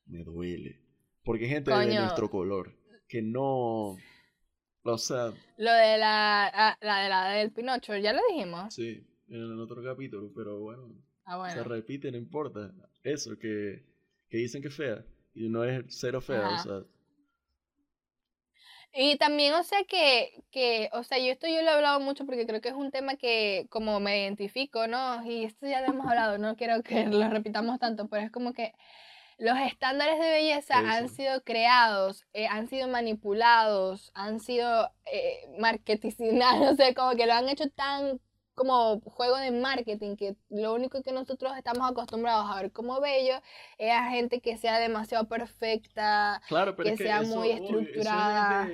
me 0.07 0.25
duele. 0.25 0.86
Porque 1.27 1.45
hay 1.45 1.51
gente 1.51 1.73
de 1.73 1.95
nuestro 1.99 2.31
color 2.31 2.73
que 3.09 3.21
no. 3.21 3.97
O 4.85 4.99
sea. 4.99 5.33
Lo 5.57 5.73
de 5.73 5.99
la, 5.99 6.47
ah, 6.47 6.79
la 6.81 7.03
de 7.03 7.09
la 7.09 7.29
del 7.31 7.51
Pinocho, 7.51 7.97
ya 7.97 8.13
lo 8.13 8.21
dijimos. 8.31 8.73
Sí, 8.73 9.05
en 9.29 9.43
el 9.43 9.61
otro 9.61 9.83
capítulo, 9.83 10.31
pero 10.35 10.61
bueno. 10.61 10.89
Ah, 11.25 11.37
bueno. 11.37 11.53
Se 11.53 11.65
repite, 11.65 12.13
no 12.13 12.17
importa. 12.17 12.73
Eso, 13.03 13.37
que, 13.37 13.85
que 14.31 14.39
dicen 14.39 14.63
que 14.63 14.69
es 14.69 14.75
fea. 14.77 15.05
Y 15.35 15.49
no 15.49 15.65
es 15.65 15.85
cero 15.89 16.21
fea, 16.21 16.49
o 16.49 16.63
sea. 16.63 16.83
Y 18.95 19.19
también, 19.19 19.53
o 19.55 19.65
sea, 19.65 19.81
que, 19.83 20.45
que, 20.53 20.89
o 20.93 21.03
sea, 21.03 21.19
yo 21.19 21.33
esto 21.33 21.49
yo 21.49 21.61
lo 21.63 21.71
he 21.71 21.75
hablado 21.75 21.99
mucho 21.99 22.25
porque 22.25 22.47
creo 22.47 22.61
que 22.61 22.69
es 22.69 22.75
un 22.75 22.93
tema 22.93 23.17
que 23.17 23.67
como 23.69 23.99
me 23.99 24.23
identifico, 24.23 24.87
¿no? 24.87 25.27
Y 25.27 25.45
esto 25.45 25.67
ya 25.67 25.81
lo 25.81 25.89
hemos 25.89 26.07
hablado, 26.07 26.39
no 26.39 26.57
quiero 26.57 26.83
que 26.85 27.05
lo 27.07 27.29
repitamos 27.29 27.81
tanto, 27.81 28.09
pero 28.09 28.25
es 28.25 28.31
como 28.31 28.55
que 28.55 28.73
los 29.39 29.59
estándares 29.59 30.19
de 30.19 30.31
belleza 30.31 30.79
han 30.79 31.09
sido 31.09 31.43
creados, 31.43 32.25
eh, 32.33 32.47
han 32.47 32.69
sido 32.69 32.89
manipulados, 32.89 34.11
han 34.15 34.41
sido 34.41 34.91
eh, 35.05 35.49
marketizados, 35.59 36.35
no 36.35 36.75
sé, 36.77 36.95
como 36.95 37.15
que 37.17 37.27
lo 37.27 37.35
han 37.35 37.49
hecho 37.49 37.69
tan 37.71 38.21
como 38.55 39.01
juego 39.01 39.37
de 39.37 39.51
marketing 39.51 40.17
que 40.17 40.35
lo 40.49 40.73
único 40.73 41.03
que 41.03 41.13
nosotros 41.13 41.53
estamos 41.59 41.91
acostumbrados 41.91 42.47
a 42.51 42.63
ver 42.63 42.73
como 42.73 43.03
bello 43.03 43.35
es 43.77 43.93
a 43.93 44.09
gente 44.09 44.41
que 44.41 44.57
sea 44.57 44.79
demasiado 44.79 45.29
perfecta, 45.29 46.41
que, 46.83 46.97
sea 46.97 47.21
muy 47.21 47.51
estructurada 47.51 48.67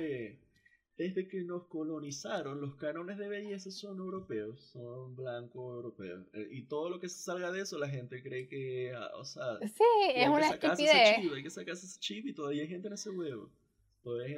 desde 1.03 1.27
que 1.27 1.43
nos 1.43 1.67
colonizaron, 1.67 2.61
los 2.61 2.75
cánones 2.75 3.17
de 3.17 3.27
belleza 3.27 3.69
son 3.71 3.97
europeos, 3.97 4.61
son 4.71 5.15
blancos 5.15 5.75
europeos. 5.75 6.25
Eh, 6.33 6.47
y 6.51 6.63
todo 6.63 6.89
lo 6.89 6.99
que 6.99 7.09
salga 7.09 7.51
de 7.51 7.61
eso, 7.61 7.77
la 7.77 7.89
gente 7.89 8.23
cree 8.23 8.47
que, 8.47 8.93
ah, 8.95 9.09
o 9.15 9.25
sea, 9.25 9.59
sí, 9.59 9.83
es 10.15 10.29
una 10.29 10.49
estupidez. 10.49 11.17
hay 11.17 11.43
que 11.43 11.49
sacarse 11.49 11.85
ese 11.85 11.99
chip 11.99 12.25
y 12.25 12.33
todavía 12.33 12.61
hay 12.61 12.69
gente 12.69 12.87
en 12.87 12.93
ese 12.93 13.09
huevo. 13.09 13.49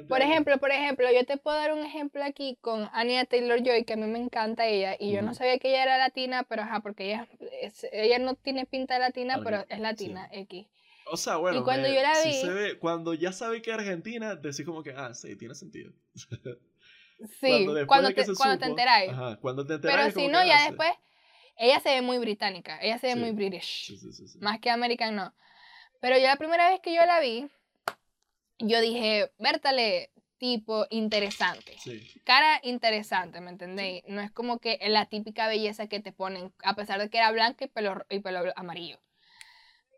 por 0.08 0.20
ejemplo, 0.22 0.58
por 0.58 0.72
ejemplo, 0.72 1.06
yo 1.12 1.24
te 1.24 1.36
puedo 1.36 1.56
dar 1.56 1.72
un 1.72 1.84
ejemplo 1.84 2.24
aquí 2.24 2.58
con 2.60 2.88
Anya 2.92 3.24
Taylor 3.26 3.62
Joy, 3.62 3.84
que 3.84 3.92
a 3.92 3.96
mí 3.96 4.06
me 4.06 4.18
encanta 4.18 4.66
ella, 4.66 4.96
y 4.98 5.12
yo 5.12 5.22
no 5.22 5.34
sabía 5.34 5.58
que 5.58 5.68
ella 5.68 5.84
era 5.84 5.98
latina, 5.98 6.44
pero 6.48 6.62
ajá, 6.62 6.80
porque 6.80 7.06
ella, 7.06 7.28
ella 7.92 8.18
no 8.18 8.34
tiene 8.34 8.66
pinta 8.66 8.94
de 8.94 9.00
latina, 9.00 9.40
pero 9.44 9.64
es 9.68 9.78
latina, 9.78 10.28
X. 10.32 10.66
O 11.08 11.16
sea, 11.16 11.36
bueno, 11.36 11.62
cuando 11.64 11.88
yo 11.88 12.02
la 12.02 12.12
vi, 12.24 12.76
cuando 12.78 13.14
ya 13.14 13.32
sabe 13.32 13.62
que 13.62 13.70
es 13.70 13.78
Argentina, 13.78 14.34
decís 14.34 14.64
como 14.64 14.82
que, 14.82 14.90
ah, 14.90 15.14
sí, 15.14 15.36
tiene 15.36 15.54
sentido. 15.54 15.92
Sí, 16.14 16.26
cuando, 17.86 18.12
te, 18.12 18.34
cuando 18.34 18.58
te 18.58 18.66
enteráis. 18.66 19.12
Ajá, 19.12 19.36
cuando 19.40 19.66
te 19.66 19.74
enteráis. 19.74 20.14
Pero 20.14 20.26
si 20.26 20.32
no, 20.32 20.44
ya 20.44 20.66
después, 20.66 20.90
ella 21.56 21.80
se 21.80 21.90
ve 21.90 22.02
muy 22.02 22.18
británica, 22.18 22.78
ella 22.82 22.98
se 22.98 23.08
ve 23.08 23.16
muy 23.16 23.30
british. 23.30 23.96
Sí, 23.98 24.12
sí, 24.12 24.38
más 24.40 24.58
que 24.60 24.70
americana, 24.70 25.24
no. 25.24 25.34
Pero 26.00 26.18
yo 26.18 26.24
la 26.24 26.36
primera 26.36 26.68
vez 26.70 26.80
que 26.80 26.94
yo 26.94 27.04
la 27.06 27.20
vi, 27.20 27.48
yo 28.58 28.80
dije, 28.80 29.32
Bertale, 29.38 30.10
tipo 30.38 30.86
interesante. 30.90 31.76
Cara 32.24 32.60
interesante, 32.62 33.40
¿me 33.40 33.50
entendéis? 33.50 34.02
No 34.08 34.20
es 34.20 34.30
como 34.30 34.58
que 34.58 34.78
la 34.88 35.06
típica 35.06 35.48
belleza 35.48 35.86
que 35.86 36.00
te 36.00 36.12
ponen, 36.12 36.52
a 36.62 36.74
pesar 36.74 37.00
de 37.00 37.08
que 37.08 37.18
era 37.18 37.32
blanca 37.32 37.64
y 37.64 37.68
pelo, 37.68 38.04
y 38.10 38.20
pelo 38.20 38.40
amarillo. 38.56 38.98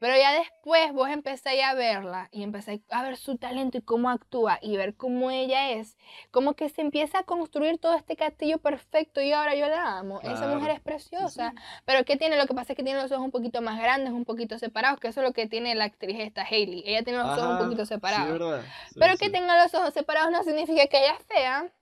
Pero 0.00 0.16
ya 0.16 0.32
después 0.32 0.92
vos 0.92 1.08
empezáis 1.08 1.62
a 1.64 1.74
verla 1.74 2.28
y 2.32 2.42
empezáis 2.42 2.82
a 2.90 3.02
ver 3.02 3.16
su 3.16 3.36
talento 3.36 3.78
y 3.78 3.82
cómo 3.82 4.10
actúa 4.10 4.58
y 4.62 4.76
ver 4.76 4.94
cómo 4.94 5.30
ella 5.30 5.70
es, 5.70 5.96
como 6.30 6.54
que 6.54 6.68
se 6.68 6.80
empieza 6.80 7.20
a 7.20 7.22
construir 7.24 7.78
todo 7.78 7.94
este 7.94 8.16
castillo 8.16 8.58
perfecto 8.58 9.20
y 9.20 9.32
ahora 9.32 9.54
yo 9.54 9.68
la 9.68 9.98
amo. 9.98 10.20
Esa 10.22 10.46
mujer 10.48 10.70
es 10.70 10.80
preciosa. 10.80 11.52
Pero 11.84 12.04
¿qué 12.04 12.16
tiene? 12.16 12.36
Lo 12.36 12.46
que 12.46 12.54
pasa 12.54 12.72
es 12.72 12.76
que 12.76 12.82
tiene 12.82 13.00
los 13.00 13.10
ojos 13.12 13.24
un 13.24 13.30
poquito 13.30 13.60
más 13.62 13.78
grandes, 13.78 14.12
un 14.12 14.24
poquito 14.24 14.58
separados, 14.58 15.00
que 15.00 15.08
eso 15.08 15.20
es 15.20 15.26
lo 15.26 15.32
que 15.32 15.46
tiene 15.46 15.74
la 15.74 15.84
actriz 15.84 16.18
esta 16.20 16.42
Hailey. 16.42 16.82
Ella 16.86 17.02
tiene 17.02 17.18
los 17.18 17.38
ojos 17.38 17.52
un 17.52 17.58
poquito 17.58 17.86
separados. 17.86 18.64
Pero 18.94 19.16
que 19.16 19.30
tenga 19.30 19.62
los 19.62 19.74
ojos 19.74 19.94
separados 19.94 20.30
no 20.30 20.42
significa 20.42 20.86
que 20.86 20.98
ella 20.98 21.14
es 21.18 21.26
fea 21.26 21.72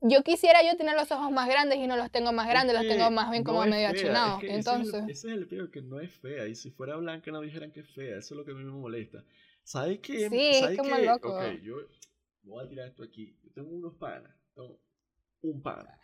yo 0.00 0.22
quisiera 0.22 0.60
yo 0.62 0.76
tener 0.76 0.94
los 0.94 1.10
ojos 1.10 1.30
más 1.32 1.48
grandes 1.48 1.78
y 1.78 1.86
no 1.86 1.96
los 1.96 2.10
tengo 2.10 2.32
más 2.32 2.48
grandes, 2.48 2.74
los 2.74 2.86
tengo 2.86 3.10
más 3.10 3.30
bien 3.30 3.42
como 3.42 3.64
medio 3.66 3.88
achinados. 3.88 4.42
Entonces... 4.44 5.02
Ese 5.08 5.28
es, 5.28 5.34
el, 5.34 5.42
ese 5.50 5.70
que 5.70 5.82
no 5.82 6.00
es 6.00 6.12
fea. 6.12 6.46
Y 6.46 6.54
si 6.54 6.70
fuera 6.70 6.96
blanca 6.96 7.30
no 7.30 7.40
dijeran 7.40 7.72
que 7.72 7.80
es 7.80 7.90
fea. 7.90 8.18
Eso 8.18 8.34
es 8.34 8.38
lo 8.38 8.44
que 8.44 8.52
a 8.52 8.54
mí 8.54 8.62
me 8.62 8.70
molesta. 8.70 9.24
¿Sabes 9.64 9.98
qué? 9.98 10.28
Sí, 10.28 10.50
es 10.64 10.78
como 10.78 10.96
loco. 10.98 11.36
Ok, 11.36 11.60
yo 11.62 11.76
voy 12.44 12.64
a 12.64 12.68
tirar 12.68 12.88
esto 12.88 13.02
aquí. 13.02 13.36
Yo 13.42 13.50
tengo 13.52 13.70
unos 13.70 13.94
panas. 13.94 14.32
Tengo 14.54 14.80
un 15.42 15.62
pana 15.62 15.98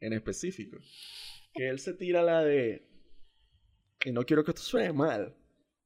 en 0.00 0.12
específico. 0.12 0.78
Que 1.54 1.68
él 1.68 1.78
se 1.78 1.94
tira 1.94 2.22
la 2.22 2.42
de... 2.42 2.88
Y 4.04 4.12
no 4.12 4.24
quiero 4.24 4.44
que 4.44 4.50
esto 4.50 4.62
suene 4.62 4.92
mal. 4.92 5.34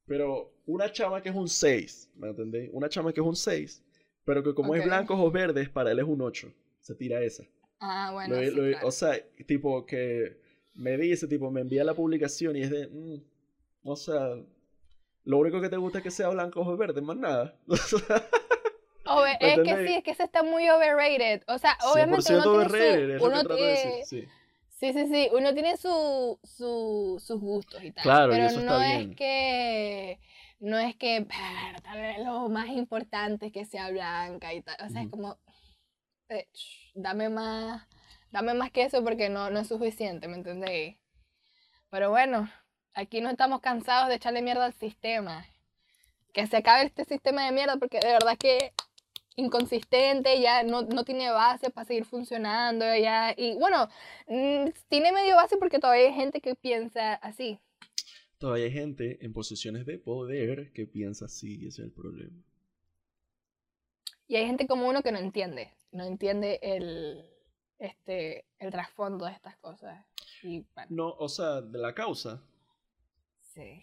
Pero 0.07 0.55
una 0.67 0.91
chama 0.91 1.23
que 1.23 1.29
es 1.29 1.35
un 1.35 1.49
6. 1.49 2.13
¿Me 2.17 2.29
entendéis? 2.31 2.71
Una 2.73 2.89
chama 2.89 3.13
que 3.13 3.21
es 3.21 3.27
un 3.27 3.37
6. 3.37 3.85
Pero 4.25 4.43
que 4.43 4.55
como 4.55 4.75
es 4.75 4.85
blanco 4.85 5.15
o 5.15 5.31
verdes, 5.31 5.69
para 5.69 5.93
él 5.93 5.99
es 5.99 6.05
un 6.05 6.21
8 6.21 6.53
se 6.81 6.95
tira 6.95 7.23
esa. 7.23 7.45
Ah, 7.81 8.11
bueno. 8.13 8.37
O 8.83 8.91
sea, 8.91 9.19
tipo 9.47 9.87
que 9.87 10.39
me 10.75 10.97
dice, 10.97 11.27
tipo, 11.27 11.51
me 11.51 11.63
envía 11.63 11.85
la 11.85 11.95
publicación 11.95 12.57
y 12.57 12.63
es 12.63 12.71
de, 12.71 12.89
mm, 12.89 13.23
o 13.85 13.97
sea, 13.97 14.37
lo 15.25 15.39
único 15.39 15.61
que 15.61 15.69
te 15.69 15.77
gusta 15.77 15.99
es 15.99 16.05
que 16.05 16.11
sea 16.11 16.29
blanco 16.29 16.61
o 16.61 16.77
verde, 16.77 17.01
más 17.01 17.17
nada. 17.17 17.55
es 19.41 19.59
que 19.61 19.87
sí, 19.87 19.95
es 19.95 20.05
que 20.05 20.15
se 20.15 20.25
está 20.25 20.43
muy 20.43 20.69
overrated. 20.69 21.43
O 21.49 21.59
sea, 21.59 21.77
obviamente 21.93 22.35
uno 22.35 22.67
tiene 22.69 23.19
su, 23.19 23.25
uno 23.25 23.45
tiene, 23.45 24.05
sí. 24.05 24.27
sí. 24.69 24.93
sí, 24.93 25.29
uno 25.33 25.55
tiene 25.55 25.77
su, 25.77 26.39
su, 26.43 27.23
sus 27.25 27.41
gustos 27.41 27.83
y 27.83 27.93
tal. 27.93 28.03
Claro, 28.03 28.33
pero 28.33 28.45
eso 28.45 28.61
no 28.61 28.81
es 28.81 29.15
que 29.17 30.21
no 30.61 30.79
es 30.79 30.95
que 30.97 31.27
tal 31.83 32.01
vez 32.01 32.19
lo 32.19 32.49
más 32.49 32.69
importante 32.69 33.47
es 33.47 33.53
que 33.53 33.65
sea 33.65 33.91
blanca 33.91 34.53
y 34.53 34.63
tal. 34.63 34.77
O 34.87 34.91
sea, 34.91 35.03
es 35.03 35.09
como 35.09 35.39
eh, 36.31 36.49
dame 36.95 37.29
más, 37.29 37.87
dame 38.31 38.55
más 38.55 38.71
que 38.71 38.85
eso 38.85 39.05
porque 39.05 39.29
no, 39.29 39.51
no 39.51 39.61
es 39.61 39.69
suficiente, 39.69 40.29
¿me 40.29 40.37
entendéis? 40.37 40.97
Pero 41.91 42.11
bueno, 42.11 42.49
aquí 42.95 43.21
no 43.21 43.31
estamos 43.31 43.61
cansados 43.61 44.09
de 44.09 44.15
echarle 44.15 44.43
mierda 44.43 44.65
al 44.65 44.75
sistema. 44.75 45.45
Que 46.33 46.47
se 46.47 46.57
acabe 46.57 46.87
este 46.87 47.05
sistema 47.05 47.45
de 47.45 47.53
mierda 47.53 47.77
porque 47.77 47.99
de 47.99 48.13
verdad 48.13 48.37
que 48.39 48.73
inconsistente, 49.37 50.41
ya 50.41 50.63
no, 50.63 50.83
no 50.83 51.05
tiene 51.05 51.31
base 51.31 51.71
para 51.71 51.87
seguir 51.87 52.05
funcionando, 52.05 52.85
ya, 52.97 53.35
y 53.37 53.57
bueno, 53.57 53.89
mm, 54.27 54.71
tiene 54.89 55.13
medio 55.13 55.37
base 55.37 55.57
porque 55.57 55.79
todavía 55.79 56.07
hay 56.07 56.15
gente 56.15 56.41
que 56.41 56.55
piensa 56.55 57.15
así. 57.15 57.59
Todavía 58.39 58.67
hay 58.67 58.73
gente 58.73 59.25
en 59.25 59.33
posiciones 59.33 59.87
de 59.87 59.99
poder 59.99 60.73
que 60.73 60.87
piensa 60.87 61.27
así, 61.27 61.57
ese 61.57 61.69
es 61.69 61.79
el 61.79 61.93
problema. 61.93 62.43
Y 64.31 64.37
hay 64.37 64.47
gente 64.47 64.67
como 64.67 64.89
uno 64.89 65.03
que 65.03 65.11
no 65.13 65.19
entiende 65.19 65.73
no 65.93 66.05
entiende 66.05 66.59
el, 66.63 67.25
este, 67.79 68.47
el 68.59 68.71
trasfondo 68.71 69.27
de 69.27 69.33
estas 69.33 69.57
cosas. 69.57 70.05
Y, 70.43 70.65
No, 70.89 71.11
o 71.11 71.29
sea, 71.29 71.61
de 71.61 71.79
la 71.79 71.95
causa. 71.95 72.43
Sí. 73.55 73.83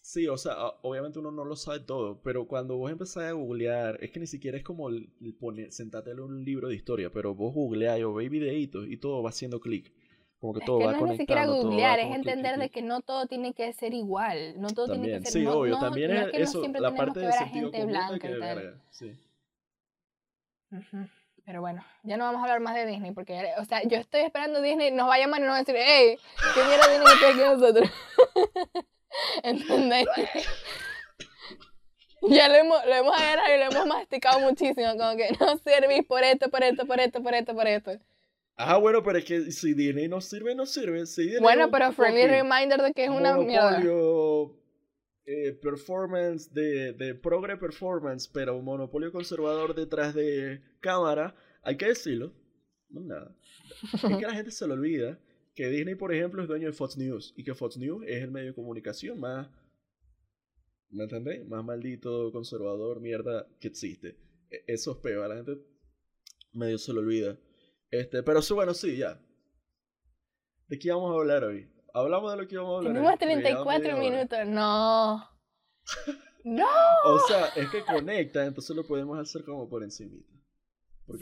Sí, 0.00 0.26
o 0.26 0.38
sea, 0.38 0.54
obviamente 0.82 1.18
uno 1.18 1.30
no 1.30 1.44
lo 1.44 1.54
sabe 1.54 1.80
todo, 1.80 2.22
pero 2.22 2.46
cuando 2.46 2.76
vos 2.76 2.90
empezás 2.90 3.24
a 3.24 3.32
googlear, 3.32 4.02
es 4.02 4.10
que 4.10 4.20
ni 4.20 4.26
siquiera 4.26 4.56
es 4.56 4.64
como 4.64 4.88
el, 4.88 5.12
poner, 5.38 5.70
sentarte 5.70 6.12
en 6.12 6.20
un 6.20 6.44
libro 6.44 6.68
de 6.68 6.76
historia, 6.76 7.12
pero 7.12 7.34
vos 7.34 7.52
googleás 7.52 8.00
o 8.02 8.14
veis 8.14 8.30
videitos 8.30 8.88
y 8.88 8.96
todo 8.96 9.22
va 9.22 9.30
haciendo 9.30 9.60
clic. 9.60 9.92
Como 10.40 10.54
que 10.54 10.64
todo 10.64 10.78
va 10.78 10.92
no 10.92 11.06
es 11.06 11.12
ni 11.12 11.16
siquiera 11.16 11.46
googlear, 11.46 11.98
es 11.98 12.14
entender 12.14 12.58
de 12.58 12.70
que 12.70 12.80
no 12.80 13.00
todo 13.00 13.26
tiene 13.26 13.54
que 13.54 13.72
ser 13.72 13.92
igual, 13.92 14.60
no 14.60 14.68
todo 14.68 14.92
tiene 14.92 15.08
que 15.08 15.24
ser 15.24 15.32
Sí, 15.32 15.44
no, 15.44 15.54
obvio, 15.54 15.78
también 15.78 16.12
es, 16.12 16.28
eso, 16.32 16.62
la 16.68 16.94
parte 16.94 17.20
de 17.20 17.32
sentido 17.32 17.72
común 17.72 17.88
blanca 17.88 18.30
y 18.30 18.38
tal. 18.38 18.82
sí. 18.90 19.18
Pero 21.44 21.62
bueno, 21.62 21.82
ya 22.02 22.18
no 22.18 22.24
vamos 22.24 22.40
a 22.40 22.42
hablar 22.42 22.60
más 22.60 22.74
de 22.74 22.84
Disney 22.84 23.12
porque, 23.12 23.52
o 23.58 23.64
sea, 23.64 23.82
yo 23.82 23.96
estoy 23.96 24.20
esperando 24.20 24.60
Disney 24.60 24.90
nos 24.90 25.08
va 25.08 25.14
a 25.14 25.18
llamar 25.18 25.40
y 25.40 25.44
nos 25.44 25.52
va 25.52 25.56
a 25.56 25.60
decir, 25.60 25.76
hey, 25.78 26.18
¿qué 26.54 26.62
mierda 26.62 26.88
Disney 26.88 27.18
que 27.18 27.26
aquí 27.26 27.38
nosotros? 27.38 27.90
¿Entendés? 29.42 30.06
ya 32.28 32.48
lo 32.48 32.54
hemos, 32.54 32.84
lo 32.84 32.94
hemos 32.94 33.16
agarrado 33.16 33.54
y 33.54 33.58
lo 33.58 33.64
hemos 33.64 33.86
masticado 33.86 34.40
muchísimo, 34.40 34.90
como 34.98 35.16
que 35.16 35.30
no 35.40 35.56
servís 35.58 36.04
por 36.06 36.22
esto, 36.22 36.50
por 36.50 36.62
esto, 36.62 36.86
por 36.86 37.00
esto, 37.00 37.22
por 37.22 37.34
esto, 37.34 37.54
por 37.54 37.66
esto. 37.66 37.92
Ah, 38.60 38.76
bueno, 38.76 39.04
pero 39.04 39.18
es 39.18 39.24
que 39.24 39.52
si 39.52 39.72
Disney 39.72 40.08
no 40.08 40.20
sirve, 40.20 40.52
no 40.52 40.66
sirve. 40.66 41.04
bueno, 41.40 41.70
pero 41.70 41.92
friendly 41.92 42.26
reminder 42.26 42.82
de 42.82 42.92
que 42.92 43.04
es 43.04 43.10
una 43.10 43.36
mierda. 43.36 43.80
Eh, 45.30 45.52
performance 45.52 46.52
de, 46.54 46.94
de 46.94 47.14
progre 47.14 47.56
performance, 47.58 48.26
pero 48.26 48.56
un 48.56 48.64
monopolio 48.64 49.12
conservador 49.12 49.74
detrás 49.74 50.14
de 50.14 50.62
cámara, 50.80 51.36
hay 51.62 51.76
que 51.76 51.86
decirlo. 51.86 52.32
No 52.88 53.02
nada. 53.02 53.36
Es 53.92 54.00
que 54.00 54.26
la 54.26 54.34
gente 54.34 54.50
se 54.50 54.66
le 54.66 54.72
olvida 54.72 55.20
que 55.54 55.68
Disney, 55.68 55.94
por 55.94 56.14
ejemplo, 56.14 56.40
es 56.40 56.48
dueño 56.48 56.66
de 56.68 56.72
Fox 56.72 56.96
News 56.96 57.34
y 57.36 57.44
que 57.44 57.54
Fox 57.54 57.76
News 57.76 58.04
es 58.06 58.22
el 58.22 58.30
medio 58.30 58.48
de 58.48 58.54
comunicación 58.54 59.20
más, 59.20 59.48
¿me 60.88 61.04
entendéis? 61.04 61.46
Más 61.46 61.64
maldito, 61.64 62.32
conservador, 62.32 63.00
mierda 63.00 63.46
que 63.60 63.68
existe. 63.68 64.16
E, 64.50 64.64
eso 64.66 64.92
es 64.92 64.98
peor, 64.98 65.28
la 65.28 65.36
gente 65.36 65.58
medio 66.52 66.78
se 66.78 66.92
le 66.92 67.00
olvida. 67.00 67.38
Este, 67.90 68.22
pero 68.22 68.40
eso, 68.40 68.54
bueno, 68.54 68.74
sí, 68.74 68.96
ya. 68.96 69.20
¿De 70.66 70.78
qué 70.78 70.90
vamos 70.90 71.10
a 71.10 71.18
hablar 71.18 71.44
hoy? 71.44 71.70
Hablamos 71.94 72.30
de 72.30 72.42
lo 72.42 72.48
que 72.48 72.54
íbamos 72.54 72.74
a 72.74 72.76
hablar. 72.78 72.92
Tenemos 72.92 73.18
34 73.18 73.96
minutos, 73.96 74.38
no. 74.46 75.28
¡No! 76.44 76.66
O 77.04 77.18
sea, 77.20 77.46
es 77.56 77.68
que 77.70 77.82
conecta, 77.84 78.44
entonces 78.44 78.76
lo 78.76 78.86
podemos 78.86 79.18
hacer 79.18 79.44
como 79.44 79.68
por 79.68 79.82
encimita. 79.82 80.32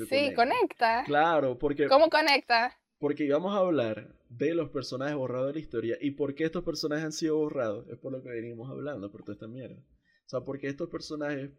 sí, 0.08 0.34
conecta. 0.34 1.04
Claro, 1.04 1.58
porque... 1.58 1.86
¿Cómo 1.86 2.10
conecta? 2.10 2.76
Porque 2.98 3.24
íbamos 3.24 3.54
a 3.54 3.58
hablar 3.58 4.14
de 4.28 4.54
los 4.54 4.70
personajes 4.70 5.16
borrados 5.16 5.48
de 5.48 5.52
la 5.54 5.60
historia 5.60 5.96
y 6.00 6.12
por 6.12 6.34
qué 6.34 6.44
estos 6.44 6.64
personajes 6.64 7.04
han 7.04 7.12
sido 7.12 7.36
borrados. 7.36 7.88
Es 7.88 7.98
por 7.98 8.12
lo 8.12 8.22
que 8.22 8.30
venimos 8.30 8.70
hablando, 8.70 9.10
por 9.10 9.22
toda 9.22 9.34
esta 9.34 9.46
mierda. 9.46 9.76
O 9.76 10.28
sea, 10.28 10.40
porque 10.40 10.68
estos 10.68 10.88
personajes 10.88 11.50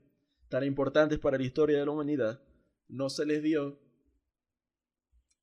tan 0.49 0.63
importantes 0.63 1.19
para 1.19 1.37
la 1.37 1.43
historia 1.43 1.79
de 1.79 1.85
la 1.85 1.91
humanidad, 1.91 2.41
no 2.87 3.09
se 3.09 3.25
les 3.25 3.43
dio 3.43 3.79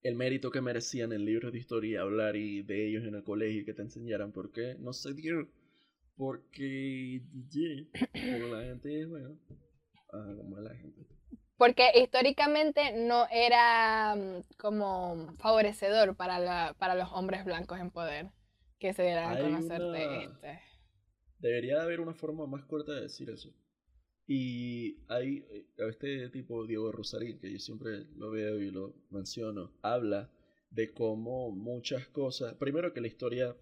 el 0.05 0.15
mérito 0.17 0.51
que 0.51 0.61
merecían 0.61 1.13
en 1.13 1.25
libros 1.25 1.51
de 1.51 1.59
historia 1.59 2.03
hablar 2.03 2.37
y 2.37 2.63
de 2.63 2.87
ellos 2.87 3.05
en 3.05 3.15
el 3.15 3.25
colegio 3.25 3.63
y 3.63 3.65
que 3.65 3.73
te 3.73 3.83
enseñaran. 3.83 4.33
¿Por 4.33 4.53
qué? 4.53 4.77
No 4.79 4.93
se 4.93 5.15
dio. 5.15 5.49
Porque, 6.17 7.23
la 8.51 8.63
gente, 8.63 9.07
bueno, 9.07 9.37
como 10.11 10.61
la 10.61 10.75
gente. 10.77 11.07
Porque 11.57 11.91
históricamente 11.95 12.93
no 12.95 13.27
era 13.33 14.15
mm, 14.15 14.43
como 14.59 15.35
favorecedor 15.39 16.15
para, 16.17 16.39
la, 16.39 16.77
para 16.79 16.95
los 16.95 17.11
hombres 17.13 17.45
blancos 17.45 17.81
en 17.81 17.91
poder 17.91 18.31
que 18.79 18.93
se 18.93 19.05
dieran 19.05 19.33
a 19.33 19.41
conocer 19.41 19.81
de 19.81 20.25
este. 20.25 20.61
Debería 21.39 21.81
haber 21.83 22.01
una 22.01 22.13
forma 22.13 22.47
más 22.47 22.63
corta 22.65 22.93
de 22.93 23.03
decir 23.03 23.31
eso. 23.31 23.51
Y 24.27 25.05
hay 25.09 25.45
eh, 25.51 25.67
este 25.89 26.29
tipo, 26.31 26.67
Diego 26.67 26.91
Rosarín, 26.93 27.39
que 27.39 27.53
yo 27.53 27.59
siempre 27.59 28.07
lo 28.17 28.31
veo 28.31 28.59
y 28.61 28.71
lo 28.71 28.95
menciono, 29.11 29.73
habla 29.83 30.31
de 30.71 30.93
cómo 30.93 31.51
muchas 31.51 32.09
cosas, 32.09 32.55
primero 32.55 32.93
que 32.93 33.01
la 33.01 33.07
historia 33.07 33.57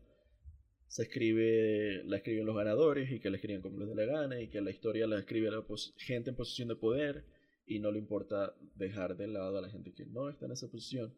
se 0.86 1.04
escribe, 1.04 2.02
la 2.04 2.18
escriben 2.18 2.46
los 2.46 2.56
ganadores 2.56 3.10
y 3.10 3.18
que 3.18 3.30
la 3.30 3.36
escriben 3.36 3.62
como 3.62 3.78
les 3.78 3.88
dé 3.88 3.94
la 3.94 4.04
gana 4.04 4.40
y 4.40 4.48
que 4.48 4.60
la 4.60 4.70
historia 4.70 5.06
la 5.06 5.18
escribe 5.18 5.50
la 5.50 5.64
gente 5.96 6.30
en 6.30 6.36
posición 6.36 6.68
de 6.68 6.76
poder 6.76 7.24
y 7.66 7.78
no 7.78 7.90
le 7.90 7.98
importa 7.98 8.54
dejar 8.74 9.16
de 9.16 9.26
lado 9.26 9.56
a 9.56 9.62
la 9.62 9.70
gente 9.70 9.94
que 9.94 10.04
no 10.04 10.28
está 10.28 10.46
en 10.46 10.52
esa 10.52 10.70
posición. 10.70 11.14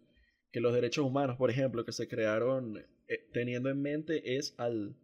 Que 0.53 0.61
los 0.61 0.73
derechos 0.73 1.05
humanos, 1.05 1.37
por 1.37 1.51
ejemplo, 1.51 1.85
que 1.85 1.91
se 1.91 2.07
crearon 2.07 2.79
eh, 3.09 3.29
teniendo 3.33 3.69
en 3.69 3.83
mente 3.83 4.37
es 4.37 4.55
al 4.59 4.97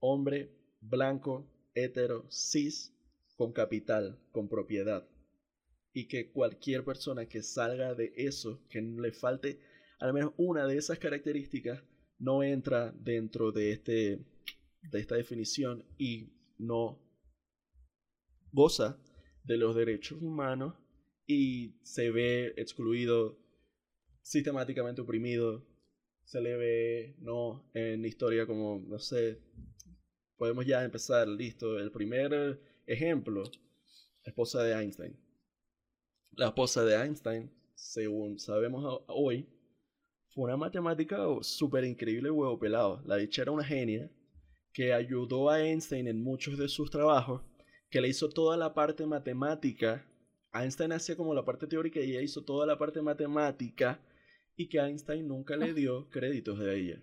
hombre 0.00 0.50
blanco, 0.80 1.50
hetero, 1.74 2.26
cis, 2.30 2.94
con 3.40 3.54
capital, 3.54 4.18
con 4.32 4.50
propiedad. 4.50 5.08
Y 5.94 6.08
que 6.08 6.30
cualquier 6.30 6.84
persona 6.84 7.24
que 7.24 7.42
salga 7.42 7.94
de 7.94 8.12
eso, 8.14 8.62
que 8.68 8.82
le 8.82 9.12
falte 9.12 9.60
al 9.98 10.12
menos 10.12 10.34
una 10.36 10.66
de 10.66 10.76
esas 10.76 10.98
características, 10.98 11.82
no 12.18 12.42
entra 12.42 12.92
dentro 12.92 13.50
de, 13.50 13.72
este, 13.72 14.26
de 14.82 15.00
esta 15.00 15.14
definición 15.14 15.86
y 15.96 16.34
no 16.58 17.02
goza 18.52 19.02
de 19.44 19.56
los 19.56 19.74
derechos 19.74 20.20
humanos 20.20 20.74
y 21.26 21.80
se 21.82 22.10
ve 22.10 22.52
excluido, 22.58 23.38
sistemáticamente 24.20 25.00
oprimido, 25.00 25.66
se 26.24 26.42
le 26.42 26.56
ve, 26.58 27.16
no, 27.20 27.70
en 27.72 28.04
historia 28.04 28.46
como, 28.46 28.84
no 28.86 28.98
sé, 28.98 29.40
podemos 30.36 30.66
ya 30.66 30.84
empezar, 30.84 31.26
listo, 31.26 31.78
el 31.78 31.90
primer 31.90 32.68
ejemplo, 32.92 33.44
esposa 34.24 34.62
de 34.62 34.74
Einstein. 34.74 35.16
La 36.32 36.48
esposa 36.48 36.84
de 36.84 36.94
Einstein, 36.96 37.50
según 37.74 38.38
sabemos 38.38 39.02
hoy, 39.06 39.48
fue 40.30 40.44
una 40.44 40.56
matemática 40.56 41.18
súper 41.42 41.84
increíble, 41.84 42.30
huevo 42.30 42.58
pelado. 42.58 43.02
La 43.04 43.16
dicha 43.16 43.42
era 43.42 43.52
una 43.52 43.64
genia 43.64 44.10
que 44.72 44.92
ayudó 44.92 45.50
a 45.50 45.60
Einstein 45.60 46.06
en 46.06 46.22
muchos 46.22 46.58
de 46.58 46.68
sus 46.68 46.90
trabajos, 46.90 47.42
que 47.90 48.00
le 48.00 48.08
hizo 48.08 48.28
toda 48.28 48.56
la 48.56 48.74
parte 48.74 49.06
matemática. 49.06 50.06
Einstein 50.52 50.92
hacía 50.92 51.16
como 51.16 51.34
la 51.34 51.44
parte 51.44 51.66
teórica 51.66 52.00
y 52.00 52.10
ella 52.10 52.22
hizo 52.22 52.44
toda 52.44 52.66
la 52.66 52.78
parte 52.78 53.02
matemática 53.02 54.00
y 54.56 54.68
que 54.68 54.78
Einstein 54.78 55.26
nunca 55.26 55.56
le 55.56 55.74
dio 55.74 56.08
créditos 56.10 56.58
de 56.58 56.78
ella. 56.78 57.02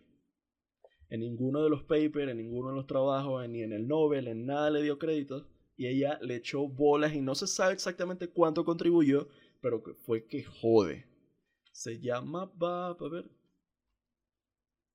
En 1.10 1.22
ninguno 1.22 1.64
de 1.64 1.70
los 1.70 1.84
papers, 1.84 2.30
en 2.30 2.38
ninguno 2.38 2.70
de 2.70 2.76
los 2.76 2.88
trabajos, 2.88 3.48
ni 3.48 3.64
en 3.64 3.72
el 3.72 3.88
Nobel, 3.88 4.28
en 4.28 4.46
nada 4.46 4.70
le 4.70 4.82
dio 4.82 4.98
créditos. 4.98 5.46
Y 5.78 5.86
ella 5.86 6.18
le 6.22 6.36
echó 6.36 6.68
bolas 6.68 7.14
y 7.14 7.22
no 7.22 7.36
se 7.36 7.46
sabe 7.46 7.74
exactamente 7.74 8.28
cuánto 8.28 8.66
contribuyó, 8.66 9.30
pero 9.62 9.84
fue 10.06 10.26
que 10.26 10.44
jode. 10.44 11.06
Se 11.72 12.00
llama, 12.00 12.52
va, 12.62 12.88
a 12.88 13.10
ver. 13.10 13.30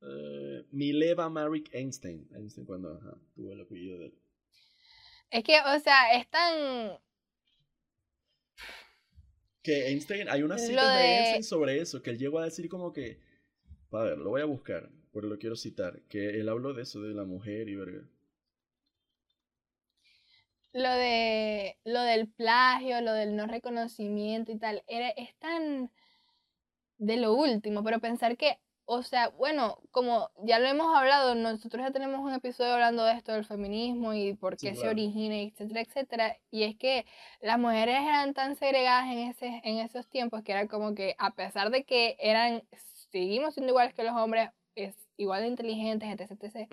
Eh, 0.00 0.66
Mileva 0.72 1.30
Marik 1.30 1.72
Einstein. 1.72 2.28
Einstein 2.34 2.66
cuando 2.66 2.98
tuvo 3.36 3.52
el 3.52 3.60
apellido 3.60 3.98
de 3.98 4.06
él. 4.06 4.14
Es 5.30 5.44
que, 5.44 5.60
o 5.60 5.80
sea, 5.80 6.18
es 6.18 6.28
tan. 6.28 6.98
Que 9.62 9.86
Einstein, 9.86 10.28
hay 10.28 10.42
una 10.42 10.58
cita 10.58 10.96
de... 10.96 11.04
Einstein 11.04 11.44
sobre 11.44 11.78
eso, 11.80 12.02
que 12.02 12.10
él 12.10 12.18
llegó 12.18 12.40
a 12.40 12.44
decir 12.44 12.68
como 12.68 12.92
que. 12.92 13.20
A 13.92 14.02
ver, 14.02 14.18
lo 14.18 14.30
voy 14.30 14.40
a 14.40 14.46
buscar, 14.46 14.90
pero 15.12 15.28
lo 15.28 15.38
quiero 15.38 15.54
citar. 15.54 16.02
Que 16.08 16.40
él 16.40 16.48
habló 16.48 16.74
de 16.74 16.82
eso, 16.82 17.00
de 17.00 17.14
la 17.14 17.24
mujer 17.24 17.68
y 17.68 17.76
verga. 17.76 18.02
Lo 20.72 20.90
de. 20.90 21.78
Lo 21.84 22.02
del 22.02 22.28
plagio, 22.28 23.00
lo 23.00 23.12
del 23.12 23.36
no 23.36 23.46
reconocimiento 23.46 24.52
y 24.52 24.58
tal. 24.58 24.82
Era, 24.86 25.10
es 25.10 25.34
tan 25.36 25.90
de 27.02 27.16
lo 27.16 27.34
último, 27.34 27.82
pero 27.82 28.00
pensar 28.00 28.36
que, 28.36 28.58
o 28.84 29.02
sea, 29.02 29.28
bueno, 29.30 29.78
como 29.90 30.30
ya 30.44 30.60
lo 30.60 30.68
hemos 30.68 30.96
hablado, 30.96 31.34
nosotros 31.34 31.84
ya 31.84 31.90
tenemos 31.90 32.20
un 32.20 32.32
episodio 32.32 32.74
hablando 32.74 33.04
de 33.04 33.14
esto 33.14 33.32
del 33.32 33.44
feminismo 33.44 34.14
y 34.14 34.34
por 34.34 34.56
qué 34.56 34.74
se 34.76 34.88
origina, 34.88 35.36
etcétera, 35.36 35.80
etcétera, 35.80 36.36
y 36.50 36.62
es 36.62 36.76
que 36.76 37.04
las 37.40 37.58
mujeres 37.58 38.00
eran 38.00 38.34
tan 38.34 38.54
segregadas 38.54 39.06
en, 39.06 39.18
ese, 39.18 39.60
en 39.64 39.78
esos 39.78 40.08
tiempos 40.08 40.42
que 40.42 40.52
era 40.52 40.68
como 40.68 40.94
que 40.94 41.16
a 41.18 41.32
pesar 41.32 41.70
de 41.70 41.84
que 41.84 42.16
eran, 42.20 42.62
seguimos 43.10 43.54
siendo 43.54 43.72
iguales 43.72 43.94
que 43.94 44.04
los 44.04 44.14
hombres, 44.14 44.50
es 44.76 44.94
igual 45.16 45.42
de 45.42 45.48
inteligentes, 45.48 46.08
etc, 46.08 46.44
etc. 46.44 46.68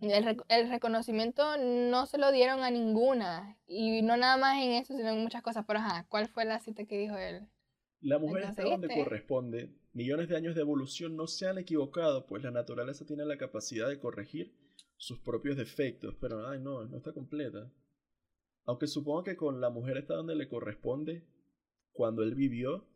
El, 0.00 0.36
el, 0.48 0.68
reconocimiento 0.68 1.56
no 1.56 2.06
se 2.06 2.18
lo 2.18 2.30
dieron 2.30 2.60
a 2.60 2.70
ninguna. 2.70 3.58
Y 3.66 4.02
no 4.02 4.16
nada 4.16 4.36
más 4.36 4.62
en 4.62 4.72
eso, 4.72 4.94
sino 4.96 5.08
en 5.08 5.22
muchas 5.22 5.42
cosas. 5.42 5.64
Pero 5.66 5.78
ajá, 5.78 6.06
¿cuál 6.08 6.28
fue 6.28 6.44
la 6.44 6.60
cita 6.60 6.84
que 6.84 6.98
dijo 6.98 7.16
él? 7.16 7.48
La 8.00 8.18
mujer 8.18 8.44
está 8.44 8.62
donde 8.62 8.88
corresponde. 8.88 9.70
Millones 9.92 10.28
de 10.28 10.36
años 10.36 10.54
de 10.54 10.60
evolución 10.60 11.16
no 11.16 11.26
se 11.26 11.46
han 11.48 11.58
equivocado, 11.58 12.26
pues 12.26 12.42
la 12.42 12.50
naturaleza 12.50 13.06
tiene 13.06 13.24
la 13.24 13.38
capacidad 13.38 13.88
de 13.88 13.98
corregir 13.98 14.54
sus 14.98 15.18
propios 15.20 15.56
defectos. 15.56 16.14
Pero, 16.20 16.46
ay, 16.46 16.60
no, 16.60 16.84
no 16.84 16.98
está 16.98 17.12
completa. 17.12 17.72
Aunque 18.66 18.86
supongo 18.88 19.24
que 19.24 19.36
con 19.36 19.60
la 19.60 19.70
mujer 19.70 19.96
está 19.96 20.14
donde 20.14 20.34
le 20.34 20.48
corresponde 20.48 21.24
cuando 21.92 22.22
él 22.22 22.34
vivió, 22.34 22.86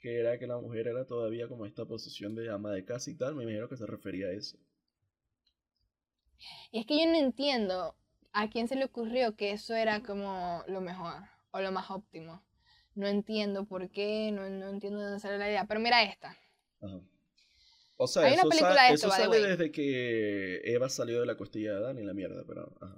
que 0.00 0.18
era 0.18 0.38
que 0.38 0.46
la 0.46 0.58
mujer 0.58 0.88
era 0.88 1.06
todavía 1.06 1.48
como 1.48 1.66
esta 1.66 1.84
posición 1.84 2.34
de 2.34 2.50
ama 2.50 2.72
de 2.72 2.84
casa 2.84 3.10
y 3.10 3.16
tal, 3.16 3.34
me 3.34 3.42
imagino 3.42 3.68
que 3.68 3.76
se 3.76 3.86
refería 3.86 4.28
a 4.28 4.32
eso. 4.32 4.58
Y 6.70 6.80
es 6.80 6.86
que 6.86 6.98
yo 6.98 7.06
no 7.06 7.16
entiendo 7.16 7.96
a 8.32 8.48
quién 8.48 8.68
se 8.68 8.76
le 8.76 8.84
ocurrió 8.84 9.36
que 9.36 9.52
eso 9.52 9.74
era 9.74 10.00
como 10.00 10.62
lo 10.66 10.80
mejor 10.80 11.14
o 11.50 11.60
lo 11.60 11.72
más 11.72 11.90
óptimo 11.90 12.42
no 12.94 13.06
entiendo 13.06 13.64
por 13.64 13.90
qué, 13.90 14.30
no, 14.32 14.48
no 14.48 14.68
entiendo 14.68 14.98
de 14.98 15.06
dónde 15.06 15.20
sale 15.20 15.38
la 15.38 15.48
idea. 15.48 15.64
Pero 15.66 15.80
mira 15.80 16.02
esta. 16.02 16.36
O 17.96 18.06
sea, 18.06 18.24
Hay 18.24 18.34
eso, 18.34 18.46
una 18.46 18.50
película 18.50 18.84
de 18.84 18.94
eso 18.94 19.10
sale 19.10 19.40
desde 19.40 19.70
que 19.70 20.60
Eva 20.64 20.88
salió 20.88 21.20
de 21.20 21.26
la 21.26 21.36
costilla 21.36 21.72
de 21.72 21.78
Adán 21.78 21.98
y 21.98 22.04
la 22.04 22.14
mierda, 22.14 22.44
pero... 22.46 22.72
Ajá. 22.80 22.96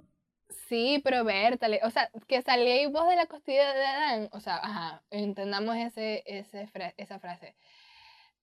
Sí, 0.67 1.01
pero 1.03 1.23
Bertale, 1.23 1.81
o 1.83 1.89
sea, 1.89 2.09
que 2.27 2.41
salí 2.41 2.85
vos 2.87 3.07
de 3.07 3.15
la 3.15 3.25
costilla 3.25 3.73
de 3.73 3.85
Adán, 3.85 4.29
o 4.31 4.39
sea, 4.39 4.57
ajá, 4.57 5.03
entendamos 5.09 5.75
ese, 5.75 6.23
ese 6.25 6.69
esa 6.97 7.19
frase. 7.19 7.55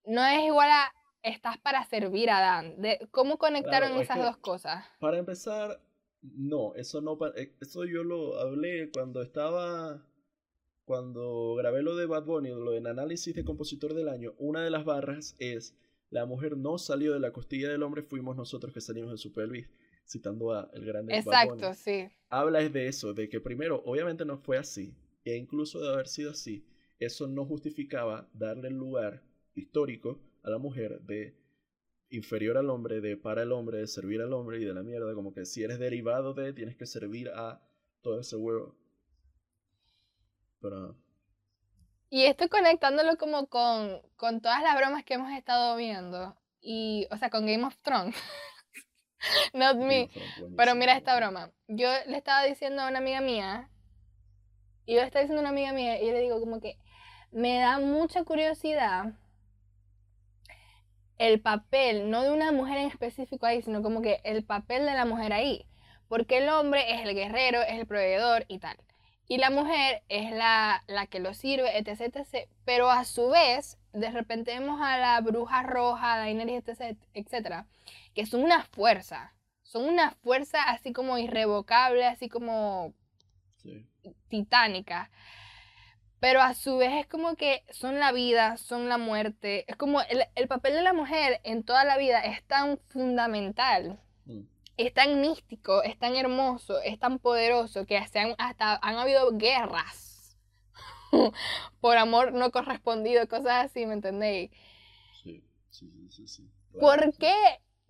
No 0.04 0.24
es 0.26 0.44
igual 0.44 0.70
a 0.70 0.92
estás 1.22 1.58
para 1.58 1.84
servir 1.84 2.30
a 2.30 2.38
Adán. 2.38 2.80
De, 2.80 3.08
¿Cómo 3.10 3.38
conectaron 3.38 3.98
esas 4.00 4.18
dos 4.18 4.36
cosas? 4.38 4.84
Para 4.98 5.18
empezar, 5.18 5.80
no, 6.22 6.74
eso 6.74 7.00
no, 7.00 7.18
eh, 7.36 7.54
eso 7.60 7.84
yo 7.84 8.04
lo 8.04 8.38
hablé 8.38 8.90
cuando 8.90 9.22
estaba 9.22 10.06
cuando 10.84 11.54
grabé 11.54 11.82
lo 11.82 11.94
de 11.94 12.06
Bad 12.06 12.24
Bunny, 12.24 12.48
lo 12.48 12.72
del 12.72 12.88
análisis 12.88 13.32
de 13.32 13.44
compositor 13.44 13.94
del 13.94 14.08
año, 14.08 14.34
una 14.38 14.64
de 14.64 14.70
las 14.70 14.84
barras 14.84 15.36
es 15.38 15.76
la 16.10 16.26
mujer 16.26 16.56
no 16.56 16.78
salió 16.78 17.12
de 17.12 17.20
la 17.20 17.32
costilla 17.32 17.68
del 17.68 17.84
hombre, 17.84 18.02
fuimos 18.02 18.36
nosotros 18.36 18.74
que 18.74 18.80
salimos 18.80 19.12
de 19.12 19.18
su 19.18 19.32
pelvis, 19.32 19.68
citando 20.04 20.52
a 20.52 20.68
el 20.74 20.84
grande 20.84 21.16
Exacto, 21.16 21.54
Bad 21.54 21.60
Bunny. 21.60 21.74
sí. 21.76 22.08
Habla 22.28 22.68
de 22.68 22.88
eso, 22.88 23.14
de 23.14 23.28
que 23.28 23.40
primero, 23.40 23.80
obviamente 23.84 24.24
no 24.24 24.38
fue 24.38 24.58
así, 24.58 24.96
e 25.24 25.36
incluso 25.36 25.80
de 25.80 25.92
haber 25.92 26.08
sido 26.08 26.32
así, 26.32 26.66
eso 26.98 27.28
no 27.28 27.46
justificaba 27.46 28.28
darle 28.34 28.66
el 28.66 28.74
lugar 28.74 29.22
histórico 29.54 30.18
a 30.42 30.50
la 30.50 30.58
mujer 30.58 31.00
de 31.02 31.36
inferior 32.10 32.58
al 32.58 32.70
hombre, 32.70 33.00
de 33.00 33.16
para 33.16 33.42
el 33.42 33.52
hombre, 33.52 33.78
de 33.78 33.86
servir 33.86 34.20
al 34.20 34.32
hombre 34.32 34.60
y 34.60 34.64
de 34.64 34.74
la 34.74 34.82
mierda, 34.82 35.14
como 35.14 35.32
que 35.32 35.46
si 35.46 35.62
eres 35.62 35.78
derivado 35.78 36.34
de, 36.34 36.52
tienes 36.52 36.76
que 36.76 36.86
servir 36.86 37.28
a 37.30 37.62
todo 38.02 38.20
ese 38.20 38.36
huevo 38.36 38.80
y 42.10 42.24
estoy 42.24 42.48
conectándolo 42.48 43.16
como 43.16 43.46
con, 43.46 44.02
con 44.16 44.40
todas 44.40 44.62
las 44.62 44.76
bromas 44.76 45.04
que 45.04 45.14
hemos 45.14 45.32
estado 45.32 45.76
viendo. 45.76 46.36
Y, 46.60 47.06
o 47.10 47.16
sea, 47.16 47.30
con 47.30 47.46
Game 47.46 47.64
of 47.64 47.76
Thrones. 47.82 48.16
Not 49.54 49.76
me. 49.76 50.10
Pero 50.56 50.74
mira 50.74 50.96
esta 50.96 51.16
broma. 51.16 51.50
Yo 51.68 51.88
le 52.06 52.16
estaba 52.16 52.44
diciendo 52.44 52.82
a 52.82 52.88
una 52.88 52.98
amiga 52.98 53.20
mía, 53.20 53.70
y 54.84 54.94
yo 54.94 55.00
le 55.00 55.06
estaba 55.06 55.22
diciendo 55.22 55.40
a 55.40 55.42
una 55.42 55.50
amiga 55.50 55.72
mía, 55.72 56.02
y 56.02 56.06
yo 56.06 56.12
le 56.12 56.20
digo 56.20 56.40
como 56.40 56.60
que 56.60 56.76
me 57.30 57.58
da 57.58 57.78
mucha 57.78 58.24
curiosidad 58.24 59.14
el 61.20 61.38
papel, 61.38 62.08
no 62.10 62.22
de 62.22 62.32
una 62.32 62.50
mujer 62.50 62.78
en 62.78 62.88
específico 62.88 63.44
ahí, 63.44 63.60
sino 63.60 63.82
como 63.82 64.00
que 64.00 64.20
el 64.24 64.42
papel 64.42 64.86
de 64.86 64.94
la 64.94 65.04
mujer 65.04 65.34
ahí. 65.34 65.66
Porque 66.08 66.38
el 66.38 66.48
hombre 66.48 66.94
es 66.94 67.02
el 67.02 67.14
guerrero, 67.14 67.60
es 67.60 67.78
el 67.78 67.86
proveedor 67.86 68.46
y 68.48 68.58
tal. 68.58 68.78
Y 69.28 69.36
la 69.36 69.50
mujer 69.50 70.02
es 70.08 70.32
la, 70.32 70.82
la 70.86 71.06
que 71.06 71.20
lo 71.20 71.34
sirve, 71.34 71.76
etc, 71.76 72.16
etc. 72.16 72.48
Pero 72.64 72.90
a 72.90 73.04
su 73.04 73.28
vez, 73.28 73.78
de 73.92 74.10
repente 74.10 74.58
vemos 74.58 74.80
a 74.80 74.96
la 74.96 75.20
bruja 75.20 75.62
roja, 75.62 76.16
Daenerys, 76.16 76.66
etc, 76.66 76.96
etc. 77.12 77.66
Que 78.14 78.24
son 78.24 78.42
una 78.42 78.64
fuerza. 78.64 79.34
Son 79.62 79.84
una 79.84 80.12
fuerza 80.22 80.62
así 80.62 80.94
como 80.94 81.18
irrevocable, 81.18 82.06
así 82.06 82.30
como 82.30 82.94
titánica. 84.28 85.10
Pero 86.20 86.42
a 86.42 86.54
su 86.54 86.76
vez 86.76 86.92
es 87.00 87.06
como 87.06 87.34
que 87.34 87.64
son 87.70 87.98
la 87.98 88.12
vida, 88.12 88.56
son 88.58 88.88
la 88.88 88.98
muerte. 88.98 89.64
Es 89.68 89.76
como 89.76 90.02
el, 90.02 90.24
el 90.34 90.48
papel 90.48 90.74
de 90.74 90.82
la 90.82 90.92
mujer 90.92 91.40
en 91.44 91.64
toda 91.64 91.84
la 91.84 91.96
vida 91.96 92.20
es 92.20 92.42
tan 92.44 92.78
fundamental. 92.88 93.98
Mm 94.26 94.42
es 94.80 94.94
tan 94.94 95.20
místico, 95.20 95.82
es 95.82 95.98
tan 95.98 96.16
hermoso, 96.16 96.80
es 96.80 96.98
tan 96.98 97.18
poderoso 97.18 97.84
que 97.84 97.98
hasta 97.98 98.34
han 98.38 98.96
habido 98.96 99.36
guerras 99.36 100.38
por 101.80 101.98
amor 101.98 102.32
no 102.32 102.50
correspondido, 102.50 103.28
cosas 103.28 103.66
así, 103.66 103.84
¿me 103.84 103.92
entendéis? 103.92 104.50
Sí, 105.22 105.44
sí, 105.68 106.08
sí, 106.08 106.26
sí. 106.26 106.48
¿Por, 106.80 107.14
qué, 107.18 107.34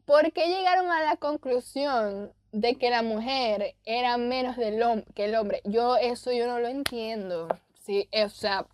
¿Por 0.05 0.33
qué 0.33 0.49
llegaron 0.49 0.91
a 0.91 1.05
la 1.05 1.17
conclusión 1.17 2.33
de 2.51 2.75
que 2.75 2.91
la 2.91 3.03
mujer 3.03 3.77
era 3.85 4.17
menos 4.17 4.57
del 4.57 4.83
que 5.15 5.27
el 5.27 5.37
hombre? 5.37 5.61
Yo 5.65 5.97
eso 5.97 6.33
yo 6.33 6.49
no 6.49 6.59
lo 6.59 6.67
entiendo. 6.67 7.49
Sí, 7.91 8.09
o 8.13 8.29
sea, 8.29 8.69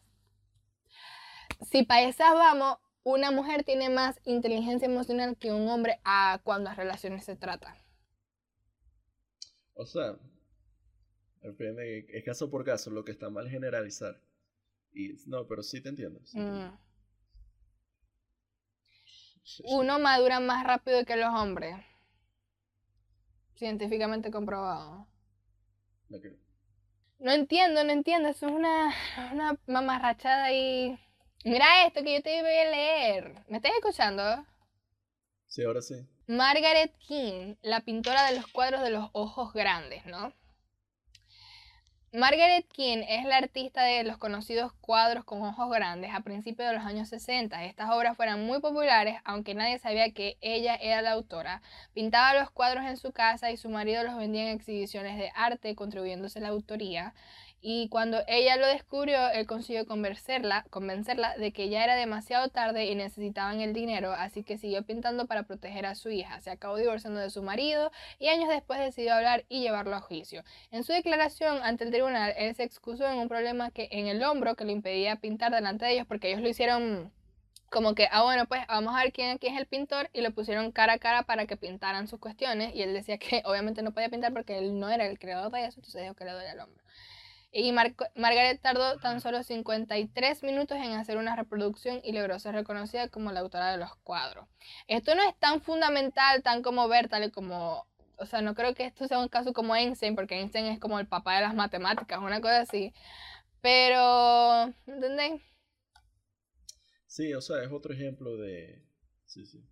si 1.62 1.84
para 1.84 2.06
esas 2.06 2.34
vamos, 2.34 2.76
una 3.02 3.30
mujer 3.30 3.64
tiene 3.64 3.88
más 3.88 4.20
inteligencia 4.26 4.84
emocional 4.84 5.38
que 5.38 5.52
un 5.52 5.66
hombre 5.70 6.02
a 6.04 6.42
cuando 6.44 6.68
a 6.68 6.74
relaciones 6.74 7.24
se 7.24 7.34
trata. 7.34 7.74
O 9.72 9.86
sea, 9.86 10.18
depende, 11.40 12.06
es 12.10 12.24
caso 12.26 12.50
por 12.50 12.62
caso, 12.62 12.90
lo 12.90 13.06
que 13.06 13.12
está 13.12 13.30
mal 13.30 13.48
generalizar. 13.48 14.20
Y 14.92 15.14
no, 15.24 15.46
pero 15.46 15.62
sí 15.62 15.80
te 15.80 15.88
entiendo. 15.88 16.20
Mm. 16.34 16.76
Uno 19.64 19.98
madura 19.98 20.40
más 20.40 20.66
rápido 20.66 21.06
que 21.06 21.16
los 21.16 21.32
hombres. 21.32 21.74
Científicamente 23.54 24.30
comprobado. 24.30 25.08
No 27.18 27.32
entiendo, 27.32 27.84
no 27.84 27.92
entiendo. 27.92 28.28
Eso 28.28 28.46
es 28.46 28.52
una, 28.52 28.94
una 29.32 29.58
mamarrachada 29.66 30.52
y... 30.52 30.98
Mira 31.44 31.86
esto 31.86 32.02
que 32.02 32.14
yo 32.14 32.22
te 32.22 32.42
voy 32.42 32.52
a 32.52 32.70
leer. 32.70 33.34
¿Me 33.48 33.58
estás 33.58 33.72
escuchando? 33.72 34.44
Sí, 35.46 35.62
ahora 35.62 35.80
sí. 35.80 35.94
Margaret 36.26 36.92
King, 36.98 37.54
la 37.62 37.80
pintora 37.82 38.26
de 38.30 38.36
los 38.36 38.48
cuadros 38.48 38.82
de 38.82 38.90
los 38.90 39.10
ojos 39.12 39.52
grandes, 39.52 40.04
¿no? 40.06 40.32
Margaret 42.16 42.64
King 42.72 43.04
es 43.06 43.26
la 43.26 43.36
artista 43.36 43.82
de 43.82 44.02
los 44.02 44.16
conocidos 44.16 44.72
cuadros 44.80 45.22
con 45.22 45.42
ojos 45.42 45.68
grandes 45.68 46.14
a 46.14 46.20
principios 46.20 46.66
de 46.66 46.74
los 46.74 46.86
años 46.86 47.10
60. 47.10 47.62
Estas 47.66 47.90
obras 47.90 48.16
fueron 48.16 48.46
muy 48.46 48.58
populares, 48.60 49.20
aunque 49.26 49.54
nadie 49.54 49.78
sabía 49.78 50.10
que 50.14 50.38
ella 50.40 50.76
era 50.76 51.02
la 51.02 51.12
autora. 51.12 51.60
Pintaba 51.92 52.32
los 52.40 52.50
cuadros 52.50 52.86
en 52.86 52.96
su 52.96 53.12
casa 53.12 53.50
y 53.50 53.58
su 53.58 53.68
marido 53.68 54.02
los 54.02 54.16
vendía 54.16 54.44
en 54.50 54.56
exhibiciones 54.56 55.18
de 55.18 55.30
arte, 55.34 55.74
contribuyéndose 55.74 56.38
a 56.38 56.42
la 56.42 56.48
autoría. 56.48 57.12
Y 57.60 57.88
cuando 57.88 58.22
ella 58.28 58.56
lo 58.56 58.66
descubrió, 58.66 59.28
él 59.30 59.46
consiguió 59.46 59.86
convencerla, 59.86 60.64
convencerla 60.70 61.36
de 61.36 61.52
que 61.52 61.68
ya 61.68 61.82
era 61.82 61.96
demasiado 61.96 62.48
tarde 62.48 62.86
y 62.86 62.94
necesitaban 62.94 63.60
el 63.60 63.72
dinero, 63.72 64.12
así 64.12 64.44
que 64.44 64.58
siguió 64.58 64.84
pintando 64.84 65.26
para 65.26 65.44
proteger 65.44 65.86
a 65.86 65.94
su 65.94 66.10
hija. 66.10 66.40
Se 66.40 66.50
acabó 66.50 66.76
divorciando 66.76 67.18
de 67.20 67.30
su 67.30 67.42
marido 67.42 67.90
y 68.18 68.28
años 68.28 68.48
después 68.48 68.78
decidió 68.78 69.14
hablar 69.14 69.44
y 69.48 69.62
llevarlo 69.62 69.96
a 69.96 70.00
juicio. 70.00 70.44
En 70.70 70.84
su 70.84 70.92
declaración 70.92 71.58
ante 71.62 71.84
el 71.84 71.90
tribunal, 71.90 72.34
él 72.36 72.54
se 72.54 72.62
excusó 72.62 73.08
en 73.08 73.18
un 73.18 73.28
problema 73.28 73.70
que 73.70 73.88
en 73.90 74.06
el 74.06 74.22
hombro 74.22 74.54
que 74.54 74.64
le 74.64 74.72
impedía 74.72 75.16
pintar 75.16 75.52
delante 75.52 75.86
de 75.86 75.94
ellos 75.94 76.06
porque 76.06 76.28
ellos 76.28 76.42
lo 76.42 76.48
hicieron 76.48 77.12
como 77.70 77.94
que, 77.94 78.08
ah, 78.10 78.22
bueno, 78.22 78.46
pues 78.46 78.66
vamos 78.68 78.94
a 78.94 79.02
ver 79.02 79.12
quién 79.12 79.30
aquí 79.30 79.48
es 79.48 79.56
el 79.58 79.66
pintor 79.66 80.08
y 80.12 80.20
lo 80.20 80.30
pusieron 80.32 80.72
cara 80.72 80.94
a 80.94 80.98
cara 80.98 81.24
para 81.24 81.46
que 81.46 81.56
pintaran 81.56 82.06
sus 82.08 82.20
cuestiones 82.20 82.74
y 82.74 82.82
él 82.82 82.94
decía 82.94 83.18
que 83.18 83.42
obviamente 83.44 83.82
no 83.82 83.92
podía 83.92 84.08
pintar 84.08 84.32
porque 84.32 84.58
él 84.58 84.78
no 84.78 84.88
era 84.88 85.06
el 85.06 85.18
creador 85.18 85.50
de 85.52 85.66
eso, 85.66 85.80
entonces 85.80 86.02
dijo 86.02 86.14
que 86.14 86.24
le 86.24 86.32
dolía 86.32 86.52
el 86.52 86.60
hombro. 86.60 86.82
Y 87.58 87.72
Margaret 87.72 88.60
tardó 88.60 88.98
tan 88.98 89.22
solo 89.22 89.42
53 89.42 90.42
minutos 90.42 90.76
en 90.76 90.92
hacer 90.92 91.16
una 91.16 91.36
reproducción 91.36 92.02
y 92.04 92.12
logró 92.12 92.38
ser 92.38 92.54
reconocida 92.54 93.08
como 93.08 93.32
la 93.32 93.40
autora 93.40 93.72
de 93.72 93.78
los 93.78 93.96
cuadros. 94.04 94.46
Esto 94.88 95.14
no 95.14 95.22
es 95.22 95.34
tan 95.38 95.62
fundamental, 95.62 96.42
tan 96.42 96.62
como 96.62 96.86
ver, 96.86 97.08
tal 97.08 97.24
y 97.24 97.30
como... 97.30 97.86
O 98.18 98.26
sea, 98.26 98.42
no 98.42 98.54
creo 98.54 98.74
que 98.74 98.84
esto 98.84 99.08
sea 99.08 99.18
un 99.20 99.28
caso 99.28 99.54
como 99.54 99.74
Einstein, 99.74 100.14
porque 100.14 100.38
Einstein 100.38 100.66
es 100.66 100.78
como 100.78 101.00
el 101.00 101.06
papá 101.06 101.36
de 101.36 101.42
las 101.42 101.54
matemáticas, 101.54 102.18
una 102.18 102.42
cosa 102.42 102.60
así. 102.60 102.92
Pero, 103.62 104.74
¿entendéis? 104.86 105.42
Sí, 107.06 107.32
o 107.32 107.40
sea, 107.40 107.62
es 107.62 107.72
otro 107.72 107.94
ejemplo 107.94 108.36
de... 108.36 108.84
Sí, 109.24 109.46
sí. 109.46 109.66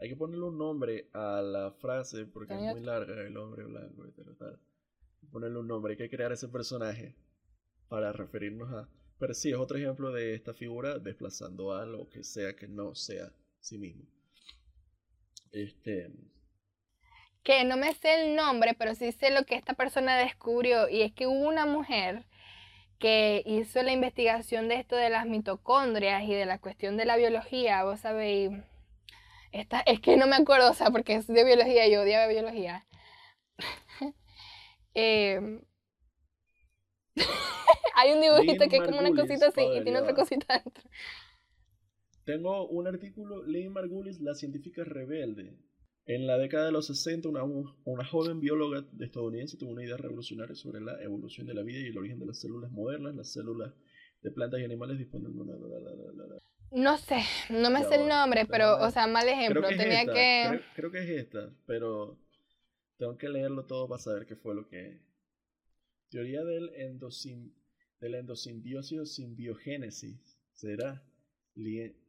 Hay 0.00 0.08
que 0.08 0.16
ponerle 0.16 0.44
un 0.44 0.58
nombre 0.58 1.08
a 1.12 1.42
la 1.42 1.72
frase 1.72 2.24
porque 2.26 2.54
es 2.54 2.60
muy 2.60 2.80
larga, 2.80 3.20
el 3.20 3.36
hombre 3.36 3.64
blanco, 3.64 4.04
tal. 4.38 4.60
Ponerle 5.32 5.58
un 5.58 5.66
nombre, 5.66 5.92
hay 5.92 5.98
que 5.98 6.08
crear 6.08 6.30
ese 6.32 6.48
personaje 6.48 7.16
para 7.88 8.12
referirnos 8.12 8.72
a... 8.72 8.88
Pero 9.18 9.34
sí, 9.34 9.50
es 9.50 9.56
otro 9.56 9.76
ejemplo 9.76 10.12
de 10.12 10.34
esta 10.34 10.54
figura 10.54 10.98
desplazando 10.98 11.72
a 11.72 11.84
lo 11.84 12.08
que 12.08 12.22
sea 12.22 12.54
que 12.54 12.68
no 12.68 12.94
sea 12.94 13.32
sí 13.60 13.76
mismo. 13.76 14.04
Este... 15.50 16.12
Que 17.42 17.64
no 17.64 17.76
me 17.76 17.92
sé 17.94 18.26
el 18.26 18.36
nombre, 18.36 18.74
pero 18.78 18.94
sí 18.94 19.10
sé 19.10 19.30
lo 19.30 19.44
que 19.44 19.56
esta 19.56 19.74
persona 19.74 20.16
descubrió. 20.16 20.88
Y 20.88 21.02
es 21.02 21.12
que 21.12 21.26
hubo 21.26 21.48
una 21.48 21.66
mujer 21.66 22.24
que 22.98 23.42
hizo 23.46 23.82
la 23.82 23.92
investigación 23.92 24.68
de 24.68 24.76
esto 24.76 24.96
de 24.96 25.10
las 25.10 25.26
mitocondrias 25.26 26.22
y 26.24 26.34
de 26.34 26.46
la 26.46 26.60
cuestión 26.60 26.96
de 26.96 27.04
la 27.04 27.16
biología, 27.16 27.84
vos 27.84 28.00
sabéis 28.00 28.50
esta, 29.52 29.80
es 29.80 30.00
que 30.00 30.16
no 30.16 30.26
me 30.26 30.36
acuerdo, 30.36 30.70
o 30.70 30.74
sea, 30.74 30.90
porque 30.90 31.14
es 31.14 31.26
de 31.26 31.44
biología, 31.44 31.88
yo 31.88 32.02
odiaba 32.02 32.26
biología. 32.26 32.86
Em, 34.94 35.60
hay 37.94 38.12
un 38.12 38.20
dibujito 38.20 38.68
que 38.68 38.78
es 38.78 38.82
como 38.82 38.98
una 38.98 39.14
cosita 39.14 39.48
así 39.48 39.60
y 39.60 39.82
tiene 39.84 40.00
otra 40.00 40.14
cosita 40.14 40.60
dentro. 40.64 40.82
Tengo 42.24 42.66
un 42.68 42.86
artículo, 42.86 43.44
Lynn 43.46 43.72
Margulis, 43.72 44.20
la 44.20 44.34
científica 44.34 44.84
rebelde. 44.84 45.56
En 46.04 46.26
la 46.26 46.36
década 46.38 46.66
de 46.66 46.72
los 46.72 46.86
60, 46.86 47.28
una, 47.28 47.44
una 47.44 48.04
joven 48.04 48.40
bióloga 48.40 48.84
estadounidense 48.98 49.56
tuvo 49.56 49.72
una 49.72 49.84
idea 49.84 49.96
revolucionaria 49.96 50.54
sobre 50.54 50.80
la 50.80 51.00
evolución 51.02 51.46
de 51.46 51.54
la 51.54 51.62
vida 51.62 51.80
y 51.80 51.86
el 51.86 51.98
origen 51.98 52.18
de 52.18 52.26
las 52.26 52.40
células 52.40 52.70
modernas. 52.70 53.14
Las 53.14 53.32
células 53.32 53.74
de 54.22 54.30
plantas 54.30 54.60
y 54.60 54.64
animales 54.64 54.98
disponen 54.98 55.32
de 55.32 55.40
una... 55.40 55.54
No 56.70 56.98
sé, 56.98 57.22
no 57.48 57.70
me 57.70 57.82
sé 57.84 57.94
el 57.96 58.08
nombre, 58.08 58.44
pero, 58.46 58.78
o 58.78 58.90
sea, 58.90 59.06
mal 59.06 59.28
ejemplo. 59.28 59.66
Tenía 59.68 60.04
que. 60.04 60.60
Creo, 60.74 60.90
que 60.90 60.98
es 60.98 61.22
esta, 61.24 61.50
pero 61.66 62.18
tengo 62.98 63.16
que 63.16 63.28
leerlo 63.28 63.64
todo 63.66 63.88
para 63.88 64.00
saber 64.00 64.26
qué 64.26 64.36
fue 64.36 64.54
lo 64.54 64.68
que. 64.68 65.00
Teoría 66.10 66.42
del, 66.42 66.70
endosim... 66.74 67.52
del 68.00 68.14
endosimbiosis 68.14 68.98
o 68.98 69.06
simbiogénesis. 69.06 70.38
¿Será? 70.54 71.02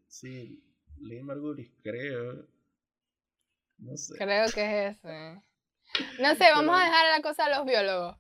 Sí, 0.08 0.64
Lee 1.02 1.24
Margulis, 1.24 1.72
creo. 1.82 2.48
No 3.78 3.98
sé. 3.98 4.16
Creo 4.18 4.46
que 4.54 4.88
es 4.88 4.98
ese. 4.98 5.42
No 6.20 6.36
sé, 6.36 6.46
vamos 6.52 6.76
a 6.80 6.86
dejar 6.86 7.18
la 7.18 7.22
cosa 7.22 7.46
a 7.46 7.58
los 7.58 7.66
biólogos. 7.66 8.18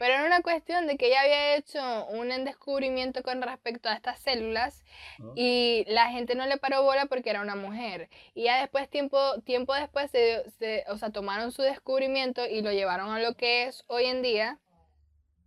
Pero 0.00 0.14
era 0.14 0.24
una 0.24 0.40
cuestión 0.40 0.86
de 0.86 0.96
que 0.96 1.08
ella 1.08 1.20
había 1.20 1.56
hecho 1.56 2.06
un 2.06 2.30
descubrimiento 2.46 3.22
con 3.22 3.42
respecto 3.42 3.90
a 3.90 3.92
estas 3.92 4.18
células 4.18 4.82
ah. 5.18 5.32
y 5.36 5.84
la 5.88 6.08
gente 6.08 6.34
no 6.34 6.46
le 6.46 6.56
paró 6.56 6.82
bola 6.82 7.04
porque 7.04 7.28
era 7.28 7.42
una 7.42 7.54
mujer. 7.54 8.08
Y 8.32 8.44
ya 8.44 8.62
después, 8.62 8.88
tiempo, 8.88 9.18
tiempo 9.44 9.74
después, 9.74 10.10
se, 10.10 10.48
se, 10.58 10.84
o 10.88 10.96
sea, 10.96 11.10
tomaron 11.10 11.52
su 11.52 11.60
descubrimiento 11.60 12.46
y 12.46 12.62
lo 12.62 12.72
llevaron 12.72 13.10
a 13.10 13.20
lo 13.20 13.34
que 13.34 13.64
es 13.64 13.84
hoy 13.88 14.06
en 14.06 14.22
día, 14.22 14.58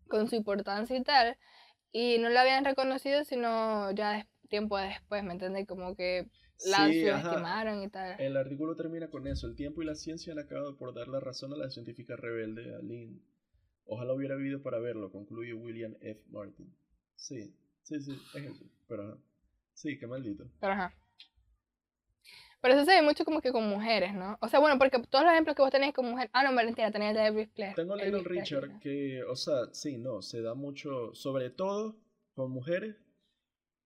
con 0.08 0.30
su 0.30 0.36
importancia 0.36 0.95
y 0.95 1.01
tal. 1.01 1.36
Y 1.91 2.20
no 2.20 2.30
lo 2.30 2.39
habían 2.39 2.64
reconocido 2.64 3.24
sino 3.24 3.89
ya 3.93 4.28
tiempo 4.49 4.78
después, 4.78 5.24
¿me 5.24 5.34
entiendes? 5.34 5.66
Como 5.66 5.95
que 5.95 6.28
la 6.68 6.86
subestimaron 6.86 7.82
y 7.82 7.89
tal. 7.89 8.22
El 8.22 8.38
artículo 8.38 8.76
termina 8.76 9.10
con 9.10 9.26
eso. 9.26 9.47
El 9.47 9.56
tiempo 9.56 9.82
y 9.82 9.86
la 9.86 9.95
ciencia 9.95 10.32
han 10.32 10.38
acabado 10.38 10.78
por 10.78 10.93
dar 10.93 11.08
la 11.08 11.20
razón 11.20 11.54
a 11.54 11.58
la 11.58 11.72
científica 11.72 12.16
rebelde, 12.16 12.76
Aline 12.76 13.33
Ojalá 13.86 14.14
hubiera 14.14 14.36
vivido 14.36 14.62
para 14.62 14.80
verlo, 14.80 15.12
concluye 15.12 15.54
William 15.54 15.96
F. 16.02 16.22
Martin. 16.30 16.74
Sí, 17.16 17.54
sí, 17.84 18.02
sí, 18.02 18.20
es 18.36 18.44
eso. 18.44 18.66
Pero 18.88 19.04
ajá. 19.04 19.18
Sí, 19.74 19.98
qué 19.98 20.08
maldito. 20.08 20.46
Pero 20.60 20.74
ajá. 20.74 20.94
Pero 22.62 22.76
eso 22.76 22.86
se 22.86 22.92
ve 22.92 23.02
mucho 23.02 23.26
como 23.26 23.42
que 23.42 23.52
con 23.52 23.68
mujeres, 23.68 24.14
¿no? 24.14 24.38
O 24.40 24.48
sea, 24.48 24.60
bueno, 24.60 24.78
porque 24.78 24.98
todos 25.10 25.26
los 25.26 25.34
ejemplos 25.34 25.54
que 25.54 25.62
vos 25.62 25.72
tenés 25.72 25.94
con 25.94 26.06
mujeres. 26.06 26.32
Ah, 26.34 26.44
no, 26.44 26.54
mentira, 26.54 26.92
tenés 26.92 27.10
el 27.10 27.16
de 27.16 27.28
Elvis 27.28 27.50
Presley. 27.50 27.76
Tengo 27.76 27.96
Little 27.98 28.24
Richard 28.24 28.80
que, 28.80 29.22
o 29.24 29.36
sea, 29.36 29.66
sí, 29.74 29.98
no, 29.98 30.22
se 30.22 30.42
da 30.42 30.54
mucho, 30.54 31.14
sobre 31.14 31.50
todo 31.50 31.98
con 32.36 32.52
mujeres, 32.52 32.96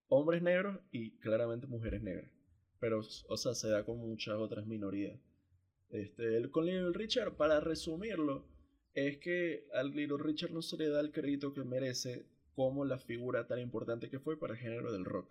hombres 0.10 0.44
negros 0.44 0.80
y 0.92 1.18
claramente 1.18 1.66
mujeres 1.66 2.04
negras. 2.04 2.30
Pero, 2.80 3.00
o 3.00 3.38
sea, 3.38 3.56
se 3.56 3.68
da 3.68 3.84
con 3.84 3.98
muchas 3.98 4.36
otras 4.36 4.68
minorías. 4.68 5.20
Este, 5.90 6.38
el, 6.38 6.52
con 6.52 6.68
Little 6.68 6.94
Richard, 6.94 7.36
para 7.36 7.60
resumirlo, 7.60 8.46
es 8.98 9.20
que 9.20 9.68
al 9.74 9.92
Little 9.92 10.18
Richard 10.18 10.52
no 10.52 10.64
se 10.64 10.76
le 10.76 10.90
da 10.90 11.00
el 11.02 11.12
crédito 11.12 11.54
que 11.54 11.64
merece 11.64 12.26
como 12.56 12.84
la 12.84 12.98
figura 12.98 13.46
tan 13.46 13.60
importante 13.60 14.10
que 14.10 14.18
fue 14.20 14.40
para 14.40 14.54
el 14.54 14.60
género 14.60 14.92
del 14.92 15.06
rock. 15.06 15.30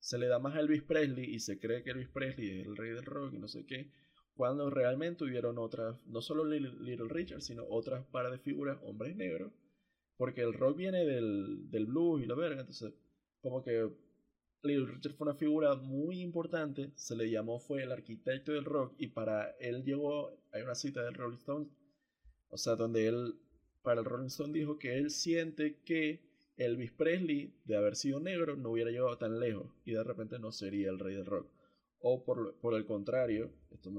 Se 0.00 0.18
le 0.18 0.26
da 0.26 0.38
más 0.38 0.54
a 0.54 0.60
Elvis 0.60 0.82
Presley 0.82 1.24
y 1.24 1.40
se 1.40 1.58
cree 1.58 1.82
que 1.82 1.92
Elvis 1.92 2.10
Presley 2.10 2.60
es 2.60 2.66
el 2.66 2.76
rey 2.76 2.90
del 2.90 3.06
rock 3.06 3.32
y 3.32 3.38
no 3.38 3.48
sé 3.48 3.64
qué, 3.64 3.90
cuando 4.34 4.68
realmente 4.68 5.24
hubieron 5.24 5.56
otras, 5.56 6.06
no 6.06 6.20
solo 6.20 6.44
Little 6.44 7.08
Richard, 7.08 7.40
sino 7.40 7.64
otras 7.66 8.04
para 8.04 8.28
de 8.28 8.36
figuras, 8.36 8.78
hombres 8.82 9.16
negros, 9.16 9.50
porque 10.18 10.42
el 10.42 10.52
rock 10.52 10.76
viene 10.76 11.06
del, 11.06 11.70
del 11.70 11.86
blues 11.86 12.22
y 12.22 12.26
la 12.26 12.34
verga, 12.34 12.60
entonces 12.60 12.92
como 13.40 13.62
que 13.62 13.88
Little 14.62 14.92
Richard 14.92 15.14
fue 15.14 15.28
una 15.28 15.38
figura 15.38 15.74
muy 15.74 16.20
importante, 16.20 16.92
se 16.96 17.16
le 17.16 17.30
llamó, 17.30 17.60
fue 17.60 17.82
el 17.82 17.92
arquitecto 17.92 18.52
del 18.52 18.66
rock 18.66 18.94
y 18.98 19.06
para 19.06 19.52
él 19.52 19.84
llegó, 19.84 20.38
hay 20.52 20.60
una 20.60 20.74
cita 20.74 21.02
del 21.02 21.14
Rolling 21.14 21.38
Stone, 21.38 21.66
o 22.50 22.56
sea, 22.56 22.76
donde 22.76 23.06
él, 23.06 23.34
para 23.82 24.00
el 24.00 24.06
Rolling 24.06 24.26
Stone 24.26 24.52
dijo 24.52 24.78
que 24.78 24.96
él 24.98 25.10
siente 25.10 25.80
que 25.84 26.20
Elvis 26.56 26.92
Presley, 26.92 27.54
de 27.64 27.76
haber 27.76 27.96
sido 27.96 28.20
negro, 28.20 28.56
no 28.56 28.70
hubiera 28.70 28.90
llegado 28.90 29.16
tan 29.18 29.38
lejos 29.38 29.66
y 29.84 29.92
de 29.92 30.02
repente 30.02 30.38
no 30.38 30.52
sería 30.52 30.90
el 30.90 30.98
rey 30.98 31.14
del 31.14 31.26
rock. 31.26 31.48
O 32.00 32.24
por, 32.24 32.54
por 32.56 32.74
el 32.74 32.86
contrario, 32.86 33.50
esto 33.70 33.90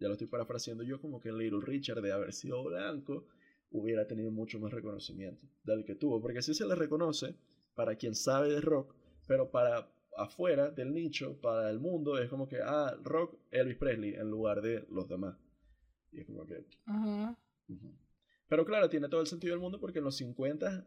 ya 0.00 0.06
lo 0.06 0.12
estoy 0.14 0.28
parafraseando 0.28 0.84
yo, 0.84 1.00
como 1.00 1.20
que 1.20 1.32
Little 1.32 1.60
Richard, 1.60 2.02
de 2.02 2.12
haber 2.12 2.32
sido 2.32 2.62
blanco, 2.62 3.26
hubiera 3.70 4.06
tenido 4.06 4.30
mucho 4.30 4.58
más 4.60 4.72
reconocimiento 4.72 5.46
del 5.64 5.84
que 5.84 5.94
tuvo. 5.94 6.20
Porque 6.20 6.42
sí 6.42 6.54
se 6.54 6.66
le 6.66 6.74
reconoce 6.74 7.34
para 7.74 7.96
quien 7.96 8.14
sabe 8.14 8.50
de 8.50 8.60
rock, 8.60 8.94
pero 9.26 9.50
para 9.50 9.90
afuera 10.16 10.70
del 10.70 10.92
nicho, 10.92 11.40
para 11.40 11.70
el 11.70 11.78
mundo, 11.80 12.18
es 12.18 12.28
como 12.28 12.48
que, 12.48 12.58
ah, 12.62 12.96
rock 13.02 13.36
Elvis 13.50 13.76
Presley 13.76 14.14
en 14.14 14.30
lugar 14.30 14.62
de 14.62 14.84
los 14.90 15.08
demás. 15.08 15.36
Y 16.12 16.20
es 16.20 16.26
como 16.26 16.44
que... 16.46 16.64
Pero 18.48 18.64
claro, 18.64 18.88
tiene 18.88 19.08
todo 19.08 19.20
el 19.20 19.26
sentido 19.26 19.52
del 19.52 19.60
mundo 19.60 19.78
porque 19.78 19.98
en 19.98 20.04
los 20.04 20.16
50 20.16 20.66
eh, 20.66 20.84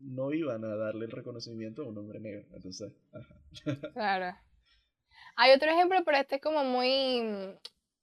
no 0.00 0.32
iban 0.32 0.64
a 0.64 0.76
darle 0.76 1.06
el 1.06 1.10
reconocimiento 1.10 1.82
a 1.82 1.88
un 1.88 1.98
hombre 1.98 2.20
negro. 2.20 2.46
Entonces, 2.52 2.92
ajá. 3.12 3.36
Claro. 3.94 4.36
Hay 5.36 5.52
otro 5.52 5.70
ejemplo, 5.70 5.98
pero 6.04 6.18
este 6.18 6.36
es 6.36 6.42
como 6.42 6.64
muy... 6.64 7.22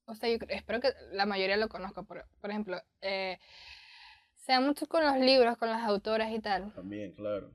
O 0.06 0.16
sea, 0.16 0.30
yo 0.30 0.38
espero 0.50 0.80
que 0.80 0.90
la 1.12 1.26
mayoría 1.26 1.58
lo 1.58 1.70
conozca. 1.70 2.04
Por, 2.04 2.26
por 2.42 2.50
ejemplo, 2.50 2.82
eh, 3.02 3.38
se 4.36 4.54
da 4.54 4.60
mucho 4.60 4.88
con 4.88 5.06
los 5.06 5.18
libros, 5.20 5.58
con 5.58 5.70
las 5.70 5.84
autoras 5.84 6.32
y 6.32 6.40
tal. 6.40 6.74
También, 6.74 7.14
claro. 7.14 7.54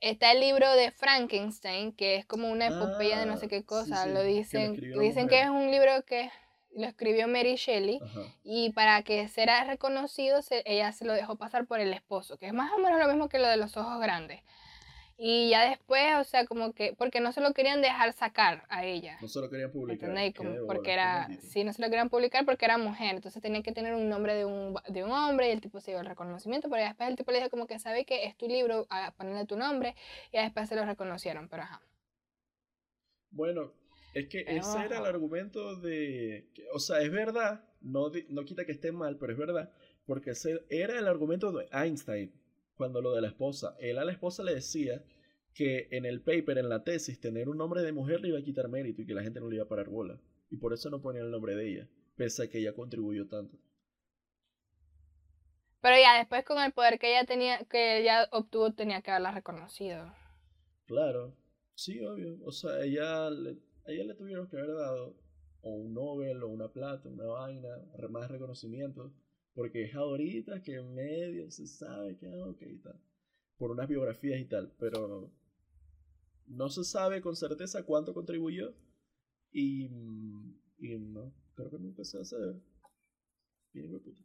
Está 0.00 0.32
el 0.32 0.40
libro 0.40 0.72
de 0.72 0.90
Frankenstein, 0.90 1.92
que 1.92 2.16
es 2.16 2.26
como 2.26 2.50
una 2.50 2.68
epopeya 2.68 3.20
de 3.20 3.26
no 3.26 3.36
sé 3.36 3.46
qué 3.48 3.58
ah, 3.58 3.66
cosa. 3.66 4.06
Lo 4.06 4.22
dicen, 4.22 4.74
dicen 4.98 5.28
que 5.28 5.42
es 5.42 5.48
un 5.48 5.70
libro 5.70 5.92
que 6.06 6.30
lo 6.74 6.86
escribió 6.86 7.28
Mary 7.28 7.56
Shelley 7.56 8.00
y 8.44 8.70
para 8.70 9.02
que 9.02 9.28
sea 9.28 9.64
reconocido 9.64 10.40
ella 10.64 10.92
se 10.92 11.04
lo 11.04 11.12
dejó 11.12 11.36
pasar 11.36 11.66
por 11.66 11.80
el 11.80 11.92
esposo, 11.92 12.38
que 12.38 12.46
es 12.46 12.52
más 12.52 12.72
o 12.72 12.78
menos 12.78 12.98
lo 12.98 13.08
mismo 13.08 13.28
que 13.28 13.38
lo 13.38 13.48
de 13.48 13.56
los 13.56 13.76
ojos 13.76 14.00
grandes. 14.00 14.40
Y 15.24 15.50
ya 15.50 15.68
después, 15.68 16.16
o 16.16 16.24
sea, 16.24 16.46
como 16.46 16.72
que, 16.72 16.94
porque 16.98 17.20
no 17.20 17.30
se 17.30 17.40
lo 17.40 17.52
querían 17.52 17.80
dejar 17.80 18.12
sacar 18.12 18.64
a 18.68 18.84
ella. 18.84 19.18
No 19.20 19.28
se 19.28 19.40
lo 19.40 19.48
querían 19.48 19.70
publicar. 19.70 20.10
porque 20.66 20.92
era, 20.92 21.28
sí, 21.40 21.62
no 21.62 21.72
se 21.72 21.80
lo 21.80 21.88
querían 21.88 22.08
publicar 22.08 22.44
porque 22.44 22.64
era 22.64 22.76
mujer, 22.76 23.14
entonces 23.14 23.40
tenía 23.40 23.62
que 23.62 23.70
tener 23.70 23.94
un 23.94 24.08
nombre 24.08 24.34
de 24.34 24.44
un, 24.44 24.74
de 24.88 25.04
un 25.04 25.12
hombre 25.12 25.48
y 25.48 25.52
el 25.52 25.60
tipo 25.60 25.80
se 25.80 25.92
dio 25.92 26.00
el 26.00 26.06
reconocimiento, 26.06 26.68
pero 26.68 26.82
después 26.82 27.08
el 27.08 27.16
tipo 27.16 27.30
le 27.30 27.38
dijo 27.38 27.50
como 27.50 27.68
que 27.68 27.78
sabe 27.78 28.04
que 28.04 28.24
es 28.24 28.36
tu 28.36 28.48
libro, 28.48 28.86
a 28.90 29.12
ponerle 29.12 29.46
tu 29.46 29.56
nombre 29.56 29.94
y 30.32 30.38
después 30.38 30.68
se 30.68 30.74
lo 30.74 30.84
reconocieron, 30.84 31.48
pero 31.48 31.62
ajá. 31.62 31.80
Bueno, 33.30 33.72
es 34.14 34.28
que 34.28 34.44
ese 34.46 34.84
era 34.84 34.98
el 34.98 35.06
argumento 35.06 35.76
de, 35.76 36.50
o 36.72 36.78
sea, 36.78 37.00
es 37.00 37.10
verdad, 37.10 37.64
no, 37.80 38.10
no 38.28 38.44
quita 38.44 38.64
que 38.64 38.72
esté 38.72 38.92
mal, 38.92 39.16
pero 39.18 39.32
es 39.32 39.38
verdad, 39.38 39.72
porque 40.04 40.30
ese 40.30 40.64
era 40.68 40.98
el 40.98 41.08
argumento 41.08 41.50
de 41.52 41.66
Einstein 41.72 42.32
cuando 42.74 43.00
lo 43.00 43.14
de 43.14 43.22
la 43.22 43.28
esposa. 43.28 43.74
Él 43.78 43.98
a 43.98 44.04
la 44.04 44.12
esposa 44.12 44.42
le 44.42 44.54
decía 44.54 45.02
que 45.54 45.88
en 45.90 46.04
el 46.04 46.22
paper, 46.22 46.58
en 46.58 46.68
la 46.68 46.84
tesis, 46.84 47.20
tener 47.20 47.48
un 47.48 47.58
nombre 47.58 47.82
de 47.82 47.92
mujer 47.92 48.20
le 48.20 48.28
iba 48.28 48.38
a 48.38 48.42
quitar 48.42 48.68
mérito 48.68 49.02
y 49.02 49.06
que 49.06 49.14
la 49.14 49.22
gente 49.22 49.40
no 49.40 49.48
le 49.48 49.56
iba 49.56 49.64
a 49.64 49.68
parar 49.68 49.88
bola. 49.88 50.20
Y 50.50 50.56
por 50.56 50.72
eso 50.72 50.90
no 50.90 51.00
ponía 51.00 51.22
el 51.22 51.30
nombre 51.30 51.54
de 51.56 51.68
ella, 51.68 51.88
pese 52.16 52.44
a 52.44 52.48
que 52.48 52.58
ella 52.58 52.74
contribuyó 52.74 53.28
tanto. 53.28 53.58
Pero 55.80 55.96
ya 55.96 56.18
después 56.18 56.44
con 56.44 56.62
el 56.62 56.72
poder 56.72 56.98
que 56.98 57.10
ella 57.10 57.26
tenía, 57.26 57.64
que 57.64 57.98
ella 57.98 58.28
obtuvo, 58.30 58.72
tenía 58.72 59.02
que 59.02 59.10
haberla 59.10 59.32
reconocido. 59.32 60.14
Claro, 60.86 61.34
sí, 61.74 62.04
obvio. 62.04 62.38
O 62.44 62.52
sea, 62.52 62.82
ella 62.84 63.30
le, 63.30 63.58
a 63.86 63.92
ella 63.92 64.04
le 64.04 64.14
tuvieron 64.14 64.48
que 64.48 64.56
haber 64.56 64.74
dado 64.74 65.16
o 65.62 65.74
un 65.74 65.94
Nobel 65.94 66.42
o 66.42 66.48
una 66.48 66.68
plata, 66.68 67.08
una 67.08 67.24
vaina, 67.24 67.68
más 68.10 68.30
reconocimiento 68.30 69.12
porque 69.54 69.84
es 69.84 69.94
ahorita 69.94 70.62
que 70.62 70.76
en 70.76 70.94
medio 70.94 71.50
se 71.50 71.66
sabe 71.66 72.16
que, 72.16 72.26
ah, 72.26 72.48
ok, 72.48 72.62
tal. 72.82 73.00
Por 73.58 73.70
unas 73.70 73.88
biografías 73.88 74.40
y 74.40 74.46
tal. 74.46 74.72
Pero 74.78 75.30
no 76.46 76.68
se 76.70 76.84
sabe 76.84 77.20
con 77.20 77.36
certeza 77.36 77.84
cuánto 77.84 78.14
contribuyó. 78.14 78.74
Y, 79.52 79.84
y 80.78 80.98
no, 80.98 81.34
creo 81.54 81.70
que 81.70 81.78
nunca 81.78 82.04
se 82.04 82.16
va 82.16 82.22
a 82.22 82.26
saber. 82.26 82.62
Bien, 83.74 83.90
puta. 83.90 84.20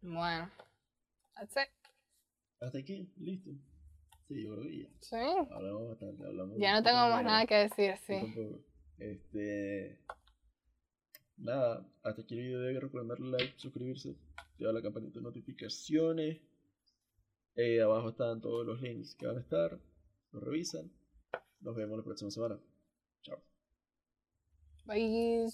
Bueno, 0.00 0.50
that's 1.34 1.56
it. 1.56 1.68
Hasta 2.60 2.78
aquí, 2.78 3.12
listo. 3.18 3.50
Sí, 4.28 4.42
yo 4.42 4.52
creo 4.52 4.62
que 4.62 4.78
ya. 4.78 4.88
Sí. 5.00 5.16
Hablamos 5.50 5.88
bastante, 5.88 6.26
hablamos. 6.26 6.58
Ya 6.58 6.74
no 6.74 6.82
tengo 6.82 6.96
más 6.96 7.24
nada 7.24 7.46
que 7.46 7.54
decir, 7.54 7.96
sí. 8.06 8.14
Este 8.98 9.98
nada, 11.36 11.86
hasta 12.02 12.22
aquí 12.22 12.34
el 12.34 12.40
video 12.40 12.60
de 12.60 12.80
recuerden 12.80 13.08
darle 13.08 13.30
like, 13.30 13.54
suscribirse, 13.56 14.16
activar 14.36 14.74
la 14.74 14.82
campanita 14.82 15.18
de 15.18 15.24
notificaciones. 15.24 16.40
Eh, 17.56 17.80
abajo 17.80 18.10
están 18.10 18.40
todos 18.40 18.66
los 18.66 18.80
links 18.80 19.14
que 19.14 19.26
van 19.26 19.36
a 19.36 19.40
estar. 19.40 19.78
Los 20.32 20.42
revisan. 20.42 20.90
Nos 21.60 21.76
vemos 21.76 21.96
la 21.96 22.04
próxima 22.04 22.30
semana. 22.30 22.58
Chao. 23.22 23.40
Bye. 24.86 25.48